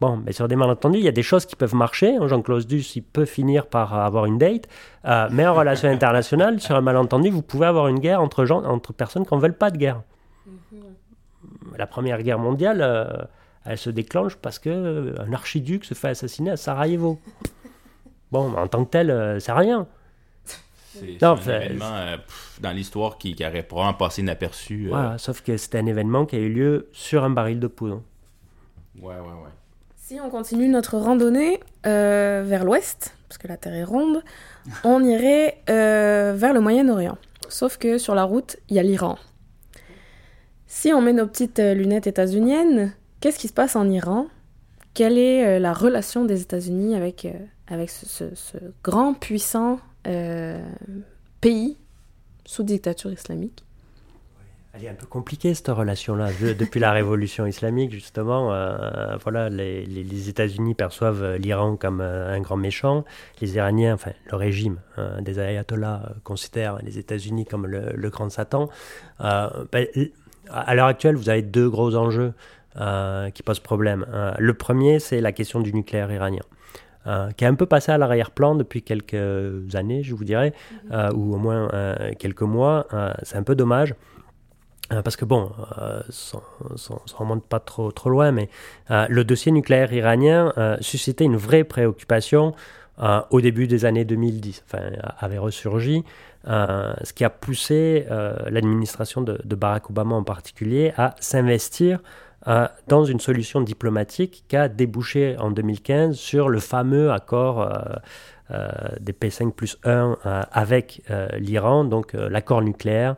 Bon, 0.00 0.16
mais 0.24 0.32
sur 0.32 0.46
des 0.46 0.54
malentendus, 0.54 0.98
il 0.98 1.04
y 1.04 1.08
a 1.08 1.12
des 1.12 1.24
choses 1.24 1.44
qui 1.44 1.56
peuvent 1.56 1.74
marcher. 1.74 2.16
Jean-Claude 2.24 2.66
Duss, 2.66 2.94
il 2.94 3.02
peut 3.02 3.24
finir 3.24 3.66
par 3.66 3.94
avoir 3.94 4.26
une 4.26 4.38
date. 4.38 4.68
Euh, 5.06 5.28
mais 5.32 5.46
en 5.46 5.54
relation 5.54 5.88
internationale, 5.88 6.60
sur 6.60 6.76
un 6.76 6.82
malentendu, 6.82 7.30
vous 7.30 7.42
pouvez 7.42 7.66
avoir 7.66 7.88
une 7.88 7.98
guerre 7.98 8.20
entre, 8.20 8.44
gens, 8.44 8.62
entre 8.64 8.92
personnes 8.92 9.26
qui 9.26 9.34
ne 9.34 9.40
veulent 9.40 9.58
pas 9.58 9.70
de 9.70 9.78
guerre. 9.78 10.02
La 11.76 11.86
Première 11.86 12.22
Guerre 12.22 12.38
mondiale, 12.38 13.28
elle 13.68 13.78
se 13.78 13.90
déclenche 13.90 14.36
parce 14.36 14.58
que 14.58 14.70
euh, 14.70 15.14
un 15.18 15.32
archiduc 15.32 15.84
se 15.84 15.94
fait 15.94 16.08
assassiner 16.08 16.50
à 16.50 16.56
Sarajevo. 16.56 17.18
Bon, 18.32 18.54
en 18.56 18.66
tant 18.66 18.84
que 18.84 18.90
tel, 18.90 19.10
euh, 19.10 19.38
c'est 19.40 19.52
rien. 19.52 19.86
C'est 20.44 21.18
Non, 21.22 21.36
c'est 21.40 21.54
un 21.54 21.60
événement 21.60 21.94
euh, 21.94 22.16
pff, 22.16 22.58
dans 22.60 22.72
l'histoire 22.72 23.18
qui, 23.18 23.34
qui 23.34 23.46
aurait 23.46 23.62
probablement 23.62 23.94
passé 23.96 24.22
inaperçu. 24.22 24.86
euh, 24.86 24.88
Voilà, 24.90 25.18
sauf 25.18 25.42
que 25.42 25.56
c'était 25.56 25.78
un 25.78 25.86
événement 25.86 26.26
qui 26.26 26.36
a 26.36 26.38
eu 26.40 26.52
lieu 26.52 26.88
sur 26.92 27.24
un 27.24 27.30
baril 27.30 27.60
de 27.60 27.66
poudre. 27.68 28.02
Ouais, 29.00 29.14
ouais, 29.14 29.20
ouais. 29.20 29.50
Si 29.96 30.18
on 30.20 30.30
continue 30.30 30.68
notre 30.68 30.96
randonnée 30.96 31.60
euh, 31.86 32.42
vers 32.44 32.64
l'ouest, 32.64 33.14
parce 33.28 33.38
que 33.38 33.46
la 33.46 33.56
Terre 33.58 33.74
est 33.74 33.84
ronde, 33.84 34.22
on 34.82 35.04
irait 35.04 35.58
euh, 35.68 36.32
vers 36.34 36.52
le 36.54 36.60
Moyen-Orient. 36.60 37.18
Sauf 37.50 37.76
que 37.76 37.98
sur 37.98 38.14
la 38.14 38.24
route, 38.24 38.56
il 38.68 38.76
y 38.76 38.78
a 38.78 38.82
l'Iran. 38.82 39.18
Si 40.66 40.92
on 40.92 41.00
met 41.00 41.12
nos 41.12 41.26
petites 41.26 41.58
lunettes 41.60 42.06
états-uniennes, 42.06 42.92
qu'est-ce 43.20 43.38
qui 43.38 43.48
se 43.48 43.52
passe 43.52 43.76
en 43.76 43.88
Iran? 43.88 44.26
Quelle 44.94 45.18
est 45.18 45.46
euh, 45.46 45.58
la 45.58 45.72
relation 45.72 46.24
des 46.24 46.42
États-Unis 46.42 46.94
avec, 46.94 47.24
euh, 47.24 47.32
avec 47.68 47.90
ce, 47.90 48.24
grand, 48.82 49.14
puissant 49.14 49.78
euh, 50.06 50.60
pays 51.40 51.76
sous 52.44 52.62
dictature 52.62 53.12
islamique? 53.12 53.64
Elle 54.74 54.84
est 54.84 54.88
un 54.88 54.94
peu 54.94 55.06
compliquée 55.06 55.54
cette 55.54 55.68
relation-là. 55.68 56.30
Depuis 56.58 56.78
la 56.78 56.92
révolution 56.92 57.46
islamique, 57.46 57.92
justement, 57.92 58.46
voilà, 59.22 59.48
les, 59.48 60.28
États-Unis 60.28 60.74
perçoivent 60.74 61.36
l'Iran 61.36 61.76
comme 61.76 62.00
un 62.00 62.40
grand 62.40 62.56
méchant. 62.56 63.04
Les 63.40 63.56
Iraniens, 63.56 63.94
enfin 63.94 64.12
le 64.30 64.36
régime 64.36 64.78
euh, 64.98 65.20
des 65.20 65.40
ayatollahs 65.40 66.12
considère 66.22 66.78
les 66.82 66.98
États-Unis 66.98 67.44
comme 67.44 67.66
le, 67.66 68.10
grand 68.10 68.30
Satan. 68.30 68.68
Ben, 69.20 69.86
à 70.50 70.74
l'heure 70.74 70.86
actuelle, 70.86 71.16
vous 71.16 71.28
avez 71.28 71.42
deux 71.42 71.68
gros 71.68 71.94
enjeux 71.94 72.32
qui 73.30 73.42
posent 73.42 73.60
problème. 73.60 74.06
Euh, 74.12 74.32
le 74.38 74.54
premier, 74.54 74.98
c'est 75.00 75.20
la 75.20 75.32
question 75.32 75.60
du 75.60 75.72
nucléaire 75.74 76.10
iranien. 76.12 76.42
euh, 77.06 77.30
qui 77.36 77.44
est 77.44 77.48
un 77.48 77.54
peu 77.54 77.64
passé 77.64 77.90
à 77.90 77.96
l'arrière-plan 77.96 78.54
depuis 78.54 78.82
quelques 78.82 79.74
années, 79.74 80.02
je 80.02 80.14
vous 80.14 80.24
dirais, 80.24 80.52
euh, 80.92 81.10
ou 81.14 81.34
au 81.34 81.38
moins 81.38 81.70
euh, 81.72 82.12
quelques 82.18 82.42
mois. 82.42 82.86
Euh, 82.92 83.14
c'est 83.22 83.36
un 83.38 83.42
peu 83.44 83.54
dommage. 83.54 83.94
Euh, 84.92 85.00
Parce 85.02 85.16
que 85.16 85.24
bon, 85.24 85.50
euh, 85.80 86.00
sans- 86.10 86.42
sans 86.76 87.00
remonte 87.16 87.44
pas 87.46 87.60
trop, 87.60 87.92
trop 87.92 88.10
loin, 88.10 88.30
mais 88.32 88.48
euh, 88.90 89.06
le 89.08 89.24
dossier 89.24 89.52
nucléaire 89.52 89.92
iranien 89.92 90.52
euh, 90.58 90.76
suscitait 90.80 91.24
une 91.24 91.36
vraie 91.36 91.64
préoccupation 91.64 92.54
euh, 93.02 93.20
au 93.30 93.40
début 93.40 93.66
des 93.68 93.84
années 93.84 94.04
2010, 94.04 94.64
enfin, 94.66 94.90
avait 95.18 95.38
ressurgi, 95.38 96.04
euh, 96.48 96.92
ce 97.04 97.12
qui 97.12 97.24
a 97.24 97.30
poussé 97.30 98.06
euh, 98.10 98.34
l'administration 98.50 99.20
de, 99.22 99.40
de 99.44 99.54
Barack 99.56 99.88
Obama 99.90 100.14
en 100.16 100.24
particulier 100.24 100.92
à 100.96 101.14
s'investir 101.20 102.00
euh, 102.48 102.66
dans 102.86 103.04
une 103.04 103.20
solution 103.20 103.60
diplomatique 103.60 104.44
qui 104.48 104.56
a 104.56 104.68
débouché 104.68 105.36
en 105.38 105.50
2015 105.50 106.16
sur 106.16 106.48
le 106.48 106.60
fameux 106.60 107.12
accord 107.12 107.60
euh, 107.60 107.70
euh, 108.50 108.70
des 108.98 109.12
P5 109.12 109.52
plus 109.52 109.76
1 109.84 110.16
euh, 110.24 110.42
avec 110.50 111.02
l'Iran, 111.38 111.84
donc 111.84 112.14
l'accord 112.14 112.62
nucléaire, 112.62 113.16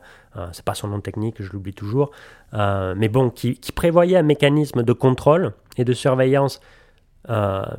c'est 0.50 0.64
pas 0.64 0.74
son 0.74 0.88
nom 0.88 1.00
technique, 1.00 1.36
je 1.40 1.52
l'oublie 1.52 1.72
toujours, 1.72 2.10
mais 2.52 3.08
bon, 3.08 3.30
qui, 3.30 3.54
prévoyait 3.72 4.16
un 4.16 4.24
mécanisme 4.24 4.82
de 4.82 4.92
contrôle 4.92 5.52
et 5.76 5.84
de 5.84 5.92
surveillance 5.92 6.60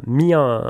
mis 0.07 0.33
en, 0.33 0.61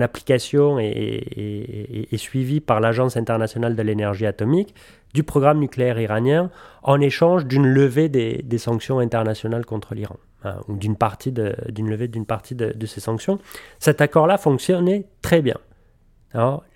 application 0.00 0.78
et, 0.78 2.06
suivi 2.16 2.60
par 2.60 2.78
l'Agence 2.80 3.16
internationale 3.16 3.74
de 3.74 3.82
l'énergie 3.82 4.26
atomique 4.26 4.74
du 5.14 5.24
programme 5.24 5.58
nucléaire 5.58 5.98
iranien 5.98 6.50
en 6.84 7.00
échange 7.00 7.46
d'une 7.46 7.66
levée 7.66 8.08
des, 8.08 8.58
sanctions 8.58 9.00
internationales 9.00 9.66
contre 9.66 9.94
l'Iran, 9.94 10.16
ou 10.68 10.76
d'une 10.76 10.96
partie 10.96 11.32
d'une 11.32 11.90
levée 11.90 12.08
d'une 12.08 12.26
partie 12.26 12.54
de, 12.54 12.86
ces 12.86 13.00
sanctions. 13.00 13.38
Cet 13.78 14.00
accord-là 14.00 14.38
fonctionnait 14.38 15.06
très 15.22 15.42
bien. 15.42 15.56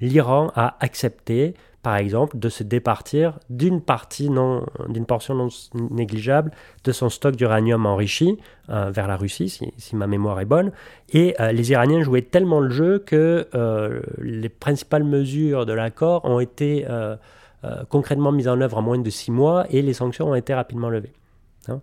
L'Iran 0.00 0.50
a 0.54 0.76
accepté, 0.80 1.54
par 1.82 1.96
exemple, 1.96 2.38
de 2.38 2.48
se 2.48 2.62
départir 2.64 3.38
d'une 3.50 3.80
partie 3.80 4.30
non, 4.30 4.66
d'une 4.88 5.06
portion 5.06 5.34
non 5.34 5.48
négligeable 5.90 6.50
de 6.84 6.92
son 6.92 7.08
stock 7.08 7.36
d'uranium 7.36 7.86
enrichi 7.86 8.38
euh, 8.70 8.90
vers 8.90 9.06
la 9.06 9.16
Russie, 9.16 9.48
si, 9.48 9.96
ma 9.96 10.06
mémoire 10.06 10.40
est 10.40 10.46
bonne. 10.46 10.72
Et 11.12 11.34
euh, 11.40 11.52
les 11.52 11.70
Iraniens 11.70 12.02
jouaient 12.02 12.22
tellement 12.22 12.60
le 12.60 12.70
jeu 12.70 12.98
que 12.98 13.46
euh, 13.54 14.00
les 14.18 14.48
principales 14.48 15.04
mesures 15.04 15.66
de 15.66 15.72
l'accord 15.72 16.24
ont 16.24 16.40
été 16.40 16.86
euh, 16.88 17.16
euh, 17.64 17.84
concrètement 17.88 18.32
mises 18.32 18.48
en 18.48 18.60
œuvre 18.60 18.78
en 18.78 18.82
moins 18.82 18.98
de 18.98 19.10
six 19.10 19.30
mois 19.30 19.66
et 19.70 19.82
les 19.82 19.92
sanctions 19.92 20.30
ont 20.30 20.34
été 20.34 20.52
rapidement 20.52 20.88
levées. 20.88 21.12
hein. 21.68 21.80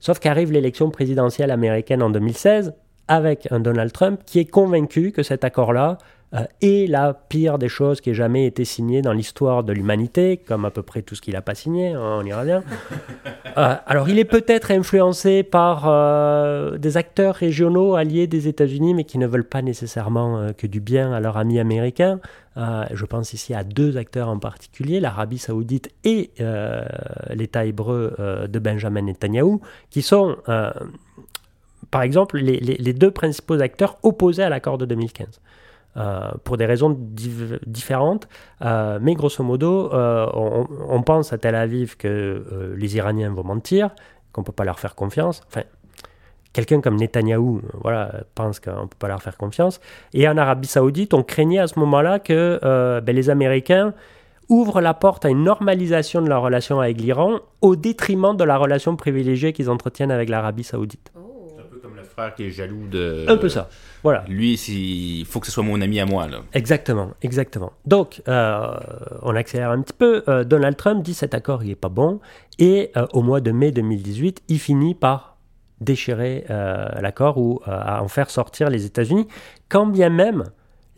Sauf 0.00 0.18
qu'arrive 0.18 0.50
l'élection 0.50 0.90
présidentielle 0.90 1.50
américaine 1.50 2.02
en 2.02 2.10
2016 2.10 2.74
avec 3.08 3.48
un 3.50 3.60
Donald 3.60 3.92
Trump 3.92 4.20
qui 4.24 4.38
est 4.38 4.44
convaincu 4.44 5.12
que 5.12 5.22
cet 5.22 5.44
accord-là 5.44 5.98
euh, 6.32 6.44
est 6.62 6.88
la 6.88 7.12
pire 7.12 7.58
des 7.58 7.68
choses 7.68 8.00
qui 8.00 8.10
ait 8.10 8.14
jamais 8.14 8.46
été 8.46 8.64
signée 8.64 9.02
dans 9.02 9.12
l'histoire 9.12 9.64
de 9.64 9.72
l'humanité, 9.72 10.36
comme 10.36 10.64
à 10.64 10.70
peu 10.70 10.82
près 10.82 11.02
tout 11.02 11.16
ce 11.16 11.20
qu'il 11.20 11.34
n'a 11.34 11.42
pas 11.42 11.56
signé 11.56 11.88
hein, 11.88 12.00
en 12.00 12.24
iranien. 12.24 12.62
Euh, 13.56 13.74
alors, 13.84 14.08
il 14.08 14.20
est 14.20 14.24
peut-être 14.24 14.70
influencé 14.70 15.42
par 15.42 15.88
euh, 15.88 16.78
des 16.78 16.96
acteurs 16.96 17.34
régionaux 17.34 17.96
alliés 17.96 18.28
des 18.28 18.46
États-Unis, 18.46 18.94
mais 18.94 19.02
qui 19.02 19.18
ne 19.18 19.26
veulent 19.26 19.42
pas 19.42 19.60
nécessairement 19.60 20.52
que 20.56 20.68
du 20.68 20.78
bien 20.78 21.12
à 21.12 21.18
leurs 21.18 21.36
amis 21.36 21.58
américains. 21.58 22.20
Je 22.56 23.04
pense 23.06 23.32
ici 23.32 23.52
à 23.52 23.64
deux 23.64 23.96
acteurs 23.96 24.28
en 24.28 24.38
particulier, 24.38 25.00
l'Arabie 25.00 25.38
saoudite 25.38 25.90
et 26.04 26.30
l'État 27.30 27.64
hébreu 27.64 28.46
de 28.48 28.58
Benjamin 28.60 29.02
Netanyahou, 29.02 29.60
qui 29.90 30.02
sont, 30.02 30.36
par 31.90 32.02
exemple, 32.02 32.38
les, 32.38 32.92
deux 32.92 33.10
principaux 33.10 33.60
acteurs 33.60 33.96
opposés 34.02 34.42
à 34.42 34.48
l'accord 34.48 34.78
de 34.78 34.86
2015. 34.86 35.40
Euh, 35.96 36.30
pour 36.44 36.56
des 36.56 36.66
raisons 36.66 36.90
div- 36.90 37.58
différentes, 37.66 38.28
euh, 38.62 39.00
mais 39.02 39.14
grosso 39.14 39.42
modo, 39.42 39.92
euh, 39.92 40.24
on, 40.34 40.68
on 40.88 41.02
pense 41.02 41.32
à 41.32 41.38
Tel 41.38 41.56
Aviv 41.56 41.96
que 41.96 42.74
les 42.76 42.96
Iraniens 42.96 43.30
vont 43.30 43.42
mentir, 43.42 43.90
qu'on 44.32 44.42
ne 44.42 44.46
peut 44.46 44.52
pas 44.52 44.64
leur 44.64 44.78
faire 44.78 44.94
confiance. 44.94 45.42
Enfin, 45.48 45.62
quelqu'un 46.52 46.80
comme 46.80 46.94
Netanyahou 46.94 47.62
voilà, 47.82 48.22
pense 48.36 48.60
qu'on 48.60 48.82
ne 48.82 48.86
peut 48.86 48.96
pas 49.00 49.08
leur 49.08 49.20
faire 49.20 49.36
confiance. 49.36 49.80
Et 50.14 50.28
en 50.28 50.36
Arabie 50.36 50.68
Saoudite, 50.68 51.12
on 51.12 51.24
craignait 51.24 51.58
à 51.58 51.66
ce 51.66 51.76
moment-là 51.80 52.20
que 52.20 53.00
ben, 53.00 53.16
les 53.16 53.28
Américains 53.28 53.92
ouvrent 54.48 54.80
la 54.80 54.94
porte 54.94 55.24
à 55.24 55.28
une 55.28 55.44
normalisation 55.44 56.20
de 56.22 56.28
leur 56.28 56.42
relation 56.42 56.80
avec 56.80 57.00
l'Iran 57.00 57.38
au 57.62 57.76
détriment 57.76 58.36
de 58.36 58.44
la 58.44 58.58
relation 58.58 58.96
privilégiée 58.96 59.52
qu'ils 59.52 59.70
entretiennent 59.70 60.10
avec 60.10 60.28
l'Arabie 60.28 60.64
Saoudite. 60.64 61.10
C'est 61.14 61.62
un 61.62 61.68
peu 61.70 61.78
comme 61.78 61.96
le 61.96 62.02
frère 62.20 62.34
qui 62.34 62.44
est 62.44 62.50
jaloux 62.50 62.86
de. 62.88 63.24
Un 63.28 63.36
peu 63.36 63.48
ça. 63.48 63.68
Voilà. 64.02 64.24
Lui, 64.28 64.54
il 64.54 65.24
faut 65.26 65.40
que 65.40 65.46
ce 65.46 65.52
soit 65.52 65.62
mon 65.62 65.80
ami 65.80 66.00
à 66.00 66.06
moi, 66.06 66.26
là. 66.26 66.40
Exactement, 66.54 67.10
exactement. 67.22 67.72
Donc, 67.86 68.22
euh, 68.28 68.70
on 69.22 69.34
accélère 69.34 69.70
un 69.70 69.80
petit 69.82 69.92
peu. 69.92 70.22
Euh, 70.28 70.44
Donald 70.44 70.76
Trump 70.76 71.02
dit 71.02 71.14
cet 71.14 71.34
accord, 71.34 71.62
il 71.62 71.68
n'est 71.68 71.74
pas 71.74 71.88
bon. 71.88 72.20
Et 72.58 72.92
euh, 72.96 73.06
au 73.12 73.22
mois 73.22 73.40
de 73.40 73.50
mai 73.50 73.72
2018, 73.72 74.42
il 74.48 74.58
finit 74.58 74.94
par 74.94 75.36
déchirer 75.80 76.44
l'accord 77.00 77.38
ou 77.38 77.62
à 77.64 78.02
en 78.02 78.08
faire 78.08 78.28
sortir 78.28 78.68
les 78.68 78.84
États-Unis, 78.84 79.26
quand 79.70 79.86
bien 79.86 80.10
même 80.10 80.44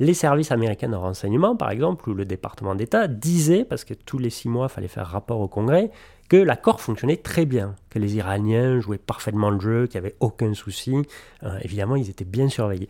les 0.02 0.14
services 0.14 0.50
américains 0.50 0.88
de 0.88 0.96
renseignement, 0.96 1.54
par 1.54 1.70
exemple, 1.70 2.10
ou 2.10 2.14
le 2.14 2.24
département 2.24 2.74
d'État, 2.74 3.06
disaient, 3.06 3.64
parce 3.64 3.84
que 3.84 3.94
tous 3.94 4.18
les 4.18 4.30
six 4.30 4.48
mois, 4.48 4.66
il 4.68 4.74
fallait 4.74 4.88
faire 4.88 5.06
rapport 5.06 5.40
au 5.40 5.46
Congrès, 5.46 5.92
que 6.28 6.36
l'accord 6.36 6.80
fonctionnait 6.80 7.18
très 7.18 7.44
bien, 7.44 7.76
que 7.88 8.00
les 8.00 8.16
Iraniens 8.16 8.80
jouaient 8.80 8.98
parfaitement 8.98 9.50
le 9.50 9.60
jeu, 9.60 9.86
qu'il 9.86 10.00
n'y 10.00 10.06
avait 10.06 10.16
aucun 10.18 10.54
souci. 10.54 10.96
Euh, 11.44 11.56
évidemment, 11.62 11.94
ils 11.94 12.10
étaient 12.10 12.24
bien 12.24 12.48
surveillés. 12.48 12.88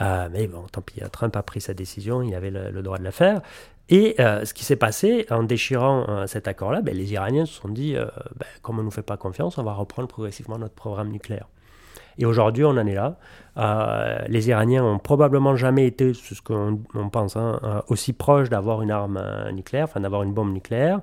Euh, 0.00 0.28
mais 0.32 0.46
bon, 0.46 0.62
tant 0.70 0.82
pis, 0.82 1.00
Trump 1.10 1.34
a 1.34 1.42
pris 1.42 1.60
sa 1.60 1.74
décision, 1.74 2.22
il 2.22 2.32
avait 2.32 2.52
le, 2.52 2.82
droit 2.82 2.98
de 2.98 3.04
la 3.04 3.12
faire. 3.12 3.42
Et 3.88 4.14
euh, 4.20 4.44
ce 4.44 4.54
qui 4.54 4.64
s'est 4.64 4.76
passé 4.76 5.26
en 5.30 5.42
déchirant 5.42 6.28
cet 6.28 6.46
accord-là, 6.46 6.80
ben, 6.80 6.96
les 6.96 7.12
Iraniens 7.12 7.44
se 7.44 7.54
sont 7.54 7.68
dit, 7.68 7.94
ben, 7.94 8.46
comme 8.62 8.76
on 8.76 8.82
ne 8.82 8.84
nous 8.84 8.92
fait 8.92 9.02
pas 9.02 9.16
confiance, 9.16 9.58
on 9.58 9.64
va 9.64 9.72
reprendre 9.72 10.06
progressivement 10.06 10.58
notre 10.58 10.74
programme 10.74 11.10
nucléaire. 11.10 11.48
Et 12.18 12.26
aujourd'hui, 12.26 12.64
on 12.64 12.70
en 12.70 12.86
est 12.86 12.94
là. 12.94 13.16
Euh, 13.58 14.18
les 14.28 14.48
Iraniens 14.48 14.82
ont 14.82 14.98
probablement 14.98 15.56
jamais 15.56 15.86
été, 15.86 16.14
c'est 16.14 16.34
ce 16.34 16.40
qu'on 16.40 16.80
on 16.94 17.08
pense, 17.10 17.36
hein, 17.36 17.60
euh, 17.62 17.80
aussi 17.88 18.14
proches 18.14 18.48
d'avoir 18.48 18.80
une 18.82 18.90
arme 18.90 19.20
euh, 19.22 19.52
nucléaire, 19.52 19.84
enfin 19.84 20.00
d'avoir 20.00 20.22
une 20.22 20.32
bombe 20.32 20.52
nucléaire. 20.52 21.00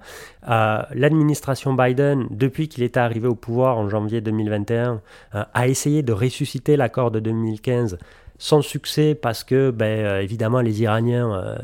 L'administration 0.47 1.73
Biden, 1.73 2.27
depuis 2.31 2.67
qu'il 2.67 2.83
était 2.83 2.99
arrivé 2.99 3.27
au 3.27 3.35
pouvoir 3.35 3.77
en 3.77 3.87
janvier 3.87 4.21
2021, 4.21 5.01
euh, 5.35 5.43
a 5.53 5.67
essayé 5.67 6.01
de 6.01 6.13
ressusciter 6.13 6.75
l'accord 6.75 7.11
de 7.11 7.19
2015 7.19 7.97
sans 8.41 8.61
succès 8.61 9.15
parce 9.15 9.43
que, 9.43 9.69
ben, 9.69 9.85
euh, 10.05 10.21
évidemment, 10.21 10.61
les 10.61 10.81
Iraniens, 10.81 11.31
euh, 11.33 11.55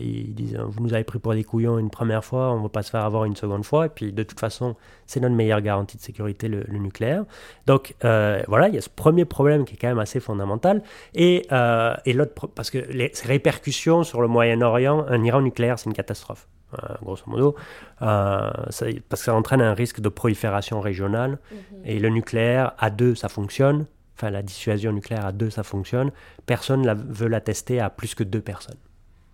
ils 0.00 0.34
disent 0.34 0.56
Vous 0.58 0.82
nous 0.82 0.94
avez 0.94 1.04
pris 1.04 1.18
pour 1.18 1.34
des 1.34 1.44
couillons 1.44 1.78
une 1.78 1.90
première 1.90 2.24
fois, 2.24 2.50
on 2.52 2.56
ne 2.58 2.62
va 2.62 2.68
pas 2.70 2.82
se 2.82 2.90
faire 2.90 3.04
avoir 3.04 3.24
une 3.26 3.36
seconde 3.36 3.64
fois. 3.64 3.86
Et 3.86 3.88
puis, 3.90 4.12
de 4.12 4.22
toute 4.22 4.40
façon, 4.40 4.74
c'est 5.06 5.20
notre 5.20 5.34
meilleure 5.34 5.60
garantie 5.60 5.98
de 5.98 6.02
sécurité, 6.02 6.48
le, 6.48 6.64
le 6.66 6.78
nucléaire. 6.78 7.24
Donc, 7.66 7.94
euh, 8.04 8.42
voilà, 8.48 8.68
il 8.68 8.74
y 8.74 8.78
a 8.78 8.80
ce 8.80 8.88
premier 8.88 9.26
problème 9.26 9.64
qui 9.66 9.74
est 9.74 9.76
quand 9.78 9.88
même 9.88 9.98
assez 9.98 10.18
fondamental. 10.18 10.82
Et, 11.14 11.46
euh, 11.52 11.94
et 12.06 12.14
l'autre, 12.14 12.46
parce 12.54 12.70
que 12.70 12.78
les 12.90 13.10
ces 13.12 13.28
répercussions 13.28 14.02
sur 14.02 14.22
le 14.22 14.28
Moyen-Orient, 14.28 15.04
un 15.08 15.22
Iran 15.24 15.42
nucléaire, 15.42 15.78
c'est 15.78 15.86
une 15.90 15.94
catastrophe. 15.94 16.48
Euh, 16.74 16.94
grosso 17.02 17.22
modo, 17.26 17.54
euh, 18.02 18.50
ça- 18.70 18.86
parce 19.08 19.22
que 19.22 19.26
ça 19.26 19.34
entraîne 19.34 19.62
un 19.62 19.72
risque 19.74 20.00
de 20.00 20.08
prolifération 20.10 20.80
régionale. 20.80 21.38
Et 21.84 21.98
le 21.98 22.08
nucléaire, 22.10 22.72
à 22.78 22.90
deux, 22.90 23.14
ça 23.14 23.28
fonctionne. 23.28 23.86
Enfin, 24.18 24.30
la 24.30 24.42
dissuasion 24.42 24.90
nucléaire 24.92 25.24
à 25.26 25.30
deux, 25.32 25.48
ça 25.48 25.62
fonctionne. 25.62 26.10
Personne 26.44 26.82
ne 26.82 26.92
veut 26.94 27.28
la 27.28 27.40
tester 27.40 27.78
à 27.78 27.88
plus 27.88 28.16
que 28.16 28.24
deux 28.24 28.40
personnes. 28.40 28.76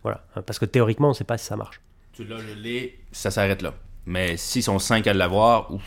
Voilà. 0.03 0.23
Parce 0.45 0.59
que 0.59 0.67
théoriquement, 0.67 1.09
on 1.09 1.13
ne 1.13 1.17
sait 1.17 1.25
pas 1.25 1.39
si 1.39 1.47
ça 1.47 1.57
marche. 1.57 1.81
Tu 2.13 2.25
l'as, 2.25 2.37
je 2.39 2.53
l'ai, 2.55 2.99
ça 3.11 3.31
s'arrête 3.31 3.63
là. 3.63 3.73
Mais 4.05 4.37
s'ils 4.37 4.63
sont 4.63 4.79
cinq 4.79 5.07
à 5.07 5.15
l'avoir, 5.15 5.73
ouf, 5.73 5.83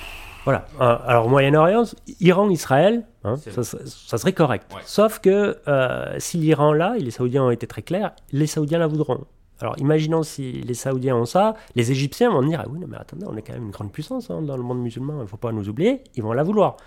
Voilà. 0.45 0.65
Euh, 0.81 0.97
Alors, 1.05 1.29
Moyen-Orient, 1.29 1.83
Iran, 2.21 2.49
Israël, 2.49 3.05
hein, 3.23 3.35
ça, 3.35 3.63
serait- 3.63 3.83
ça 3.85 4.17
serait 4.17 4.33
correct. 4.33 4.65
Ouais. 4.73 4.81
Sauf 4.85 5.19
que 5.19 5.57
euh, 5.67 6.15
si 6.17 6.37
l'Iran 6.37 6.73
l'a, 6.73 6.97
et 6.97 7.01
les 7.01 7.11
Saoudiens 7.11 7.43
ont 7.43 7.51
été 7.51 7.67
très 7.67 7.83
clairs, 7.83 8.13
les 8.31 8.47
Saoudiens 8.47 8.79
la 8.79 8.87
voudront. 8.87 9.25
Alors, 9.59 9.75
imaginons 9.77 10.23
si 10.23 10.53
les 10.53 10.73
Saoudiens 10.73 11.15
ont 11.15 11.25
ça, 11.25 11.53
les 11.75 11.91
Égyptiens 11.91 12.31
vont 12.31 12.41
dire 12.41 12.61
Ah 12.65 12.69
oui, 12.69 12.79
non, 12.79 12.87
mais 12.87 12.97
attendez, 12.97 13.25
on 13.29 13.37
est 13.37 13.41
quand 13.43 13.53
même 13.53 13.65
une 13.65 13.71
grande 13.71 13.91
puissance 13.91 14.31
hein, 14.31 14.41
dans 14.41 14.57
le 14.57 14.63
monde 14.63 14.79
musulman, 14.81 15.13
il 15.17 15.21
ne 15.21 15.25
faut 15.27 15.37
pas 15.37 15.51
nous 15.51 15.69
oublier, 15.69 16.03
ils 16.15 16.23
vont 16.23 16.33
la 16.33 16.43
vouloir. 16.43 16.77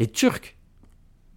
Les 0.00 0.08
Turcs, 0.08 0.56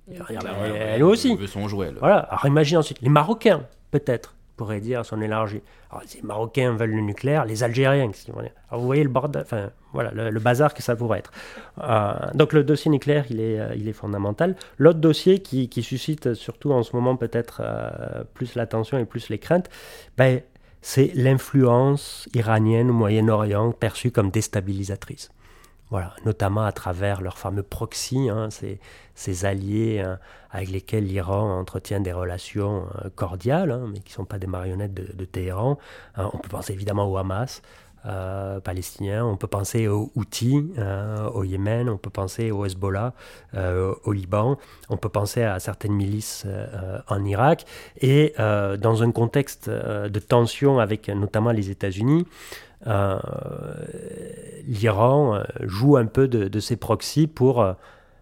dire, 0.08 0.26
Bah, 0.44 0.50
ouais, 0.62 0.78
elle 0.78 1.04
aussi. 1.04 1.36
Veut 1.36 1.48
son 1.48 1.68
jouet, 1.68 1.88
là. 1.88 1.98
Voilà. 2.00 2.18
Alors, 2.20 2.46
imaginez 2.46 2.78
ensuite 2.78 3.02
les 3.02 3.10
Marocains, 3.10 3.64
peut-être. 3.92 4.34
pourrait 4.56 4.80
dire 4.80 5.06
son 5.06 5.22
élargi. 5.22 5.62
Alors, 5.92 6.04
les 6.14 6.22
Marocains 6.24 6.74
veulent 6.74 6.96
le 6.96 7.02
nucléaire, 7.02 7.46
les 7.46 7.64
Algériens, 7.64 8.08
qu'est-ce 8.08 8.26
qu'ils 8.26 8.34
vont 8.34 8.42
dire? 8.42 8.52
Alors, 8.70 8.82
vous 8.82 8.88
voyez 8.88 9.04
le 9.04 9.10
bordel, 9.10 9.44
enfin, 9.44 9.70
voilà, 9.94 10.12
le, 10.12 10.40
bazar 10.40 10.74
que 10.74 10.82
ça 10.82 10.96
pourrait 10.96 11.20
être. 11.20 11.32
Euh, 11.84 12.14
donc, 12.34 12.54
le 12.54 12.64
dossier 12.64 12.90
nucléaire, 12.90 13.26
il 13.30 13.40
est, 13.40 13.60
euh, 13.60 13.76
il 13.76 13.88
est 13.88 13.94
fondamental. 13.94 14.56
L'autre 14.78 15.00
dossier 15.00 15.40
qui, 15.40 15.70
qui, 15.70 15.84
suscite 15.84 16.34
surtout 16.34 16.72
en 16.72 16.82
ce 16.82 16.96
moment 16.96 17.16
peut-être 17.16 17.62
euh, 17.64 18.24
plus 18.34 18.56
l'attention 18.56 18.98
et 18.98 19.06
plus 19.06 19.30
les 19.30 19.38
craintes, 19.38 19.70
ben, 20.18 20.42
c'est 20.82 21.12
l'influence 21.16 22.28
iranienne 22.34 22.90
au 22.90 22.94
Moyen-Orient 22.94 23.72
perçue 23.72 24.12
comme 24.12 24.32
déstabilisatrice. 24.32 25.30
Voilà, 25.90 26.14
notamment 26.26 26.66
à 26.66 26.74
travers 26.74 27.22
leurs 27.22 27.38
fameux 27.38 27.64
proxy, 27.64 28.28
hein, 28.30 28.50
ces, 29.16 29.46
alliés 29.46 30.02
hein, 30.02 30.20
avec 30.52 30.70
lesquels 30.70 31.06
l'Iran 31.06 31.60
entretient 31.60 32.02
des 32.02 32.12
relations 32.12 32.88
euh, 33.06 33.10
cordiales, 33.16 33.72
hein, 33.72 33.86
mais 33.90 34.00
qui 34.00 34.12
ne 34.12 34.16
sont 34.16 34.26
pas 34.26 34.38
des 34.38 34.48
marionnettes 34.48 34.94
de, 34.94 35.26
Téhéran. 35.26 35.78
on 36.18 36.38
peut 36.38 36.50
penser 36.50 36.74
évidemment 36.74 37.10
au 37.10 37.16
Hamas, 37.18 37.62
euh, 38.06 38.60
palestinien, 38.60 39.26
on 39.26 39.38
peut 39.38 39.48
penser 39.48 39.88
aux 39.88 40.12
Houthis 40.16 40.72
euh, 40.78 41.30
au 41.30 41.44
Yémen, 41.44 41.90
on 41.90 41.98
peut 41.98 42.10
penser 42.10 42.52
au 42.52 42.66
Hezbollah 42.66 43.14
au 43.54 44.12
Liban, 44.12 44.58
on 44.90 44.98
peut 44.98 45.10
penser 45.10 45.44
à 45.44 45.60
certaines 45.60 45.94
milices 45.94 46.46
en 47.08 47.24
Irak. 47.24 47.66
Et 48.02 48.34
dans 48.38 49.04
un 49.04 49.12
contexte 49.12 49.70
de 49.70 50.20
tension 50.20 50.80
avec 50.80 51.10
notamment 51.10 51.52
les 51.52 51.70
États-Unis, 51.70 52.26
euh, 52.86 53.18
l'Iran 54.66 55.36
euh, 55.36 55.44
joue 55.62 55.98
un 55.98 56.06
peu 56.06 56.28
de, 56.28 56.60
ses 56.60 56.76
proxys 56.76 57.28
pour 57.28 57.62
euh, 57.62 57.74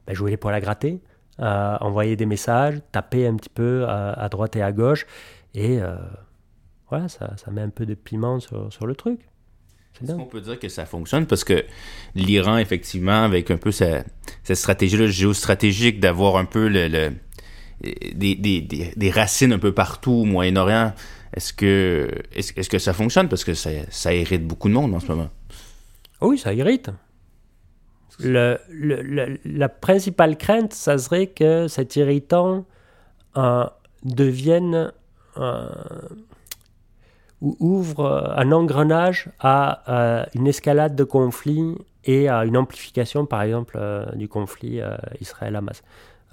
ben, 0.08 0.16
jouer 0.16 0.32
les 0.32 0.38
poils 0.38 0.54
à 0.54 0.62
gratter, 0.62 1.02
envoyer 1.38 2.16
des 2.16 2.26
messages, 2.26 2.80
taper 2.92 3.28
un 3.28 3.36
petit 3.36 3.50
peu 3.50 3.86
à, 3.88 4.30
droite 4.30 4.56
et 4.56 4.62
à 4.62 4.72
gauche, 4.72 5.06
et 5.54 5.80
voilà, 6.90 7.10
ça, 7.10 7.36
ça, 7.36 7.52
met 7.52 7.62
un 7.62 7.70
peu 7.70 7.86
de 7.86 7.94
piment 7.94 8.40
sur, 8.40 8.72
sur 8.72 8.86
le 8.86 8.96
truc. 8.96 9.20
Est-ce 10.02 10.14
qu'on 10.14 10.26
peut 10.26 10.42
dire 10.42 10.60
que 10.60 10.70
ça 10.70 10.86
fonctionne? 10.86 11.26
Parce 11.26 11.44
que 11.44 11.66
l'Iran, 12.16 12.58
effectivement, 12.58 13.24
avec 13.24 13.50
un 13.52 13.58
peu 13.58 13.72
cette 13.72 14.06
stratégie-là 14.54 15.08
géostratégique 15.08 16.00
d'avoir 16.00 16.38
un 16.38 16.46
peu 16.46 16.68
le, 16.68 17.12
des, 17.82 18.36
des, 18.36 18.62
des, 18.96 19.12
racines 19.12 19.54
un 19.54 19.60
peu 19.60 19.74
partout 19.74 20.12
au 20.12 20.26
Moyen-Orient, 20.26 20.94
est-ce 21.36 21.54
que, 21.54 22.10
est-ce, 22.34 22.70
que 22.70 22.80
ça 22.80 22.94
fonctionne? 22.94 23.28
Parce 23.28 23.44
que 23.44 23.54
ça, 23.54 23.70
ça, 23.90 24.14
irrite 24.14 24.48
beaucoup 24.48 24.70
de 24.70 24.74
monde 24.74 24.94
en 24.94 25.00
ce 25.02 25.08
moment. 25.08 25.30
Oui, 26.22 26.38
ça 26.38 26.54
irrite. 26.54 26.90
Le, 28.20 28.58
la 29.44 29.68
principale 29.68 30.38
crainte, 30.38 30.74
ça 30.74 30.98
serait 30.98 31.28
que 31.28 31.68
cet 31.68 31.98
irritant 31.98 32.66
euh, 33.36 33.66
devienne 34.04 34.94
euh, 35.38 35.68
ou 37.42 37.58
ouvre 37.60 38.34
un 38.38 38.54
engrenage 38.54 39.30
à 39.42 40.26
une 40.34 40.48
escalade 40.48 40.96
de 40.96 41.04
conflits 41.04 41.76
et 42.06 42.30
à 42.30 42.46
une 42.46 42.56
amplification, 42.56 43.26
par 43.26 43.42
exemple, 43.42 43.78
euh, 43.78 44.06
du 44.14 44.30
conflit 44.30 44.80
Israël-Hamas. 45.20 45.84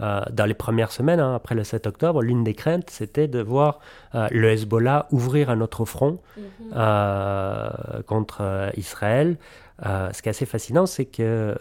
Euh, 0.00 0.22
dans 0.32 0.46
les 0.46 0.54
premières 0.54 0.90
semaines, 0.90 1.20
hein, 1.20 1.34
après 1.34 1.54
le 1.54 1.64
7 1.64 1.86
octobre, 1.86 2.22
l'une 2.22 2.44
des 2.44 2.54
craintes, 2.54 2.88
c'était 2.90 3.28
de 3.28 3.40
voir 3.40 3.78
euh, 4.14 4.26
le 4.30 4.50
Hezbollah 4.50 5.06
ouvrir 5.10 5.50
un 5.50 5.60
autre 5.60 5.84
front 5.84 6.18
mhm. 6.36 6.44
euh, 6.74 7.70
contre 8.06 8.70
Israël. 8.76 9.36
ce 9.82 10.22
qui 10.22 10.28
est 10.28 10.30
assez 10.30 10.46
fascinant, 10.46 10.86
c'est 10.86 11.04
que 11.04 11.56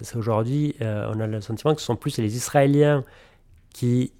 c'est 0.00 0.16
aujourd'hui, 0.16 0.74
on 0.80 1.20
a 1.20 1.26
le 1.26 1.40
sentiment 1.40 1.74
que 1.74 1.80
ce 1.80 1.86
sont 1.86 1.96
plus 1.96 2.18
les 2.18 2.36
Israéliens 2.36 3.04
qui 3.72 4.12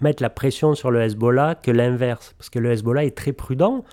mettent 0.00 0.20
la 0.20 0.30
pression 0.30 0.74
sur 0.74 0.90
le 0.90 1.00
Hezbollah 1.02 1.54
que 1.54 1.70
l'inverse. 1.70 2.34
Parce 2.38 2.50
que 2.50 2.58
le 2.58 2.72
Hezbollah 2.72 3.04
est 3.04 3.16
très 3.16 3.32
prudent, 3.32 3.84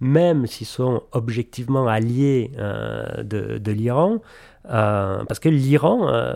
même 0.00 0.46
s'ils 0.46 0.66
sont 0.66 1.02
objectivement 1.12 1.86
alliés 1.86 2.50
de, 2.58 3.58
de 3.58 3.72
l'Iran. 3.72 4.20
Euh, 4.70 5.24
parce 5.24 5.40
que 5.40 5.48
l'Iran, 5.48 6.08
euh, 6.08 6.34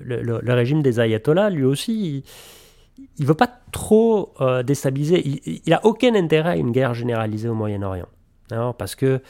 le, 0.00 0.52
régime 0.52 0.82
des 0.82 1.00
ayatollahs, 1.00 1.50
lui 1.50 1.64
aussi, 1.64 2.24
il 3.18 3.22
ne 3.22 3.26
veut 3.26 3.34
pas 3.34 3.50
trop 3.70 4.32
euh, 4.40 4.62
déstabiliser. 4.62 5.22
Il 5.64 5.70
n'a 5.70 5.80
aucun 5.84 6.14
intérêt 6.14 6.50
à 6.50 6.56
une 6.56 6.72
guerre 6.72 6.94
généralisée 6.94 7.48
au 7.48 7.54
Moyen-Orient. 7.54 8.08
Parce 8.76 8.96
que 8.96 9.22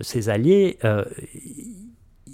ses 0.00 0.28
alliés, 0.30 0.78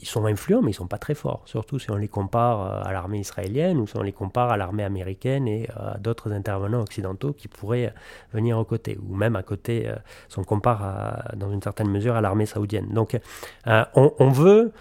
ils 0.01 0.07
sont 0.07 0.25
influents, 0.27 0.61
mais 0.61 0.71
ils 0.71 0.75
ne 0.75 0.77
sont 0.77 0.87
pas 0.87 0.99
très 0.99 1.15
forts. 1.15 1.43
Surtout 1.47 1.79
si 1.79 1.91
on 1.91 1.97
les 1.97 2.09
compare 2.09 2.61
euh, 2.61 2.89
à 2.89 2.93
l'armée 2.93 3.19
israélienne 3.19 3.79
ou 3.79 3.87
si 3.87 3.97
on 3.97 4.03
les 4.03 4.13
compare 4.13 4.51
à 4.51 4.57
l'armée 4.57 4.85
américaine 4.85 5.49
et 5.49 5.69
euh, 5.71 5.95
à 5.95 5.99
d'autres 5.99 6.33
intervenants 6.33 6.81
occidentaux 6.81 7.33
qui 7.33 7.49
pourraient 7.49 7.93
venir 8.33 8.59
aux 8.59 8.65
côtés. 8.65 8.99
Ou 9.09 9.15
même 9.15 9.37
à 9.37 9.43
côté, 9.43 9.89
euh, 9.89 9.97
si 10.29 10.39
on 10.39 10.45
compare 10.45 11.33
dans 11.37 11.51
une 11.51 11.63
certaine 11.63 11.89
mesure 11.91 12.15
à 12.15 12.21
l'armée 12.21 12.47
saoudienne. 12.47 12.89
Donc 12.93 13.19
on, 13.67 14.31
veut 14.31 14.73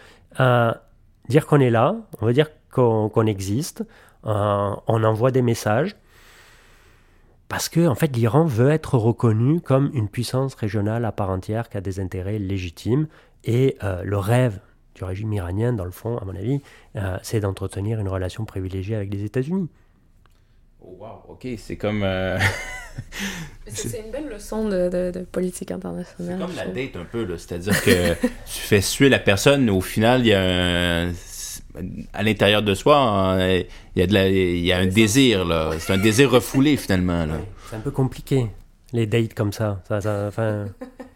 dire 1.30 1.45
qu'on 1.45 1.59
est 1.59 1.70
là, 1.70 1.95
on 2.22 2.26
veut 2.26 2.34
dire 2.34 2.49
qu'on 2.72 3.26
existe, 3.26 3.84
on 4.24 5.03
envoie 5.03 5.32
des 5.32 5.41
messages. 5.41 5.95
Parce 7.49 7.70
que 7.70 7.88
en 7.88 7.95
fait, 7.95 8.15
l'Iran 8.15 8.45
veut 8.45 8.70
être 8.70 8.97
reconnu 8.97 9.61
comme 9.61 9.89
une 9.93 10.09
puissance 10.09 10.55
régionale 10.55 11.05
à 11.05 11.11
part 11.11 11.30
entière 11.30 11.70
qui 11.70 11.78
a 11.78 11.82
des 11.82 11.99
intérêts 11.99 12.39
légitimes. 12.39 13.07
Et 13.43 13.78
le 13.82 14.18
rêve 14.18 14.59
du 14.98 15.04
régime 15.04 15.32
iranien, 15.34 15.74
dans 15.74 15.86
le 15.86 15.91
fond, 15.91 16.18
à 16.18 16.26
mon 16.26 16.36
avis, 16.36 16.60
euh, 16.95 17.18
c'est 17.22 17.39
d'entretenir 17.39 18.00
une 18.00 18.10
relation 18.10 18.45
privilégiée 18.45 18.95
avec 18.95 19.14
les 19.14 19.24
États-Unis. 19.24 19.70
Oh, 20.82 20.98
wow, 21.00 21.34
ok, 21.34 21.48
c'est 21.58 21.78
comme. 21.78 22.02
Euh, 22.04 22.39
c'est 23.68 24.00
une 24.00 24.12
belle 24.12 24.28
leçon 24.28 24.68
de, 24.68 25.26
politique 25.32 25.72
internationale. 25.72 26.39
C'est 26.39 26.45
comme 26.45 26.56
la 26.56 26.68
date 26.68 26.95
un 26.95 27.06
peu, 27.06 27.38
c'est-à-dire 27.38 27.80
que 27.84 28.14
tu 28.22 28.28
fais 28.60 28.82
suer 28.82 29.10
la 29.10 29.20
personne, 29.20 29.70
au 29.70 29.82
final, 29.82 30.22
il 30.22 30.28
y 30.28 30.34
a 30.34 30.41
un... 30.41 31.12
à 32.14 32.24
l'intérieur 32.24 32.64
de 32.64 32.74
soi, 32.74 33.38
il 33.39 34.00
y 34.00 34.02
a, 34.02 34.08
de 34.08 34.14
la... 34.14 34.30
il 34.30 34.66
y 34.66 34.72
a 34.72 34.80
un 34.80 34.88
désir, 34.88 35.45
là. 35.45 35.72
C'est 35.80 35.93
un 35.93 35.98
désir 36.00 36.32
refoulé, 36.32 36.76
finalement. 36.76 37.26
Là. 37.26 37.39
C'est 37.70 37.76
un 37.76 37.82
peu 37.82 37.91
compliqué, 37.91 38.48
les 38.93 39.06
dates 39.06 39.36
comme 39.36 39.54
ça. 39.54 39.84
ça, 39.88 40.02
ça 40.02 40.26
enfin... 40.28 40.66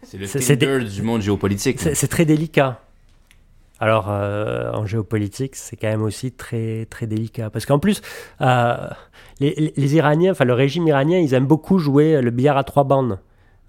C'est 0.04 0.18
le 0.18 0.26
Tinder 0.28 0.84
du 0.84 1.02
monde 1.02 1.22
géopolitique. 1.22 1.80
C'est 1.80 2.08
très 2.08 2.24
délicat. 2.24 2.80
Alors, 3.82 4.06
euh, 4.10 4.70
en 4.70 4.86
géopolitique, 4.86 5.56
c'est 5.56 5.74
quand 5.74 5.88
même 5.88 6.04
aussi 6.04 6.30
très, 6.30 6.86
très 6.88 7.08
délicat. 7.08 7.50
Parce 7.50 7.66
qu'en 7.66 7.80
plus, 7.80 8.00
euh, 8.40 8.76
les, 9.40 9.96
Iraniens, 9.96 10.30
enfin 10.30 10.44
le 10.44 10.52
régime 10.52 10.86
iranien, 10.86 11.18
ils 11.18 11.34
aiment 11.34 11.48
beaucoup 11.48 11.78
jouer 11.78 12.22
le 12.22 12.30
billard 12.30 12.56
à 12.56 12.62
trois 12.62 12.84
bandes. 12.84 13.18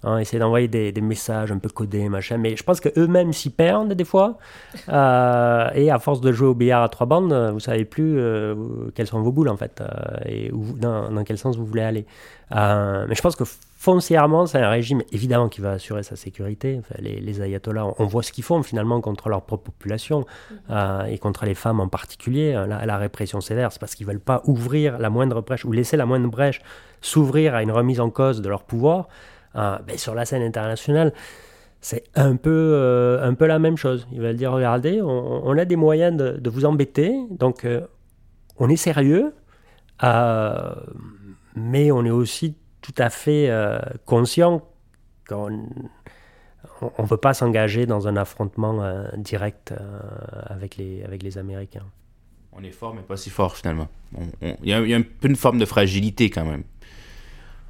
Hein, 0.04 0.18
essayer 0.18 0.38
d'envoyer 0.38 0.68
des, 0.68 0.92
messages 1.00 1.50
un 1.50 1.58
peu 1.58 1.68
codés, 1.68 2.08
machin. 2.08 2.38
Mais 2.38 2.54
je 2.54 2.62
pense 2.62 2.78
qu'eux-mêmes 2.80 3.32
s'y 3.32 3.50
perdent 3.50 3.94
des 3.94 4.04
fois. 4.04 4.38
Euh, 4.88 5.68
et 5.74 5.90
à 5.90 5.98
force 5.98 6.20
de 6.20 6.30
jouer 6.30 6.46
au 6.46 6.54
billard 6.54 6.84
à 6.84 6.88
trois 6.88 7.08
bandes, 7.08 7.32
vous 7.52 7.58
savez 7.58 7.84
plus 7.84 8.16
quelles 8.94 9.08
sont 9.08 9.20
vos 9.20 9.32
boules, 9.32 9.48
en 9.48 9.56
fait. 9.56 9.82
et 10.26 10.52
dans, 10.76 11.10
dans, 11.10 11.24
quel 11.24 11.38
sens 11.38 11.56
vous 11.56 11.66
voulez 11.66 11.82
aller. 11.82 12.06
mais 12.52 13.16
je 13.16 13.20
pense 13.20 13.34
que 13.34 13.42
foncièrement, 13.84 14.46
c'est 14.46 14.62
un 14.62 14.70
régime 14.70 15.02
évidemment 15.12 15.50
qui 15.50 15.60
va 15.60 15.72
assurer 15.72 16.02
sa 16.02 16.16
sécurité. 16.16 16.80
les, 17.00 17.42
ayatollahs, 17.42 17.92
on, 17.98 18.06
voit 18.06 18.22
ce 18.22 18.32
qu'ils 18.32 18.42
font 18.42 18.62
finalement 18.62 19.02
contre 19.02 19.28
leur 19.28 19.42
propre 19.42 19.64
population 19.64 20.20
mhm. 20.20 20.58
euh, 20.70 21.04
et 21.04 21.18
contre 21.18 21.44
les 21.44 21.54
femmes 21.54 21.80
en 21.80 21.88
particulier. 21.88 22.54
Hein, 22.54 22.66
la, 22.66 22.96
répression 22.96 23.42
sévère, 23.42 23.72
c'est 23.72 23.78
parce 23.78 23.94
qu'ils 23.94 24.06
veulent 24.06 24.20
pas 24.20 24.40
ouvrir 24.46 24.98
la 24.98 25.10
moindre 25.10 25.42
brèche 25.42 25.66
ou 25.66 25.72
laisser 25.72 25.98
la 25.98 26.06
moindre 26.06 26.30
brèche 26.30 26.62
s'ouvrir 27.02 27.54
à 27.54 27.62
une 27.62 27.72
remise 27.72 28.00
en 28.00 28.08
cause 28.08 28.40
de 28.40 28.48
leur 28.48 28.62
pouvoir. 28.62 29.08
Euh, 29.54 29.76
ben, 29.86 29.98
sur 29.98 30.14
la 30.14 30.24
scène 30.24 30.42
internationale, 30.42 31.12
c'est 31.82 32.04
un 32.14 32.36
peu, 32.36 32.50
euh, 32.50 33.22
un 33.22 33.34
peu 33.34 33.44
la 33.44 33.58
même 33.58 33.76
chose. 33.76 34.08
Ils 34.12 34.20
veulent 34.22 34.36
dire 34.36 34.50
regardez, 34.50 35.02
on, 35.02 35.58
a 35.58 35.66
des 35.66 35.76
moyens 35.76 36.16
de, 36.16 36.38
de 36.38 36.50
vous 36.50 36.64
embêter, 36.64 37.14
donc 37.30 37.66
on 38.56 38.70
est 38.70 38.76
sérieux, 38.76 39.34
mais 41.54 41.92
on 41.92 42.04
est 42.06 42.10
aussi 42.10 42.56
tout 42.84 42.94
à 42.98 43.08
fait 43.08 43.48
euh, 43.48 43.78
conscient 44.04 44.62
qu'on 45.26 45.48
ne 45.50 47.06
veut 47.06 47.16
pas 47.16 47.32
s'engager 47.32 47.86
dans 47.86 48.08
un 48.08 48.16
affrontement 48.16 48.84
euh, 48.84 49.06
direct 49.16 49.72
euh, 49.72 50.00
avec, 50.48 50.76
les, 50.76 51.02
avec 51.02 51.22
les 51.22 51.38
Américains. 51.38 51.86
On 52.52 52.62
est 52.62 52.70
fort, 52.70 52.94
mais 52.94 53.00
pas 53.00 53.16
si 53.16 53.30
fort 53.30 53.56
finalement. 53.56 53.88
Il 54.42 54.68
y, 54.68 54.74
a 54.74 54.96
un 54.96 55.02
peu 55.02 55.28
une 55.28 55.36
forme 55.36 55.58
de 55.58 55.64
fragilité 55.64 56.28
quand 56.28 56.44
même, 56.44 56.62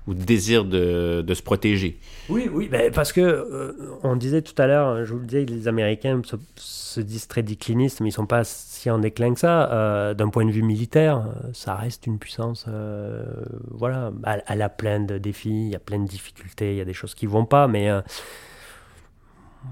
ou 0.09 0.15
de 0.15 0.23
désir 0.25 0.65
de, 0.65 1.23
de 1.23 1.35
se 1.35 1.43
protéger. 1.43 2.01
Oui, 2.29 2.51
oui, 2.53 2.69
ben, 2.69 2.91
parce 2.93 3.13
que 3.13 3.99
on 4.03 4.17
disait 4.17 4.43
tout 4.43 4.61
à 4.61 4.67
l'heure, 4.67 5.07
je 5.07 5.13
vous 5.13 5.21
le 5.21 5.27
disais, 5.27 5.45
les 5.45 5.69
Américains 5.69 6.21
se, 6.25 6.37
se 6.57 7.01
disent 7.01 7.29
très 7.29 7.45
déclinistes, 7.45 8.01
mais 8.01 8.09
ils 8.09 8.13
sont 8.13 8.27
pas 8.27 8.43
si 8.85 8.91
en 8.91 8.99
déclin 8.99 9.35
ça. 9.35 9.73
Euh, 9.73 10.13
d'un 10.13 10.29
point 10.29 10.45
de 10.45 10.51
vue 10.51 10.63
militaire, 10.63 11.19
euh, 11.19 11.51
ça 11.55 11.75
reste 11.75 12.07
une 12.07 12.19
puissance. 12.19 12.67
Euh, 12.69 13.25
voilà, 13.71 14.13
elle, 14.47 14.61
a 14.61 14.69
plein 14.69 15.01
de 15.01 15.17
défis, 15.17 15.49
il 15.49 15.71
y 15.71 15.75
a 15.75 15.79
plein 15.79 15.99
de 15.99 16.07
difficultés, 16.07 16.73
il 16.73 16.77
y 16.77 16.81
a 16.83 16.85
des 16.85 16.93
choses 16.93 17.15
qui 17.15 17.27
vont 17.27 17.47
pas, 17.47 17.67
mais 17.67 17.89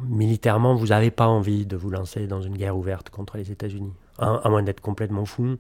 militairement, 0.09 0.75
vous 0.75 0.89
n'avez 0.89 1.11
pas 1.11 1.27
envie 1.27 1.67
de 1.67 1.77
vous 1.77 1.91
lancer 1.91 2.27
dans 2.27 2.41
une 2.41 2.57
guerre 2.57 2.77
ouverte 2.77 3.11
contre 3.11 3.37
les 3.37 3.51
États-Unis, 3.53 3.93
à, 4.19 4.49
moins 4.49 4.63
d'être 4.63 4.81
complètement 4.81 5.27
fou. 5.27 5.59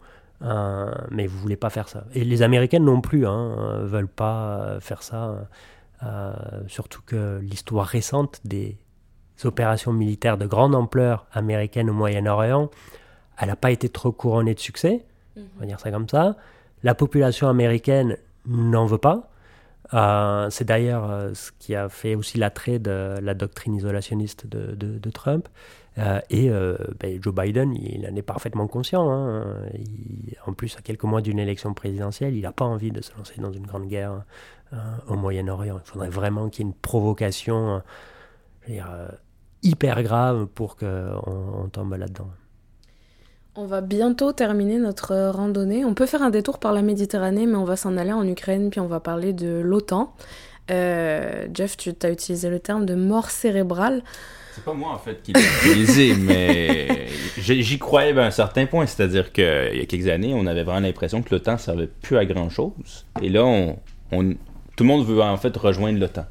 mais 1.10 1.26
vous 1.26 1.38
voulez 1.38 1.56
pas 1.56 1.68
faire 1.68 1.88
ça. 1.88 2.04
Et 2.14 2.24
les 2.24 2.40
Américains 2.40 2.80
non 2.80 3.02
plus 3.02 3.26
hein, 3.26 3.82
veulent 3.82 4.08
pas 4.08 4.78
faire 4.80 5.02
ça. 5.02 5.46
surtout 6.68 7.02
que 7.04 7.38
l'histoire 7.42 7.86
récente 7.86 8.40
des 8.44 8.78
opérations 9.44 9.92
militaires 9.92 10.38
de 10.38 10.46
grande 10.46 10.74
ampleur 10.74 11.26
américaines 11.32 11.90
au 11.90 11.94
Moyen-Orient, 11.94 12.70
elle 13.42 13.48
n'a 13.48 13.56
pas 13.56 13.72
été 13.72 13.88
trop 13.88 14.12
couronnée 14.12 14.54
de 14.54 14.60
succès, 14.60 15.04
on 15.36 15.60
va 15.60 15.66
dire 15.66 15.80
ça 15.80 15.90
comme 15.90 16.08
ça. 16.08 16.36
La 16.84 16.94
population 16.94 17.48
américaine 17.48 18.16
n'en 18.46 18.86
veut 18.86 18.98
pas. 18.98 19.30
Euh, 19.94 20.48
c'est 20.48 20.64
d'ailleurs 20.64 21.10
euh, 21.10 21.34
ce 21.34 21.50
qui 21.58 21.74
a 21.74 21.88
fait 21.88 22.14
aussi 22.14 22.38
l'attrait 22.38 22.78
de 22.78 23.16
la 23.20 23.34
doctrine 23.34 23.74
isolationniste 23.74 24.46
de, 24.46 25.10
Trump. 25.10 25.48
Euh, 25.98 26.20
et 26.30 26.48
ben, 27.00 27.20
Joe 27.20 27.34
Biden, 27.34 27.74
il 27.74 28.08
en 28.08 28.14
est 28.14 28.22
parfaitement 28.22 28.68
conscient. 28.68 29.10
Hein. 29.10 29.44
en 30.46 30.52
plus, 30.52 30.76
à 30.78 30.80
quelques 30.80 31.02
mois 31.02 31.20
d'une 31.20 31.40
élection 31.40 31.74
présidentielle, 31.74 32.36
il 32.36 32.42
n'a 32.42 32.52
pas 32.52 32.64
envie 32.64 32.92
de 32.92 33.00
se 33.00 33.10
lancer 33.18 33.40
dans 33.40 33.52
une 33.52 33.66
grande 33.66 33.88
guerre 33.88 34.22
au 35.08 35.16
Moyen-Orient. 35.16 35.80
Il 35.84 35.90
faudrait 35.90 36.10
vraiment 36.10 36.48
qu'il 36.48 36.64
y 36.64 36.68
ait 36.68 36.70
une 36.70 36.76
provocation 36.76 37.82
hyper 39.64 40.02
grave 40.04 40.46
pour 40.46 40.76
qu'on 40.76 41.68
tombe 41.72 41.94
là-dedans. 41.94 42.30
On 43.54 43.66
va 43.66 43.82
bientôt 43.82 44.32
terminer 44.32 44.78
notre 44.78 45.14
randonnée. 45.30 45.84
On 45.84 45.92
peut 45.92 46.06
faire 46.06 46.22
un 46.22 46.30
détour 46.30 46.58
par 46.58 46.72
la 46.72 46.80
Méditerranée, 46.80 47.44
mais 47.44 47.56
on 47.56 47.64
va 47.64 47.76
s'en 47.76 47.98
aller 47.98 48.12
en 48.12 48.26
Ukraine, 48.26 48.70
puis 48.70 48.80
on 48.80 48.86
va 48.86 48.98
parler 48.98 49.34
de 49.34 49.60
l'OTAN. 49.60 50.14
Euh, 50.70 51.48
Jeff, 51.52 51.76
tu 51.76 51.92
as 52.02 52.10
utilisé 52.10 52.48
le 52.48 52.60
terme 52.60 52.86
de 52.86 52.94
mort 52.94 53.30
cérébrale. 53.30 54.02
C'est 54.54 54.64
pas 54.64 54.72
moi 54.72 54.90
en 54.90 54.98
fait 54.98 55.22
qui 55.22 55.34
l'ai 55.34 55.40
utilisé, 55.40 56.14
mais 56.18 57.08
j'y 57.36 57.78
croyais 57.78 58.18
à 58.18 58.24
un 58.24 58.30
certain 58.30 58.64
point. 58.64 58.86
C'est-à-dire 58.86 59.32
qu'il 59.32 59.44
y 59.44 59.80
a 59.80 59.86
quelques 59.86 60.08
années, 60.08 60.32
on 60.34 60.46
avait 60.46 60.62
vraiment 60.62 60.80
l'impression 60.80 61.22
que 61.22 61.34
l'OTAN 61.34 61.58
servait 61.58 61.88
plus 61.88 62.16
à 62.16 62.24
grand 62.24 62.48
chose. 62.48 63.04
Et 63.20 63.28
là, 63.28 63.44
on, 63.44 63.76
tout 64.10 64.84
le 64.84 64.88
monde 64.88 65.04
veut 65.04 65.20
en 65.20 65.36
fait 65.36 65.54
rejoindre 65.58 65.98
l'OTAN. 65.98 66.24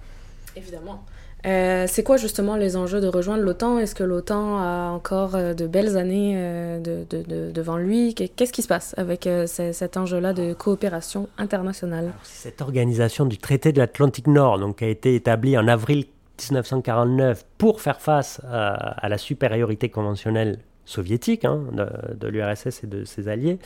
Évidemment. 0.55 1.03
Euh, 1.45 1.85
c'est 1.87 2.03
quoi 2.03 2.17
justement 2.17 2.55
les 2.55 2.77
enjeux 2.77 3.01
de 3.01 3.07
rejoindre 3.07 3.43
l'OTAN? 3.43 3.79
Est-ce 3.79 3.95
que 3.95 4.03
l'OTAN 4.03 4.57
a 4.57 4.91
encore 4.91 5.35
euh, 5.35 5.53
de 5.53 5.65
belles 5.65 5.97
années 5.97 6.33
euh, 6.35 6.79
de, 6.79 7.51
devant 7.51 7.77
lui? 7.77 8.13
Qu'est-ce 8.13 8.53
qui 8.53 8.61
se 8.61 8.67
passe 8.67 8.93
avec 8.97 9.27
cet 9.47 9.97
enjeu-là 9.97 10.33
de 10.33 10.53
coopération 10.53 11.29
internationale? 11.37 12.11
Cette 12.23 12.61
organisation 12.61 13.25
du 13.25 13.37
traité 13.37 13.71
de 13.71 13.79
l'Atlantique 13.79 14.27
Nord, 14.27 14.59
donc, 14.59 14.81
a 14.81 14.87
été 14.87 15.15
établie 15.15 15.57
en 15.57 15.67
avril 15.67 16.05
1949 16.39 17.45
pour 17.57 17.81
faire 17.81 18.01
face 18.01 18.41
à, 18.49 19.07
la 19.07 19.17
supériorité 19.17 19.89
conventionnelle 19.89 20.59
soviétique 20.85 21.45
hein, 21.45 21.61
de, 21.71 22.27
l'URSS 22.27 22.83
et 22.83 22.87
de 22.87 23.05
ses 23.05 23.27
alliés. 23.27 23.59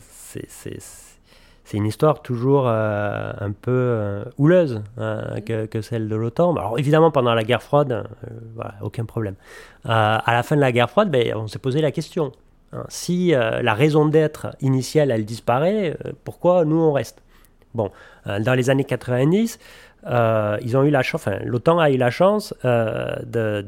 c'est 0.00 0.78
c'est 1.72 1.78
une 1.78 1.86
histoire 1.86 2.20
toujours 2.20 2.68
euh, 2.68 3.32
un 3.40 3.52
peu 3.52 3.70
euh, 3.70 4.24
houleuse 4.36 4.82
hein, 4.98 5.40
que, 5.40 5.80
celle 5.80 6.06
de 6.06 6.14
l'OTAN. 6.14 6.54
Alors 6.54 6.78
évidemment, 6.78 7.10
pendant 7.10 7.32
la 7.32 7.44
guerre 7.44 7.62
froide, 7.62 7.92
euh, 7.92 8.64
aucun 8.82 9.06
problème. 9.06 9.36
à 9.86 10.22
la 10.26 10.42
fin 10.42 10.54
de 10.54 10.60
la 10.60 10.70
guerre 10.70 10.90
froide, 10.90 11.10
ben, 11.10 11.34
on 11.34 11.48
s'est 11.48 11.58
posé 11.58 11.80
la 11.80 11.90
question. 11.90 12.32
Hein. 12.74 12.84
si 12.88 13.30
la 13.30 13.72
raison 13.72 14.04
d'être 14.04 14.48
initiale, 14.60 15.10
elle 15.10 15.24
disparaît, 15.24 15.96
pourquoi 16.24 16.66
nous, 16.66 16.76
on 16.76 16.92
reste? 16.92 17.22
Bon, 17.72 17.90
dans 18.26 18.54
les 18.54 18.68
années 18.68 18.84
90, 18.84 19.58
ils 20.04 20.76
ont 20.76 20.82
eu 20.82 20.90
la 20.90 21.02
chance, 21.02 21.26
l'OTAN 21.42 21.78
a 21.78 21.90
eu 21.90 21.96
la 21.96 22.10
chance 22.10 22.54
de, 22.64 23.66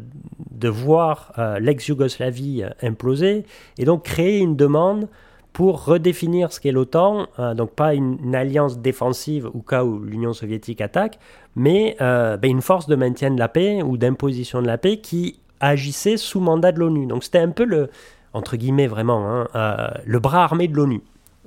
de, 0.51 0.69
voir 0.69 1.33
l'ex-Yougoslavie 1.59 2.65
imploser 2.83 3.47
et 3.79 3.87
donc 3.87 4.05
créer 4.05 4.41
une 4.41 4.57
demande 4.57 5.09
pour 5.55 5.85
redéfinir 5.85 6.53
ce 6.53 6.59
qu'est 6.59 6.73
l'OTAN, 6.73 7.29
euh, 7.39 7.55
donc 7.55 7.71
pas 7.71 7.95
une, 7.95 8.35
alliance 8.35 8.81
défensive 8.81 9.49
au 9.55 9.61
cas 9.61 9.85
où 9.85 10.01
l'Union 10.01 10.33
soviétique 10.33 10.81
attaque, 10.81 11.21
mais 11.55 11.97
euh, 12.01 12.37
ben, 12.37 12.51
une 12.51 12.61
force 12.61 12.89
de 12.89 12.97
maintien 12.97 13.31
de 13.31 13.39
la 13.39 13.49
paix 13.49 13.81
ou 13.81 13.97
d'imposition 13.97 14.61
de 14.61 14.67
la 14.67 14.79
paix 14.79 14.99
qui 14.99 15.39
agissait 15.61 16.17
sous 16.17 16.41
mandat 16.41 16.73
de 16.73 16.81
l'ONU. 16.81 17.07
Donc 17.07 17.23
c'était 17.23 17.39
un 17.39 17.51
peu 17.51 17.65
le, 17.65 17.89
entre 18.33 18.57
guillemets 18.57 18.89
vraiment, 18.89 19.31
hein, 19.31 19.49
euh, 19.55 19.89
le 20.05 20.19
bras 20.19 20.43
armé 20.43 20.67
de 20.67 20.75
l'ONU, 20.75 21.03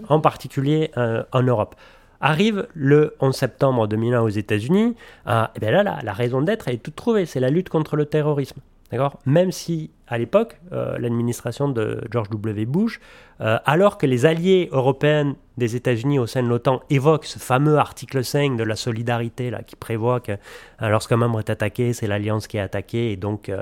en 0.08 0.22
particulier 0.22 0.90
en 0.96 1.44
Europe. 1.44 1.76
Arrive 2.22 2.66
le 2.74 3.14
11 3.20 3.36
septembre 3.36 3.88
2001 3.88 4.22
aux 4.22 4.30
États-Unis, 4.30 4.96
et 5.28 5.60
bien 5.60 5.72
là, 5.72 5.84
la, 5.84 6.00
la 6.02 6.14
raison 6.14 6.42
d'être 6.42 6.70
est 6.70 6.78
toute 6.78 6.96
trouvée, 6.96 7.26
c'est 7.26 7.42
la 7.42 7.50
lutte 7.50 7.68
contre 7.68 7.98
le 7.98 8.06
terrorisme. 8.06 8.62
D'accord? 8.92 9.20
Même 9.26 9.52
si, 9.52 9.92
à 10.08 10.18
l'époque, 10.18 10.60
l'administration 10.72 11.68
de 11.68 12.06
George 12.10 12.30
W. 12.30 12.66
Bush 12.66 13.02
euh, 13.40 13.60
alors 13.66 13.98
que 13.98 14.06
les 14.06 14.26
alliés 14.26 14.70
européens 14.72 15.36
des 15.58 15.76
États-Unis 15.76 16.18
au 16.18 16.26
sein 16.26 16.42
de 16.42 16.48
l'OTAN 16.48 16.82
évoquent 16.90 17.26
ce 17.26 17.38
fameux 17.38 17.78
article 17.78 18.24
5 18.24 18.58
de 18.58 18.64
la 18.64 18.76
solidarité 18.76 19.52
là, 19.52 19.62
qui 19.62 19.76
prévoit 19.76 20.20
que 20.20 20.32
euh, 20.32 20.90
lorsqu'un 20.90 21.18
membre 21.18 21.40
est 21.40 21.50
attaqué, 21.50 21.94
c'est 21.94 22.08
l'alliance 22.08 22.48
qui 22.48 22.58
est 22.58 22.62
attaquée 22.62 23.12
et 23.12 23.16
donc 23.16 23.50
euh, 23.50 23.62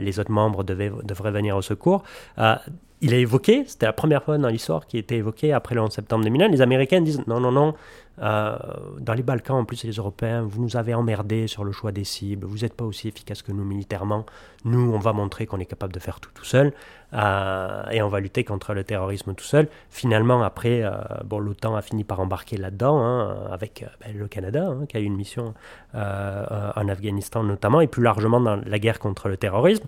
les 0.00 0.20
autres 0.20 0.32
membres 0.32 0.64
devraient 0.64 1.30
venir 1.30 1.56
au 1.56 1.62
secours. 1.62 2.02
il 3.00 3.14
est 3.14 3.20
évoqué, 3.20 3.64
c'était 3.66 3.86
la 3.86 3.92
première 3.92 4.22
fois 4.22 4.36
dans 4.38 4.48
l'histoire 4.48 4.86
qui 4.86 4.98
était 4.98 5.16
évoqué 5.16 5.52
après 5.52 5.74
le 5.74 5.82
11 5.82 5.90
septembre 5.90 6.24
2001. 6.24 6.48
Les 6.48 6.60
Américains 6.60 7.00
disent 7.00 7.26
non, 7.26 7.40
non, 7.40 7.52
non, 7.52 7.74
dans 8.18 9.14
les 9.14 9.22
Balkans, 9.22 9.56
en 9.56 9.64
plus, 9.64 9.84
les 9.84 9.92
Européens, 9.92 10.42
vous 10.42 10.62
nous 10.62 10.76
avez 10.76 10.94
emmerdés 10.94 11.46
sur 11.46 11.64
le 11.64 11.72
choix 11.72 11.92
des 11.92 12.04
cibles, 12.04 12.46
vous 12.46 12.58
n'êtes 12.58 12.74
pas 12.74 12.84
aussi 12.84 13.08
efficace 13.08 13.42
que 13.42 13.52
nous 13.52 13.64
militairement. 13.64 14.24
Nous, 14.64 14.92
on 14.92 14.98
va 14.98 15.12
montrer 15.12 15.46
qu'on 15.46 15.58
est 15.58 15.66
capable 15.66 15.92
de 15.92 16.00
faire 16.00 16.20
tout 16.20 16.30
tout 16.34 16.44
seul. 16.44 16.72
Euh, 17.14 17.84
et 17.90 18.02
on 18.02 18.08
va 18.08 18.20
lutter 18.20 18.44
contre 18.44 18.74
le 18.74 18.84
terrorisme 18.84 19.34
tout 19.34 19.44
seul. 19.44 19.68
Finalement, 19.90 20.42
après, 20.42 20.82
euh, 20.82 20.90
bon, 21.24 21.38
l'OTAN 21.38 21.76
a 21.76 21.82
fini 21.82 22.04
par 22.04 22.20
embarquer 22.20 22.56
là-dedans, 22.56 22.98
hein, 22.98 23.36
avec 23.50 23.82
euh, 23.82 23.86
ben, 24.00 24.16
le 24.16 24.28
Canada, 24.28 24.66
hein, 24.66 24.86
qui 24.86 24.96
a 24.96 25.00
eu 25.00 25.04
une 25.04 25.16
mission 25.16 25.54
en 25.94 26.88
Afghanistan 26.88 27.42
notamment, 27.42 27.80
et 27.80 27.86
plus 27.86 28.02
largement 28.02 28.38
dans 28.38 28.56
la 28.56 28.78
guerre 28.78 28.98
contre 28.98 29.28
le 29.28 29.38
terrorisme. 29.38 29.84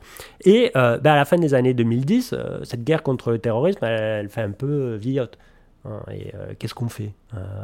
Et 0.46 0.70
ben, 0.74 1.00
à 1.04 1.16
la 1.16 1.24
fin 1.26 1.36
des 1.36 1.52
années 1.52 1.74
2010, 1.74 2.34
cette 2.62 2.82
guerre 2.82 3.02
contre 3.02 3.30
le 3.30 3.38
terrorisme, 3.38 3.84
elle, 3.84 4.30
fait 4.30 4.40
un 4.40 4.52
peu 4.52 4.94
vieillotte. 4.94 5.36
Hein, 5.88 6.02
et 6.12 6.32
qu'est-ce 6.58 6.74
qu'on 6.74 6.88
fait 6.88 7.12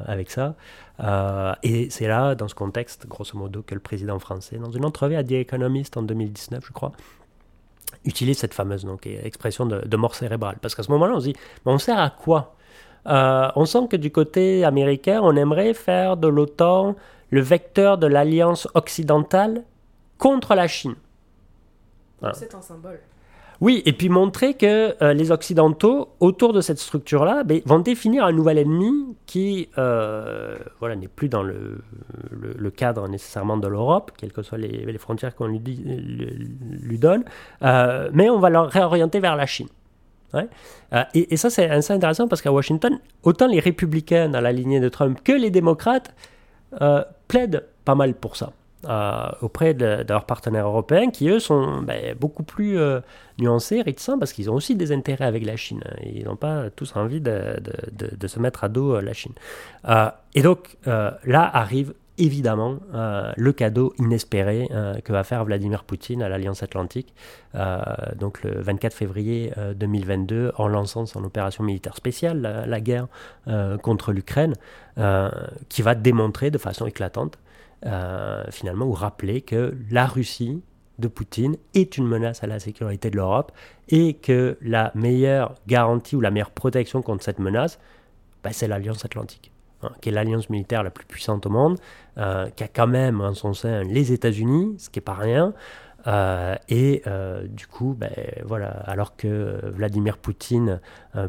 avec 0.06 0.30
ça 0.30 0.54
Et 1.62 1.90
c'est 1.90 2.06
là, 2.06 2.34
dans 2.34 2.48
ce 2.48 2.54
contexte, 2.54 3.06
grosso 3.06 3.36
modo, 3.36 3.62
que 3.62 3.74
le 3.74 3.80
président 3.80 4.18
français, 4.18 4.56
dans 4.56 4.70
une 4.70 4.84
entrevue 4.84 5.16
à 5.16 5.24
The 5.24 5.32
Economist 5.32 5.96
en 5.96 6.02
2019, 6.02 6.64
je 6.66 6.72
crois, 6.72 6.92
utilise 8.04 8.38
cette 8.38 8.54
fameuse 8.54 8.84
donc, 8.84 9.06
expression 9.06 9.66
de, 9.66 9.96
mort 9.96 10.14
cérébrale. 10.14 10.56
Parce 10.60 10.74
qu'à 10.74 10.82
ce 10.82 10.90
moment-là, 10.92 11.14
on 11.14 11.20
se 11.20 11.26
dit, 11.26 11.36
mais 11.64 11.72
on 11.72 11.78
sert 11.78 11.98
à 11.98 12.10
quoi? 12.10 12.54
Euh, 13.06 13.50
On 13.56 13.66
sent 13.66 13.88
que 13.90 13.96
du 13.96 14.10
côté 14.10 14.64
américain, 14.64 15.20
on 15.22 15.36
aimerait 15.36 15.74
faire 15.74 16.16
de 16.16 16.28
l'OTAN 16.28 16.96
le 17.30 17.40
vecteur 17.40 17.98
de 17.98 18.06
l'alliance 18.06 18.68
occidentale 18.74 19.64
contre 20.18 20.54
la 20.54 20.66
Chine. 20.66 20.94
C'est 22.32 22.54
un 22.54 22.62
symbole. 22.62 23.00
Oui, 23.64 23.82
et 23.86 23.94
puis 23.94 24.10
montrer 24.10 24.52
que 24.52 24.94
euh, 25.02 25.14
les 25.14 25.32
Occidentaux, 25.32 26.10
autour 26.20 26.52
de 26.52 26.60
cette 26.60 26.78
structure-là, 26.78 27.44
ben, 27.44 27.62
vont 27.64 27.78
définir 27.78 28.26
un 28.26 28.32
nouvel 28.32 28.58
ennemi 28.58 29.16
qui 29.24 29.70
euh, 29.78 30.58
voilà, 30.80 30.96
n'est 30.96 31.08
plus 31.08 31.30
dans 31.30 31.42
le, 31.42 31.80
cadre 32.76 33.08
nécessairement 33.08 33.56
de 33.56 33.66
l'Europe, 33.66 34.10
quelles 34.18 34.34
que 34.34 34.42
soient 34.42 34.58
les, 34.58 34.98
frontières 34.98 35.34
qu'on 35.34 35.46
lui, 35.46 36.98
donne, 36.98 37.24
euh, 37.62 38.10
mais 38.12 38.28
on 38.28 38.38
va 38.38 38.50
le 38.50 38.58
réorienter 38.58 39.18
vers 39.18 39.34
la 39.34 39.46
Chine. 39.46 39.68
Et, 41.14 41.36
ça, 41.38 41.48
c'est 41.48 41.70
intéressant 41.90 42.28
parce 42.28 42.42
qu'à 42.42 42.52
Washington, 42.52 42.98
autant 43.22 43.46
les 43.46 43.60
républicains 43.60 44.28
dans 44.28 44.42
la 44.42 44.52
lignée 44.52 44.80
de 44.80 44.90
Trump 44.90 45.18
que 45.24 45.32
les 45.32 45.48
démocrates 45.48 46.14
plaident 47.28 47.64
pas 47.86 47.94
mal 47.94 48.12
pour 48.12 48.36
ça. 48.36 48.52
Euh, 48.88 49.30
auprès 49.40 49.74
de, 49.74 50.04
leurs 50.08 50.26
partenaires 50.26 50.66
européens 50.66 51.10
qui, 51.10 51.28
eux, 51.28 51.38
sont 51.38 51.80
ben, 51.82 52.14
beaucoup 52.18 52.42
plus 52.42 52.78
euh, 52.78 53.00
nuancés, 53.38 53.82
réticents, 53.82 54.18
parce 54.18 54.32
qu'ils 54.32 54.50
ont 54.50 54.54
aussi 54.54 54.76
des 54.76 54.92
intérêts 54.92 55.24
avec 55.24 55.44
la 55.44 55.56
Chine. 55.56 55.82
Ils 56.04 56.24
n'ont 56.24 56.36
pas 56.36 56.70
tous 56.70 56.94
envie 56.96 57.20
de, 57.20 57.56
se 58.26 58.38
mettre 58.38 58.64
à 58.64 58.68
dos 58.68 58.96
euh, 58.96 59.00
la 59.00 59.12
Chine. 59.12 59.32
et 60.34 60.42
donc, 60.42 60.76
là 60.86 61.50
arrive 61.52 61.94
évidemment 62.18 62.78
le 62.92 63.52
cadeau 63.52 63.92
inespéré 63.98 64.68
que 65.04 65.12
va 65.12 65.24
faire 65.24 65.44
Vladimir 65.44 65.84
Poutine 65.84 66.22
à 66.22 66.28
l'Alliance 66.28 66.62
Atlantique, 66.62 67.14
donc 68.16 68.42
le 68.42 68.60
24 68.60 68.94
février 68.94 69.52
2022, 69.76 70.52
en 70.56 70.68
lançant 70.68 71.06
son 71.06 71.24
opération 71.24 71.64
militaire 71.64 71.96
spéciale, 71.96 72.64
la, 72.66 72.80
guerre 72.80 73.08
contre 73.82 74.12
l'Ukraine, 74.12 74.54
qui 75.68 75.82
va 75.82 75.94
démontrer 75.94 76.50
de 76.50 76.58
façon 76.58 76.86
éclatante 76.86 77.38
euh, 77.86 78.44
finalement, 78.50 78.86
ou 78.86 78.92
rappeler 78.92 79.42
que 79.42 79.76
la 79.90 80.06
Russie 80.06 80.62
de 80.98 81.06
Poutine 81.06 81.56
est 81.74 81.98
une 81.98 82.06
menace 82.06 82.42
à 82.42 82.46
la 82.46 82.58
sécurité 82.58 83.10
de 83.10 83.16
l'Europe 83.16 83.52
et 83.90 84.14
que 84.14 84.56
la 84.62 84.90
meilleure 84.94 85.54
garantie 85.66 86.16
ou 86.16 86.22
la 86.22 86.30
meilleure 86.30 86.52
protection 86.52 87.02
contre 87.02 87.24
cette 87.24 87.40
menace, 87.40 87.78
bah, 88.42 88.50
c'est 88.54 88.68
l'Alliance 88.68 89.04
Atlantique, 89.04 89.52
hein, 89.84 89.92
qui 90.00 90.08
est 90.08 90.12
l'alliance 90.12 90.50
militaire 90.50 90.82
la 90.82 90.90
plus 90.90 91.06
puissante 91.06 91.46
au 91.46 91.50
monde, 91.50 91.78
euh, 92.18 92.48
qui 92.56 92.64
a 92.64 92.68
quand 92.68 92.86
même 92.86 93.20
en 93.20 93.34
son 93.34 93.54
sein 93.54 93.82
les 93.82 94.12
États-Unis, 94.12 94.76
ce 94.78 94.90
qui 94.90 94.98
n'est 94.98 95.04
pas 95.04 95.14
rien, 95.14 95.52
Euh, 96.06 96.54
et 96.68 97.02
du 97.48 97.66
coup, 97.66 97.94
ben, 97.98 98.12
voilà, 98.44 98.68
alors 98.68 99.16
que 99.16 99.70
Vladimir 99.70 100.18
Poutine 100.18 100.80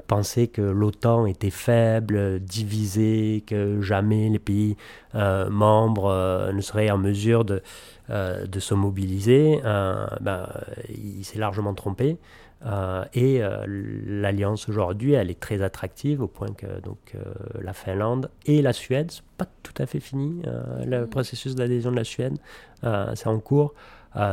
pensait 0.08 0.47
que 0.47 0.62
l'OTAN 0.62 1.28
était 1.28 1.49
faible, 1.49 2.41
divisé, 2.41 3.43
que 3.47 3.80
jamais 3.82 4.28
les 4.28 4.39
pays 4.39 4.76
membres 5.14 6.51
ne 6.53 6.62
seraient 6.62 6.91
en 6.91 6.97
mesure 6.97 7.45
de, 7.45 7.62
de 8.10 8.60
se 8.60 8.74
mobiliser, 8.74 9.62
ben, 9.64 10.49
il 10.89 11.24
s'est 11.24 11.39
largement 11.39 11.74
trompé. 11.74 12.18
Euh, 12.66 13.05
et 13.13 13.43
euh, 13.43 13.63
l'alliance 13.68 14.68
aujourd'hui, 14.70 15.13
elle 15.13 15.30
est 15.30 15.39
très 15.39 15.61
attractive 15.61 16.22
au 16.22 16.28
point 16.28 16.51
que 16.51 16.80
donc, 16.82 17.13
euh, 17.13 17.22
la 17.61 17.74
Finlande 17.74 18.30
et 18.45 18.61
la 18.61 18.74
Suède, 18.74 19.11
c'est 19.11 19.24
pas 19.38 19.45
tout 19.61 19.74
à 19.78 19.86
fait 19.86 19.99
fini. 19.99 20.41
le 20.86 21.05
processus 21.05 21.55
d'adhésion 21.55 21.91
de 21.91 21.97
la 21.97 22.03
Suède, 22.03 22.38
c'est 22.82 23.28
en 23.28 23.39
cours. 23.39 23.74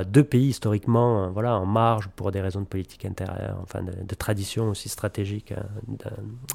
deux 0.07 0.23
pays 0.23 0.49
historiquement 0.49 1.31
voilà, 1.31 1.57
en 1.57 1.67
marge 1.67 2.09
pour 2.15 2.31
des 2.31 2.41
raisons 2.41 2.61
de 2.61 2.67
politique 2.67 3.05
intérieure, 3.05 3.59
enfin 3.63 3.83
de, 3.83 4.15
tradition 4.15 4.69
aussi 4.69 4.89
stratégique 4.89 5.53
de, 5.89 6.05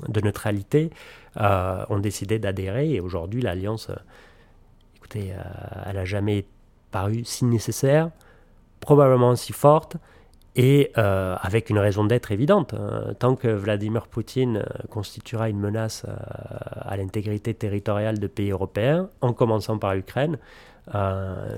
de, 0.07 0.21
neutralité, 0.21 0.91
ont 1.37 1.99
décidé 1.99 2.39
d'adhérer. 2.39 2.93
Et 2.93 3.01
aujourd'hui, 3.01 3.41
l'alliance, 3.41 3.91
écoutez, 4.95 5.33
elle 5.85 5.95
n'a 5.95 6.05
jamais 6.05 6.45
paru 6.91 7.25
si 7.25 7.43
nécessaire, 7.43 8.11
probablement 8.79 9.35
si 9.35 9.51
forte 9.51 9.97
et 10.57 10.91
euh, 10.97 11.35
avec 11.39 11.69
une 11.69 11.77
raison 11.77 12.03
d'être 12.03 12.31
évidente. 12.31 12.73
Hein. 12.73 13.13
Tant 13.19 13.35
que 13.35 13.47
Vladimir 13.47 14.07
Poutine 14.07 14.57
euh, 14.57 14.87
constituera 14.89 15.49
une 15.49 15.59
menace 15.59 16.03
euh, 16.07 16.15
à 16.81 16.97
l'intégrité 16.97 17.53
territoriale 17.53 18.17
de 18.17 18.25
pays 18.25 18.49
européens, 18.49 19.09
en 19.21 19.33
commençant 19.33 19.77
par 19.77 19.93
l'Ukraine, 19.95 20.37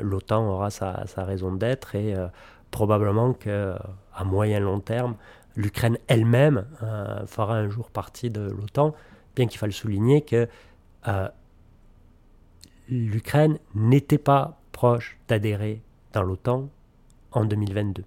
l'OTAN 0.01 0.49
aura 0.49 0.71
sa, 0.71 1.05
raison 1.17 1.53
d'être 1.53 1.93
et 1.93 2.15
probablement 2.71 3.33
qu'à 3.33 3.77
moyen 4.25 4.59
long 4.59 4.79
terme, 4.79 5.17
l'Ukraine 5.55 5.99
elle-même 6.07 6.65
fera 7.27 7.53
un 7.53 7.69
jour 7.69 7.91
partie 7.91 8.31
de 8.31 8.41
l'OTAN, 8.41 8.95
bien 9.35 9.45
qu'il 9.45 9.59
faille 9.59 9.71
souligner 9.71 10.23
que 10.23 10.47
l'Ukraine 12.89 13.59
n'était 13.75 14.17
pas 14.17 14.59
proche 14.71 15.19
d'adhérer 15.27 15.83
dans 16.11 16.23
l'OTAN 16.23 16.67
en 17.31 17.45
2022 17.45 18.03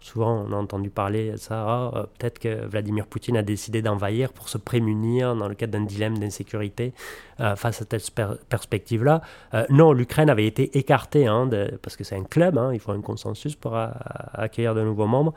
souvent, 0.00 0.44
on 0.48 0.52
a 0.52 0.56
entendu 0.56 0.90
parler 0.90 1.32
de 1.32 1.36
ça. 1.36 1.64
Ah, 1.66 1.90
euh, 1.94 2.02
peut-être 2.18 2.38
que 2.38 2.66
Vladimir 2.66 3.06
Poutine 3.06 3.36
a 3.36 3.42
décidé 3.42 3.82
d'envahir 3.82 4.32
pour 4.32 4.48
se 4.48 4.58
prémunir 4.58 5.34
dans 5.34 5.48
le 5.48 5.54
cadre 5.54 5.72
d'un 5.72 5.84
dilemme 5.84 6.18
d'insécurité 6.18 6.92
euh, 7.40 7.56
face 7.56 7.82
à 7.82 7.84
cette 7.88 8.20
perspective-là. 8.48 9.22
Euh, 9.54 9.66
non, 9.70 9.92
l'Ukraine 9.92 10.30
avait 10.30 10.46
été 10.46 10.76
écartée, 10.78 11.26
hein, 11.26 11.48
parce 11.82 11.96
que 11.96 12.04
c'est 12.04 12.16
un 12.16 12.24
club, 12.24 12.58
hein, 12.58 12.70
il 12.72 12.80
faut 12.80 12.92
un 12.92 13.00
consensus 13.00 13.54
pour 13.56 13.76
accueillir 14.34 14.74
de 14.74 14.82
nouveaux 14.82 15.06
membres. 15.06 15.34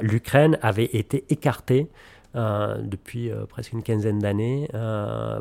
L'Ukraine 0.00 0.58
avait 0.62 0.90
été 0.92 1.24
écartée. 1.28 1.88
depuis 2.34 3.30
presque 3.50 3.72
une 3.72 3.82
quinzaine 3.82 4.18
d'années, 4.18 4.68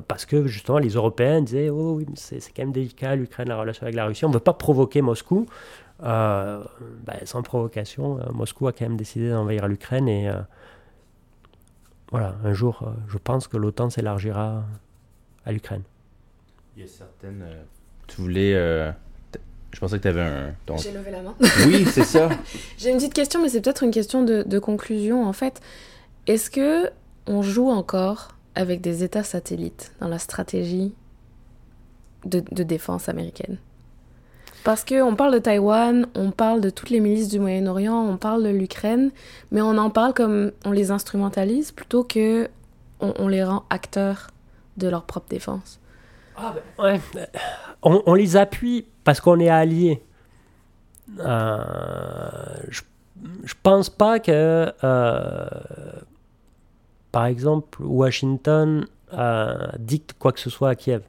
parce 0.08 0.26
que 0.26 0.47
justement 0.47 0.78
les 0.78 0.89
Européens 0.89 1.41
disaient 1.41 1.70
Oh 1.70 1.93
oui, 1.97 2.06
c'est 2.16 2.39
quand 2.54 2.64
même 2.64 2.74
délicat 2.74 3.16
l'Ukraine, 3.16 3.47
la 3.47 3.58
relation 3.58 3.84
avec 3.84 3.95
la 3.95 4.06
Russie, 4.06 4.26
on 4.26 4.30
ne 4.30 4.34
veut 4.34 4.39
pas 4.39 4.54
provoquer 4.54 5.02
Moscou. 5.02 5.47
Euh, 6.04 6.64
bah, 7.06 7.14
sans 7.26 7.43
provocation, 7.43 8.20
euh, 8.20 8.32
Moscou 8.32 8.68
a 8.68 8.74
quand 8.74 8.86
même 8.86 8.97
décidé 8.97 9.30
d'envahir 9.30 9.68
l'Ukraine 9.68 10.08
et 10.08 10.30
euh, 10.30 10.39
voilà, 12.10 12.36
un 12.43 12.54
jour, 12.54 12.91
je 13.08 13.18
pense 13.18 13.47
que 13.47 13.56
l'OTAN 13.56 13.89
s'élargira 13.89 14.64
à 15.45 15.52
l'Ukraine. 15.52 15.84
Il 16.76 16.82
y 16.82 16.86
a 16.86 16.88
certaines. 16.88 17.45
tu 18.08 18.22
voulais. 18.22 18.54
Je 19.72 19.80
pensais 19.80 19.97
que 19.97 20.02
tu 20.02 20.08
avais 20.10 20.22
un. 20.22 20.54
J'ai 20.78 20.91
levé 20.91 21.12
la 21.12 21.22
main. 21.22 21.36
Oui, 21.66 21.86
c'est 21.86 22.04
ça. 22.04 22.30
J'ai 22.78 22.89
une 22.89 22.97
petite 22.97 23.14
question, 23.14 23.41
mais 23.41 23.47
c'est 23.47 23.62
peut-être 23.62 23.84
une 23.84 23.91
question 23.91 24.24
de, 24.26 24.43
de, 24.43 24.60
conclusion 24.60 25.26
en 25.26 25.32
fait. 25.32 25.62
Est-ce 26.28 26.52
que 26.52 26.89
on 27.28 27.41
joue 27.41 27.70
encore 27.70 28.36
avec 28.56 28.82
des 28.82 29.04
États 29.04 29.24
satellites 29.24 29.93
dans 30.02 30.10
la 30.10 30.20
stratégie 30.20 30.93
de, 32.26 32.43
de 32.52 32.64
défense 32.64 33.08
américaine? 33.08 33.58
Parce 34.64 34.86
qu'on 34.86 35.16
parle 35.16 35.34
de 35.34 35.39
Taïwan, 35.39 36.07
on 36.16 36.32
parle 36.32 36.62
de 36.62 36.70
toutes 36.70 36.89
les 36.89 36.99
milices 36.99 37.30
du 37.30 37.39
Moyen-Orient, 37.39 37.95
on 37.95 38.18
parle 38.18 38.43
de 38.43 38.49
l'Ukraine, 38.49 39.12
mais 39.51 39.62
on 39.62 39.78
en 39.78 39.89
parle 39.89 40.14
comme 40.14 40.51
on 40.66 40.72
les 40.72 40.91
instrumentalise 40.91 41.72
plutôt 41.72 42.03
que 42.03 42.49
on, 42.99 43.28
les 43.28 43.43
rend 43.43 43.64
acteurs 43.72 44.28
de 44.78 44.88
leur 44.88 45.03
propre 45.03 45.28
défense. 45.28 45.80
Ah 46.38 46.53
ben, 46.78 46.84
ouais. 46.84 47.01
on, 47.82 48.14
les 48.14 48.38
appuie 48.38 48.86
parce 49.03 49.20
qu'on 49.20 49.39
est 49.39 49.49
alliés. 49.49 50.03
Euh, 51.20 51.49
je, 52.70 52.82
je 53.43 53.53
pense 53.64 53.89
pas 53.89 54.20
que, 54.20 54.72
euh, 54.84 55.47
par 57.12 57.26
exemple, 57.26 57.82
Washington 57.82 58.86
euh, 59.14 59.68
dicte 59.80 60.14
quoi 60.18 60.32
que 60.32 60.39
ce 60.39 60.49
soit 60.49 60.70
à 60.70 60.76
Kiev. 60.76 61.01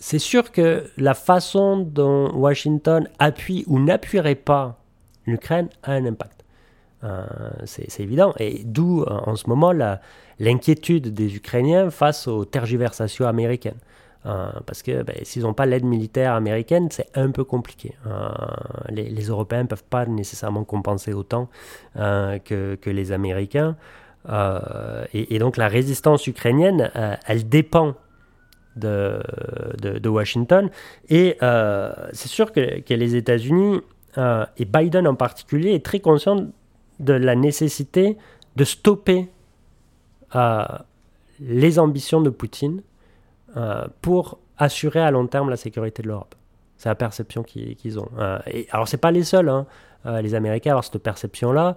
C'est 0.00 0.18
sûr 0.18 0.50
que 0.50 0.84
la 0.96 1.12
façon 1.12 1.78
dont 1.78 2.32
Washington 2.32 3.06
appuie 3.18 3.64
ou 3.66 3.78
n'appuierait 3.78 4.34
pas 4.34 4.78
l'Ukraine 5.26 5.68
a 5.82 5.92
un 5.92 6.06
impact. 6.06 6.42
Euh, 7.04 7.24
c'est 7.64 8.00
évident. 8.00 8.34
Et 8.38 8.62
d'où, 8.64 9.02
euh, 9.02 9.06
en 9.26 9.36
ce 9.36 9.48
moment, 9.48 9.72
l'inquiétude 10.38 11.12
des 11.12 11.36
Ukrainiens 11.36 11.90
face 11.90 12.26
aux 12.26 12.46
tergiversations 12.46 13.26
américaines. 13.26 13.78
Euh, 14.26 14.50
parce 14.66 14.82
que 14.82 15.02
ben, 15.02 15.16
s'ils 15.22 15.42
n'ont 15.42 15.54
pas 15.54 15.64
l'aide 15.64 15.84
militaire 15.84 16.34
américaine, 16.34 16.88
c'est 16.90 17.08
un 17.14 17.30
peu 17.30 17.44
compliqué. 17.44 17.94
Les, 18.88 19.24
Européens 19.24 19.62
ne 19.62 19.68
peuvent 19.68 19.84
pas 19.84 20.06
nécessairement 20.06 20.64
compenser 20.64 21.12
autant 21.12 21.48
que, 21.94 22.78
les 22.84 23.12
Américains. 23.12 23.76
Et, 25.14 25.38
donc 25.38 25.56
la 25.56 25.68
résistance 25.68 26.26
ukrainienne, 26.26 26.90
elle 27.26 27.48
dépend 27.48 27.94
de, 28.76 30.08
Washington. 30.08 30.70
Et 31.08 31.36
euh, 31.42 31.92
c'est 32.12 32.28
sûr 32.28 32.52
que, 32.52 32.80
que 32.80 32.94
les 32.94 33.16
États-Unis, 33.16 33.80
euh, 34.18 34.44
et 34.56 34.64
Biden 34.64 35.06
en 35.06 35.14
particulier, 35.14 35.74
est 35.74 35.84
très 35.84 36.00
conscient 36.00 36.46
de 36.98 37.12
la 37.12 37.34
nécessité 37.34 38.16
de 38.56 38.64
stopper 38.64 39.28
euh, 40.34 40.64
les 41.40 41.78
ambitions 41.78 42.20
de 42.20 42.30
Poutine 42.30 42.82
pour 44.00 44.38
assurer 44.58 45.00
à 45.00 45.10
long 45.10 45.26
terme 45.26 45.50
la 45.50 45.56
sécurité 45.56 46.02
de 46.02 46.08
l'Europe. 46.08 46.36
C'est 46.80 46.88
la 46.88 46.94
perception 46.94 47.42
qu'ils 47.42 47.98
ont. 47.98 48.08
et, 48.46 48.66
alors, 48.70 48.88
ce 48.88 48.96
pas 48.96 49.10
les 49.10 49.22
seuls. 49.22 49.50
Hein. 49.50 49.66
les 50.22 50.34
Américains 50.34 50.70
avoir 50.70 50.84
cette 50.84 51.02
perception-là. 51.02 51.76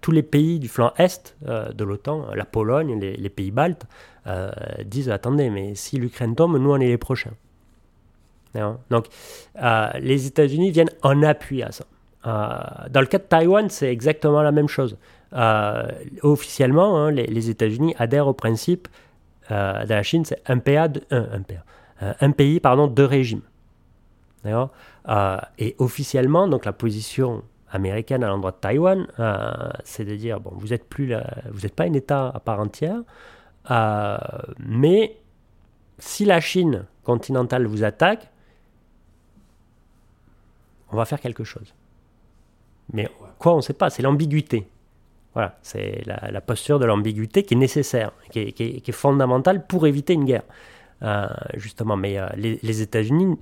tous 0.00 0.12
les 0.12 0.22
pays 0.22 0.60
du 0.60 0.68
flanc 0.68 0.92
est 0.98 1.36
de 1.42 1.84
l'OTAN, 1.84 2.26
la 2.32 2.44
Pologne, 2.44 3.00
les, 3.00 3.28
pays 3.28 3.50
baltes, 3.50 3.86
euh, 4.26 4.50
disent 4.84 5.10
attendez, 5.10 5.50
mais 5.50 5.74
si 5.74 5.98
l'Ukraine 5.98 6.34
tombe, 6.34 6.56
nous 6.56 6.70
on 6.72 6.80
est 6.80 6.88
les 6.88 6.98
prochains. 6.98 7.32
Donc 8.88 9.06
euh, 9.60 9.88
les 9.98 10.26
États-Unis 10.26 10.70
viennent 10.70 10.92
en 11.02 11.22
appui 11.22 11.62
à 11.62 11.72
ça. 11.72 11.84
Euh, 12.26 12.88
dans 12.88 13.00
le 13.00 13.06
cas 13.06 13.18
de 13.18 13.24
Taïwan, 13.24 13.68
c'est 13.68 13.90
exactement 13.90 14.42
la 14.42 14.52
même 14.52 14.68
chose. 14.68 14.96
officiellement, 16.22 16.96
hein, 16.96 17.10
les, 17.10 17.50
États-Unis 17.50 17.94
adhèrent 17.98 18.28
au 18.28 18.32
principe 18.32 18.88
de 19.50 19.88
la 19.88 20.02
Chine, 20.02 20.24
c'est 20.24 20.40
un, 20.46 20.58
PA 20.58 20.88
un, 22.00 22.30
pays, 22.30 22.60
deux 22.90 23.04
régimes. 23.04 23.42
Et 24.46 25.76
officiellement, 25.78 26.48
donc 26.48 26.64
la 26.64 26.72
position 26.72 27.42
américaine 27.70 28.22
à 28.22 28.28
l'endroit 28.28 28.52
de 28.52 28.56
Taïwan, 28.56 29.06
c'est 29.84 30.04
de 30.04 30.14
dire 30.16 30.40
bon, 30.40 30.52
vous 30.54 30.68
n'êtes 30.68 30.88
plus, 30.88 31.14
vous 31.50 31.60
n'êtes 31.60 31.74
pas 31.74 31.84
un 31.84 31.92
État 31.92 32.30
à 32.34 32.40
part 32.40 32.60
entière, 32.60 33.00
euh, 33.70 34.18
mais 34.58 35.16
si 35.98 36.24
la 36.24 36.40
Chine 36.40 36.84
continentale 37.02 37.66
vous 37.66 37.84
attaque, 37.84 38.30
on 40.90 40.96
va 40.96 41.04
faire 41.04 41.20
quelque 41.20 41.44
chose. 41.44 41.74
Mais 42.92 43.08
quoi, 43.38 43.54
on 43.54 43.58
ne 43.58 43.62
sait 43.62 43.72
pas, 43.72 43.90
c'est 43.90 44.02
l'ambiguïté. 44.02 44.68
Voilà, 45.32 45.58
c'est 45.62 46.04
la, 46.06 46.40
posture 46.40 46.78
de 46.78 46.84
l'ambiguïté 46.84 47.42
qui 47.42 47.54
est 47.54 47.56
nécessaire, 47.56 48.12
qui 48.30 48.40
est, 48.40 48.92
fondamentale 48.92 49.66
pour 49.66 49.86
éviter 49.86 50.12
une 50.12 50.24
guerre. 50.24 50.44
Euh, 51.02 51.26
justement, 51.54 51.96
mais 51.96 52.18
euh, 52.18 52.28
les 52.36 52.82
États-Unis, 52.82 53.36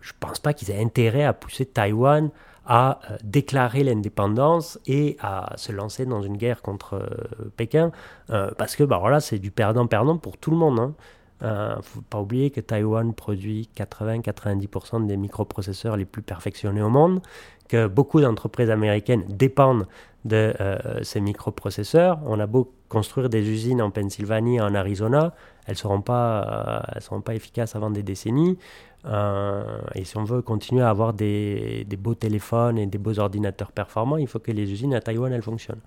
je 0.00 0.12
ne 0.12 0.18
pense 0.20 0.38
pas 0.38 0.52
qu'ils 0.52 0.70
aient 0.70 0.82
intérêt 0.82 1.24
à 1.24 1.32
pousser 1.32 1.66
Taïwan 1.66 2.30
à 2.66 2.98
euh, 3.10 3.16
déclarer 3.22 3.84
l'indépendance 3.84 4.78
et 4.86 5.16
à 5.20 5.52
se 5.56 5.72
lancer 5.72 6.04
dans 6.04 6.22
une 6.22 6.36
guerre 6.36 6.62
contre 6.62 6.94
euh, 6.94 7.50
Pékin, 7.56 7.92
euh, 8.30 8.50
parce 8.58 8.74
que 8.74 8.82
bah, 8.82 8.98
voilà, 8.98 9.20
c'est 9.20 9.38
du 9.38 9.50
perdant-perdant 9.50 10.18
pour 10.18 10.36
tout 10.36 10.50
le 10.50 10.56
monde. 10.56 10.92
Il 11.40 11.46
hein. 11.46 11.74
ne 11.76 11.82
faut 11.82 12.00
pas 12.00 12.20
oublier 12.20 12.50
que 12.50 12.60
Taïwan 12.60 13.14
produit 13.14 13.68
80-90% 13.76 15.06
des 15.06 15.16
microprocesseurs 15.16 15.96
les 15.96 16.06
plus 16.06 16.22
perfectionnés 16.22 16.82
au 16.82 16.88
monde, 16.88 17.20
que 17.68 17.86
beaucoup 17.86 18.20
d'entreprises 18.20 18.70
américaines 18.70 19.24
dépendent 19.28 19.86
de 20.26 20.54
euh, 20.60 21.02
ces 21.02 21.20
microprocesseurs. 21.20 22.18
On 22.26 22.38
a 22.40 22.46
beau 22.46 22.72
construire 22.88 23.28
des 23.28 23.48
usines 23.48 23.80
en 23.80 23.90
Pennsylvanie, 23.90 24.60
en 24.60 24.74
Arizona, 24.74 25.34
elles 25.66 25.72
ne 25.72 25.78
seront, 25.78 26.00
pas, 26.00 26.84
elles 26.94 27.02
seront 27.02 27.20
pas 27.20 27.34
efficaces 27.34 27.74
avant 27.74 27.90
des 27.90 28.02
décennies. 28.02 28.58
et 29.94 30.04
si 30.04 30.16
on 30.16 30.24
veut 30.24 30.42
continuer 30.42 30.82
à 30.82 30.90
avoir 30.90 31.12
des, 31.12 31.84
des, 31.88 31.96
beaux 31.96 32.14
téléphones 32.14 32.78
et 32.78 32.86
des 32.86 32.98
beaux 32.98 33.18
ordinateurs 33.18 33.72
performants, 33.72 34.18
il 34.18 34.28
faut 34.28 34.38
que 34.38 34.52
les 34.52 34.70
usines 34.70 34.94
à 34.94 35.00
Taïwan, 35.00 35.32
elles 35.32 35.42
fonctionnent. 35.42 35.80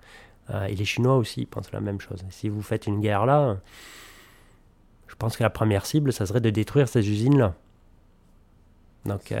et 0.68 0.74
les 0.74 0.84
Chinois 0.84 1.16
aussi 1.16 1.46
pensent 1.46 1.72
la 1.72 1.80
même 1.80 2.00
chose. 2.00 2.22
Si 2.28 2.48
vous 2.50 2.62
faites 2.62 2.86
une 2.86 3.00
guerre 3.00 3.24
là, 3.24 3.56
je 5.06 5.14
pense 5.16 5.36
que 5.36 5.42
la 5.42 5.50
première 5.50 5.86
cible, 5.86 6.12
ça 6.12 6.26
serait 6.26 6.40
de 6.40 6.50
détruire 6.50 6.88
ces 6.88 7.08
usines-là. 7.08 7.54
Donc 9.06 9.32
euh, 9.32 9.38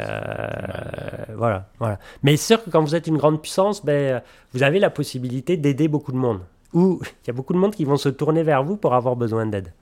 voilà, 1.36 1.68
voilà. 1.78 1.98
Mais 2.22 2.36
c'est 2.36 2.54
sûr 2.54 2.64
que 2.64 2.70
quand 2.70 2.82
vous 2.82 2.94
êtes 2.94 3.06
une 3.06 3.18
grande 3.18 3.42
puissance, 3.42 3.84
ben, 3.84 4.22
vous 4.52 4.62
avez 4.62 4.78
la 4.78 4.90
possibilité 4.90 5.56
d'aider 5.56 5.88
beaucoup 5.88 6.12
de 6.12 6.16
monde. 6.16 6.40
Ou 6.72 7.00
il 7.02 7.26
y 7.26 7.30
a 7.30 7.32
beaucoup 7.32 7.52
de 7.52 7.58
monde 7.58 7.74
qui 7.74 7.84
vont 7.84 7.96
se 7.96 8.08
tourner 8.08 8.42
vers 8.42 8.62
vous 8.64 8.76
pour 8.76 8.94
avoir 8.94 9.16
besoin 9.16 9.46
d'aide. 9.46 9.72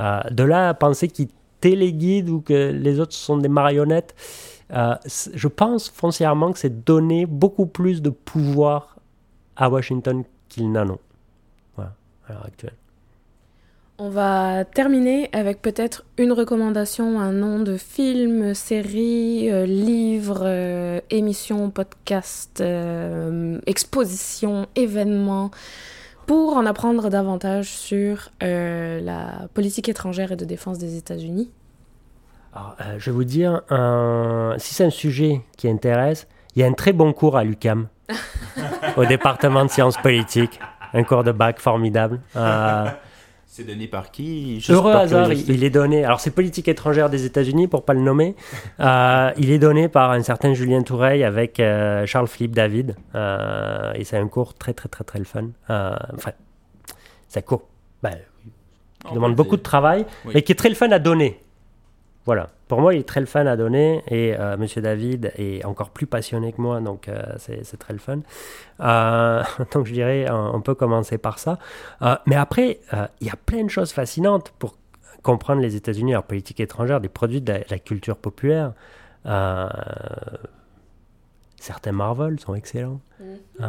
Euh, 0.00 0.20
de 0.30 0.42
là 0.42 0.70
à 0.70 0.74
penser 0.74 1.08
qu'ils 1.08 1.28
téléguident 1.60 2.30
ou 2.30 2.40
que 2.40 2.70
les 2.72 3.00
autres 3.00 3.14
sont 3.14 3.38
des 3.38 3.48
marionnettes, 3.48 4.14
euh, 4.72 4.94
je 5.06 5.48
pense 5.48 5.88
foncièrement 5.88 6.52
que 6.52 6.58
c'est 6.58 6.84
donner 6.84 7.26
beaucoup 7.26 7.66
plus 7.66 8.02
de 8.02 8.10
pouvoir 8.10 8.96
à 9.56 9.68
Washington 9.68 10.24
qu'ils 10.48 10.70
n'en 10.70 10.88
ont. 10.90 10.98
Voilà, 11.76 11.94
à 12.28 12.32
l'heure 12.32 12.46
actuelle. 12.46 12.81
On 13.98 14.08
va 14.08 14.64
terminer 14.64 15.28
avec 15.32 15.60
peut-être 15.60 16.04
une 16.16 16.32
recommandation, 16.32 17.20
un 17.20 17.30
nom 17.30 17.60
de 17.60 17.76
film, 17.76 18.54
série, 18.54 19.50
euh, 19.50 19.66
livre, 19.66 20.42
euh, 20.44 21.00
émission, 21.10 21.70
podcast, 21.70 22.60
euh, 22.62 23.60
exposition, 23.66 24.66
événement, 24.76 25.50
pour 26.26 26.56
en 26.56 26.64
apprendre 26.64 27.10
davantage 27.10 27.66
sur 27.66 28.30
la 28.40 29.48
politique 29.52 29.88
étrangère 29.88 30.32
et 30.32 30.36
de 30.36 30.46
défense 30.46 30.78
des 30.78 30.96
États-Unis. 30.96 31.50
je 32.96 33.04
vais 33.04 33.12
vous 33.12 33.24
dire, 33.24 33.60
si 34.56 34.74
c'est 34.74 34.84
un 34.84 34.90
sujet 34.90 35.42
qui 35.58 35.68
intéresse, 35.68 36.28
il 36.54 36.62
y 36.62 36.64
a 36.64 36.68
un 36.68 36.72
très 36.72 36.92
bon 36.92 37.12
cours 37.12 37.36
à 37.36 37.44
l'UCAM, 37.44 37.88
au 38.96 39.04
département 39.04 39.64
de 39.64 39.70
sciences 39.70 39.98
politiques, 39.98 40.60
un 40.94 41.02
cours 41.02 41.24
de 41.24 41.32
bac 41.32 41.58
formidable. 41.58 42.20
C'est 43.54 43.64
donné 43.64 43.86
par 43.86 44.10
qui? 44.10 44.64
Heureux 44.70 44.94
hasard, 44.94 45.30
il, 45.30 45.62
est 45.62 45.68
donné. 45.68 46.06
Alors, 46.06 46.20
c'est 46.20 46.30
politique 46.30 46.68
étrangère 46.68 47.10
des 47.10 47.26
États-Unis, 47.26 47.68
pour 47.68 47.84
pas 47.84 47.92
le 47.92 48.00
nommer. 48.00 48.34
Euh, 48.80 49.30
il 49.36 49.50
est 49.50 49.58
donné 49.58 49.88
par 49.88 50.10
un 50.10 50.22
certain 50.22 50.54
Julien 50.54 50.82
Toureil 50.82 51.22
avec 51.22 51.60
euh, 51.60 52.06
Charles-Philippe 52.06 52.54
David. 52.54 52.96
Euh, 53.14 53.92
et 53.94 54.04
c'est 54.04 54.16
un 54.16 54.26
cours 54.26 54.54
très, 54.54 54.72
très, 54.72 54.88
très, 54.88 55.04
très 55.04 55.22
fun. 55.24 55.50
enfin, 55.68 56.32
c'est 57.28 57.40
un 57.40 57.42
cours 57.42 57.68
ben, 58.02 58.16
qui 59.06 59.14
demande 59.14 59.36
beaucoup 59.36 59.56
de 59.56 59.62
travail, 59.62 60.06
mais 60.34 60.42
qui 60.42 60.52
est 60.52 60.56
très 60.56 60.70
le 60.70 60.74
fun 60.74 60.90
à 60.90 60.98
donner. 60.98 61.41
Voilà. 62.24 62.50
Pour 62.68 62.80
moi, 62.80 62.94
il 62.94 63.00
est 63.00 63.08
très 63.08 63.20
le 63.20 63.26
fun 63.26 63.46
à 63.46 63.56
donner 63.56 64.02
et 64.08 64.34
euh, 64.38 64.56
Monsieur 64.56 64.80
David 64.80 65.32
est 65.36 65.64
encore 65.64 65.90
plus 65.90 66.06
passionné 66.06 66.52
que 66.52 66.60
moi, 66.60 66.80
donc 66.80 67.08
euh, 67.08 67.20
c'est 67.38 67.76
très 67.78 67.92
le 67.92 67.98
fun. 67.98 68.20
Euh, 68.80 69.42
donc 69.72 69.86
je 69.86 69.92
dirais, 69.92 70.26
on, 70.30 70.60
peut 70.60 70.74
commencer 70.74 71.18
par 71.18 71.38
ça. 71.38 71.58
mais 72.26 72.36
après, 72.36 72.80
il 73.20 73.26
y 73.26 73.30
a 73.30 73.36
plein 73.36 73.64
de 73.64 73.70
choses 73.70 73.92
fascinantes 73.92 74.54
pour 74.58 74.76
comprendre 75.22 75.60
les 75.60 75.76
États-Unis, 75.76 76.12
leur 76.12 76.22
politique 76.22 76.60
étrangère, 76.60 77.00
des 77.00 77.08
produits 77.08 77.40
de 77.40 77.60
la, 77.68 77.78
culture 77.78 78.16
populaire. 78.16 78.72
Certains 81.62 81.92
Marvel 81.92 82.38
sont 82.40 82.54
excellents. 82.54 83.00
Mm. 83.20 83.62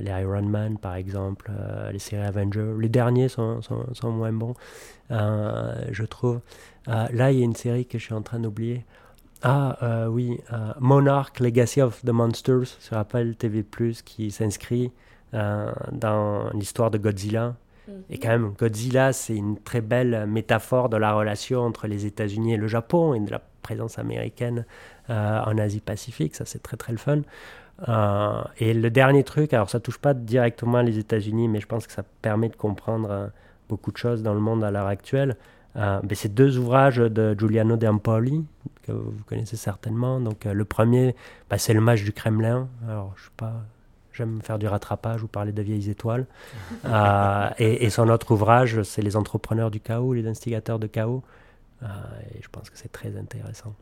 les 0.00 0.10
Iron 0.10 0.42
Man, 0.42 0.78
par 0.78 0.96
exemple, 0.96 1.50
les 1.92 1.98
séries 1.98 2.26
Avengers. 2.26 2.74
Les 2.80 2.88
derniers 2.88 3.28
sont, 3.28 3.62
sont, 3.62 3.86
sont 3.94 4.10
moins 4.10 4.32
bons, 4.32 4.54
je 5.08 6.04
trouve. 6.04 6.40
Euh, 6.88 7.06
là, 7.12 7.30
il 7.30 7.38
y 7.38 7.42
a 7.42 7.44
une 7.44 7.56
série 7.56 7.86
que 7.86 7.98
je 7.98 8.04
suis 8.04 8.14
en 8.14 8.22
train 8.22 8.40
d'oublier. 8.40 8.84
Ah 9.42 9.78
euh, 9.82 10.06
oui, 10.06 10.38
euh, 10.52 10.72
Monarch 10.80 11.40
Legacy 11.40 11.80
of 11.80 12.02
the 12.02 12.10
Monsters 12.10 12.66
sur 12.78 12.96
Apple 12.96 13.34
TV+, 13.34 13.64
qui 14.04 14.30
s'inscrit 14.30 14.92
dans 15.32 16.50
l'histoire 16.54 16.90
de 16.90 16.98
Godzilla. 16.98 17.54
Et 18.08 18.18
quand 18.18 18.28
même, 18.28 18.52
Godzilla, 18.58 19.12
c'est 19.12 19.34
une 19.34 19.56
très 19.58 19.80
belle 19.80 20.26
métaphore 20.26 20.88
de 20.88 20.96
la 20.96 21.12
relation 21.12 21.60
entre 21.60 21.86
les 21.86 22.04
États-Unis 22.04 22.54
et 22.54 22.56
le 22.56 22.66
Japon 22.66 23.14
et 23.14 23.20
de 23.20 23.30
la 23.30 23.40
présence 23.62 23.98
américaine 23.98 24.64
en 25.10 25.58
Asie-Pacifique. 25.58 26.34
Ça, 26.36 26.44
c'est 26.44 26.62
très 26.62 26.76
très 26.76 26.92
le 26.92 26.98
fun. 26.98 27.22
et 28.58 28.74
le 28.74 28.90
dernier 28.90 29.24
truc, 29.24 29.52
alors 29.52 29.68
ça 29.68 29.80
touche 29.80 29.98
pas 29.98 30.14
directement 30.14 30.82
les 30.82 30.98
États-Unis, 30.98 31.48
mais 31.48 31.60
je 31.60 31.66
pense 31.66 31.86
que 31.86 31.92
ça 31.92 32.04
permet 32.22 32.48
de 32.48 32.56
comprendre 32.56 33.30
beaucoup 33.68 33.92
de 33.92 33.96
choses 33.96 34.22
dans 34.22 34.34
le 34.34 34.40
monde 34.40 34.62
à 34.64 34.70
l'heure 34.70 34.86
actuelle. 34.86 35.36
Euh, 35.76 36.00
ben, 36.02 36.14
c'est 36.14 36.34
deux 36.34 36.58
ouvrages 36.58 36.96
de 36.96 37.36
Giuliano 37.38 37.76
de 37.76 37.86
Ampoli, 37.86 38.44
que 38.82 38.92
vous 38.92 39.24
connaissez 39.24 39.56
certainement. 39.56 40.20
Donc, 40.20 40.46
euh, 40.46 40.52
le 40.52 40.64
premier, 40.64 41.14
ben, 41.48 41.58
c'est 41.58 41.74
Le 41.74 41.80
Mage 41.80 42.04
du 42.04 42.12
Kremlin. 42.12 42.68
Alors, 42.88 43.12
je 43.16 43.24
sais 43.24 43.30
pas, 43.36 43.62
j'aime 44.12 44.42
faire 44.42 44.58
du 44.58 44.66
rattrapage 44.66 45.22
ou 45.22 45.28
parler 45.28 45.52
de 45.52 45.62
vieilles 45.62 45.90
étoiles. 45.90 46.26
Euh, 46.86 47.50
et, 47.58 47.84
et, 47.84 47.90
son 47.90 48.08
autre 48.08 48.30
ouvrage, 48.32 48.82
c'est 48.82 49.02
Les 49.02 49.16
Entrepreneurs 49.16 49.70
du 49.70 49.80
Chaos, 49.80 50.14
les 50.14 50.26
instigateurs 50.26 50.78
de 50.78 50.86
chaos. 50.86 51.22
et 51.82 52.42
je 52.42 52.48
pense 52.48 52.70
que 52.70 52.78
c'est 52.78 52.90
très 52.90 53.16
intéressant. 53.16 53.74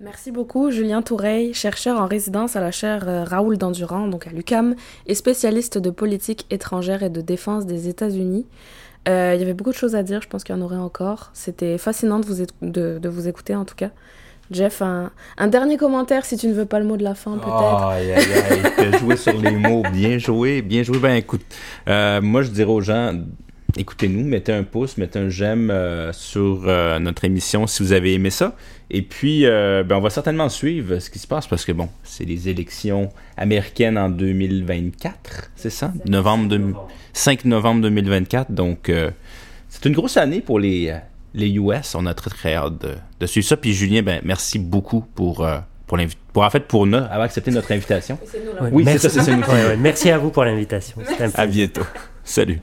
Merci 0.00 0.32
beaucoup, 0.32 0.70
Julien 0.70 1.02
Toureil, 1.02 1.54
chercheur 1.54 2.00
en 2.00 2.06
résidence 2.06 2.56
à 2.56 2.60
la 2.60 2.72
chaire 2.72 3.26
Raoul 3.28 3.56
Dandurand, 3.56 4.08
donc 4.08 4.26
à 4.26 4.30
l'UCAM, 4.30 4.74
et 5.06 5.14
spécialiste 5.14 5.78
de 5.78 5.90
politique 5.90 6.46
étrangère 6.50 7.02
et 7.02 7.10
de 7.10 7.20
défense 7.20 7.64
des 7.64 7.88
États-Unis. 7.88 8.44
Euh, 9.08 9.32
il 9.34 9.40
y 9.40 9.42
avait 9.42 9.54
beaucoup 9.54 9.70
de 9.70 9.76
choses 9.76 9.94
à 9.94 10.02
dire, 10.02 10.22
je 10.22 10.28
pense 10.28 10.44
qu'il 10.44 10.54
y 10.54 10.58
en 10.58 10.62
aurait 10.62 10.76
encore. 10.76 11.30
C'était 11.32 11.78
fascinant 11.78 12.18
de 12.18 12.26
vous, 12.26 12.44
de, 12.62 12.98
de 12.98 13.08
vous 13.08 13.28
écouter 13.28 13.54
en 13.54 13.64
tout 13.64 13.74
cas. 13.74 13.90
Jeff, 14.50 14.82
un, 14.82 15.10
un, 15.38 15.46
dernier 15.46 15.76
commentaire 15.76 16.24
si 16.24 16.36
tu 16.36 16.48
ne 16.48 16.52
veux 16.52 16.66
pas 16.66 16.78
le 16.78 16.84
mot 16.84 16.96
de 16.96 17.02
la 17.02 17.14
fin, 17.14 17.38
peut-être. 17.38 17.86
Aïe, 17.86 18.12
aïe, 18.12 18.24
aïe, 18.78 18.92
joué 19.00 19.16
sur 19.16 19.40
les 19.40 19.52
mots. 19.52 19.82
Bien 19.92 20.18
joué, 20.18 20.60
bien 20.60 20.82
joué. 20.82 20.98
Ben 20.98 21.14
écoute, 21.14 21.44
euh, 21.88 22.20
moi 22.20 22.42
je 22.42 22.50
dirais 22.50 22.70
aux 22.70 22.82
gens, 22.82 23.14
écoutez-nous, 23.76 24.24
mettez 24.24 24.52
un 24.52 24.62
pouce, 24.62 24.96
mettez 24.98 25.18
un 25.18 25.28
j'aime 25.28 25.70
euh, 25.70 26.12
sur 26.12 26.62
euh, 26.66 26.98
notre 26.98 27.24
émission 27.24 27.66
si 27.66 27.82
vous 27.82 27.92
avez 27.92 28.14
aimé 28.14 28.30
ça. 28.30 28.56
Et 28.90 29.02
puis, 29.02 29.46
euh, 29.46 29.82
ben, 29.84 29.96
on 29.96 30.00
va 30.00 30.10
certainement 30.10 30.48
suivre 30.48 30.98
ce 30.98 31.10
qui 31.10 31.18
se 31.18 31.26
passe 31.26 31.46
parce 31.46 31.64
que, 31.64 31.72
bon, 31.72 31.88
c'est 32.02 32.24
les 32.24 32.48
élections 32.48 33.10
américaines 33.36 33.98
en 33.98 34.08
2024, 34.08 35.50
c'est 35.56 35.70
ça? 35.70 35.92
Novembre 36.06 36.86
5 37.12 37.44
novembre 37.44 37.82
2024. 37.82 38.52
Donc, 38.52 38.90
c'est 39.68 39.84
une 39.86 39.94
grosse 39.94 40.16
année 40.16 40.40
pour 40.40 40.58
les, 40.58 40.94
les 41.32 41.50
US. 41.50 41.94
On 41.94 42.06
a 42.06 42.14
très, 42.14 42.30
très 42.30 42.54
hâte 42.54 42.74
de, 43.20 43.26
suivre 43.26 43.46
ça. 43.46 43.56
Puis, 43.56 43.72
Julien, 43.72 44.02
ben, 44.02 44.20
merci 44.24 44.58
beaucoup 44.58 45.00
pour. 45.14 45.46
pour, 45.86 45.98
pour 46.32 46.42
en 46.42 46.50
fait 46.50 46.66
pour 46.66 46.86
nous 46.86 46.96
avoir 46.96 47.22
accepté 47.22 47.50
notre 47.50 47.72
invitation. 47.72 48.18
oui, 48.72 48.84
c'est 48.86 48.98
ça, 48.98 49.22
c'est 49.22 49.36
nous. 49.36 49.42
merci 49.78 50.10
à 50.10 50.18
vous 50.18 50.30
pour 50.30 50.44
l'invitation. 50.44 50.96
À 51.34 51.46
bientôt. 51.46 51.82
Salut. 52.24 52.60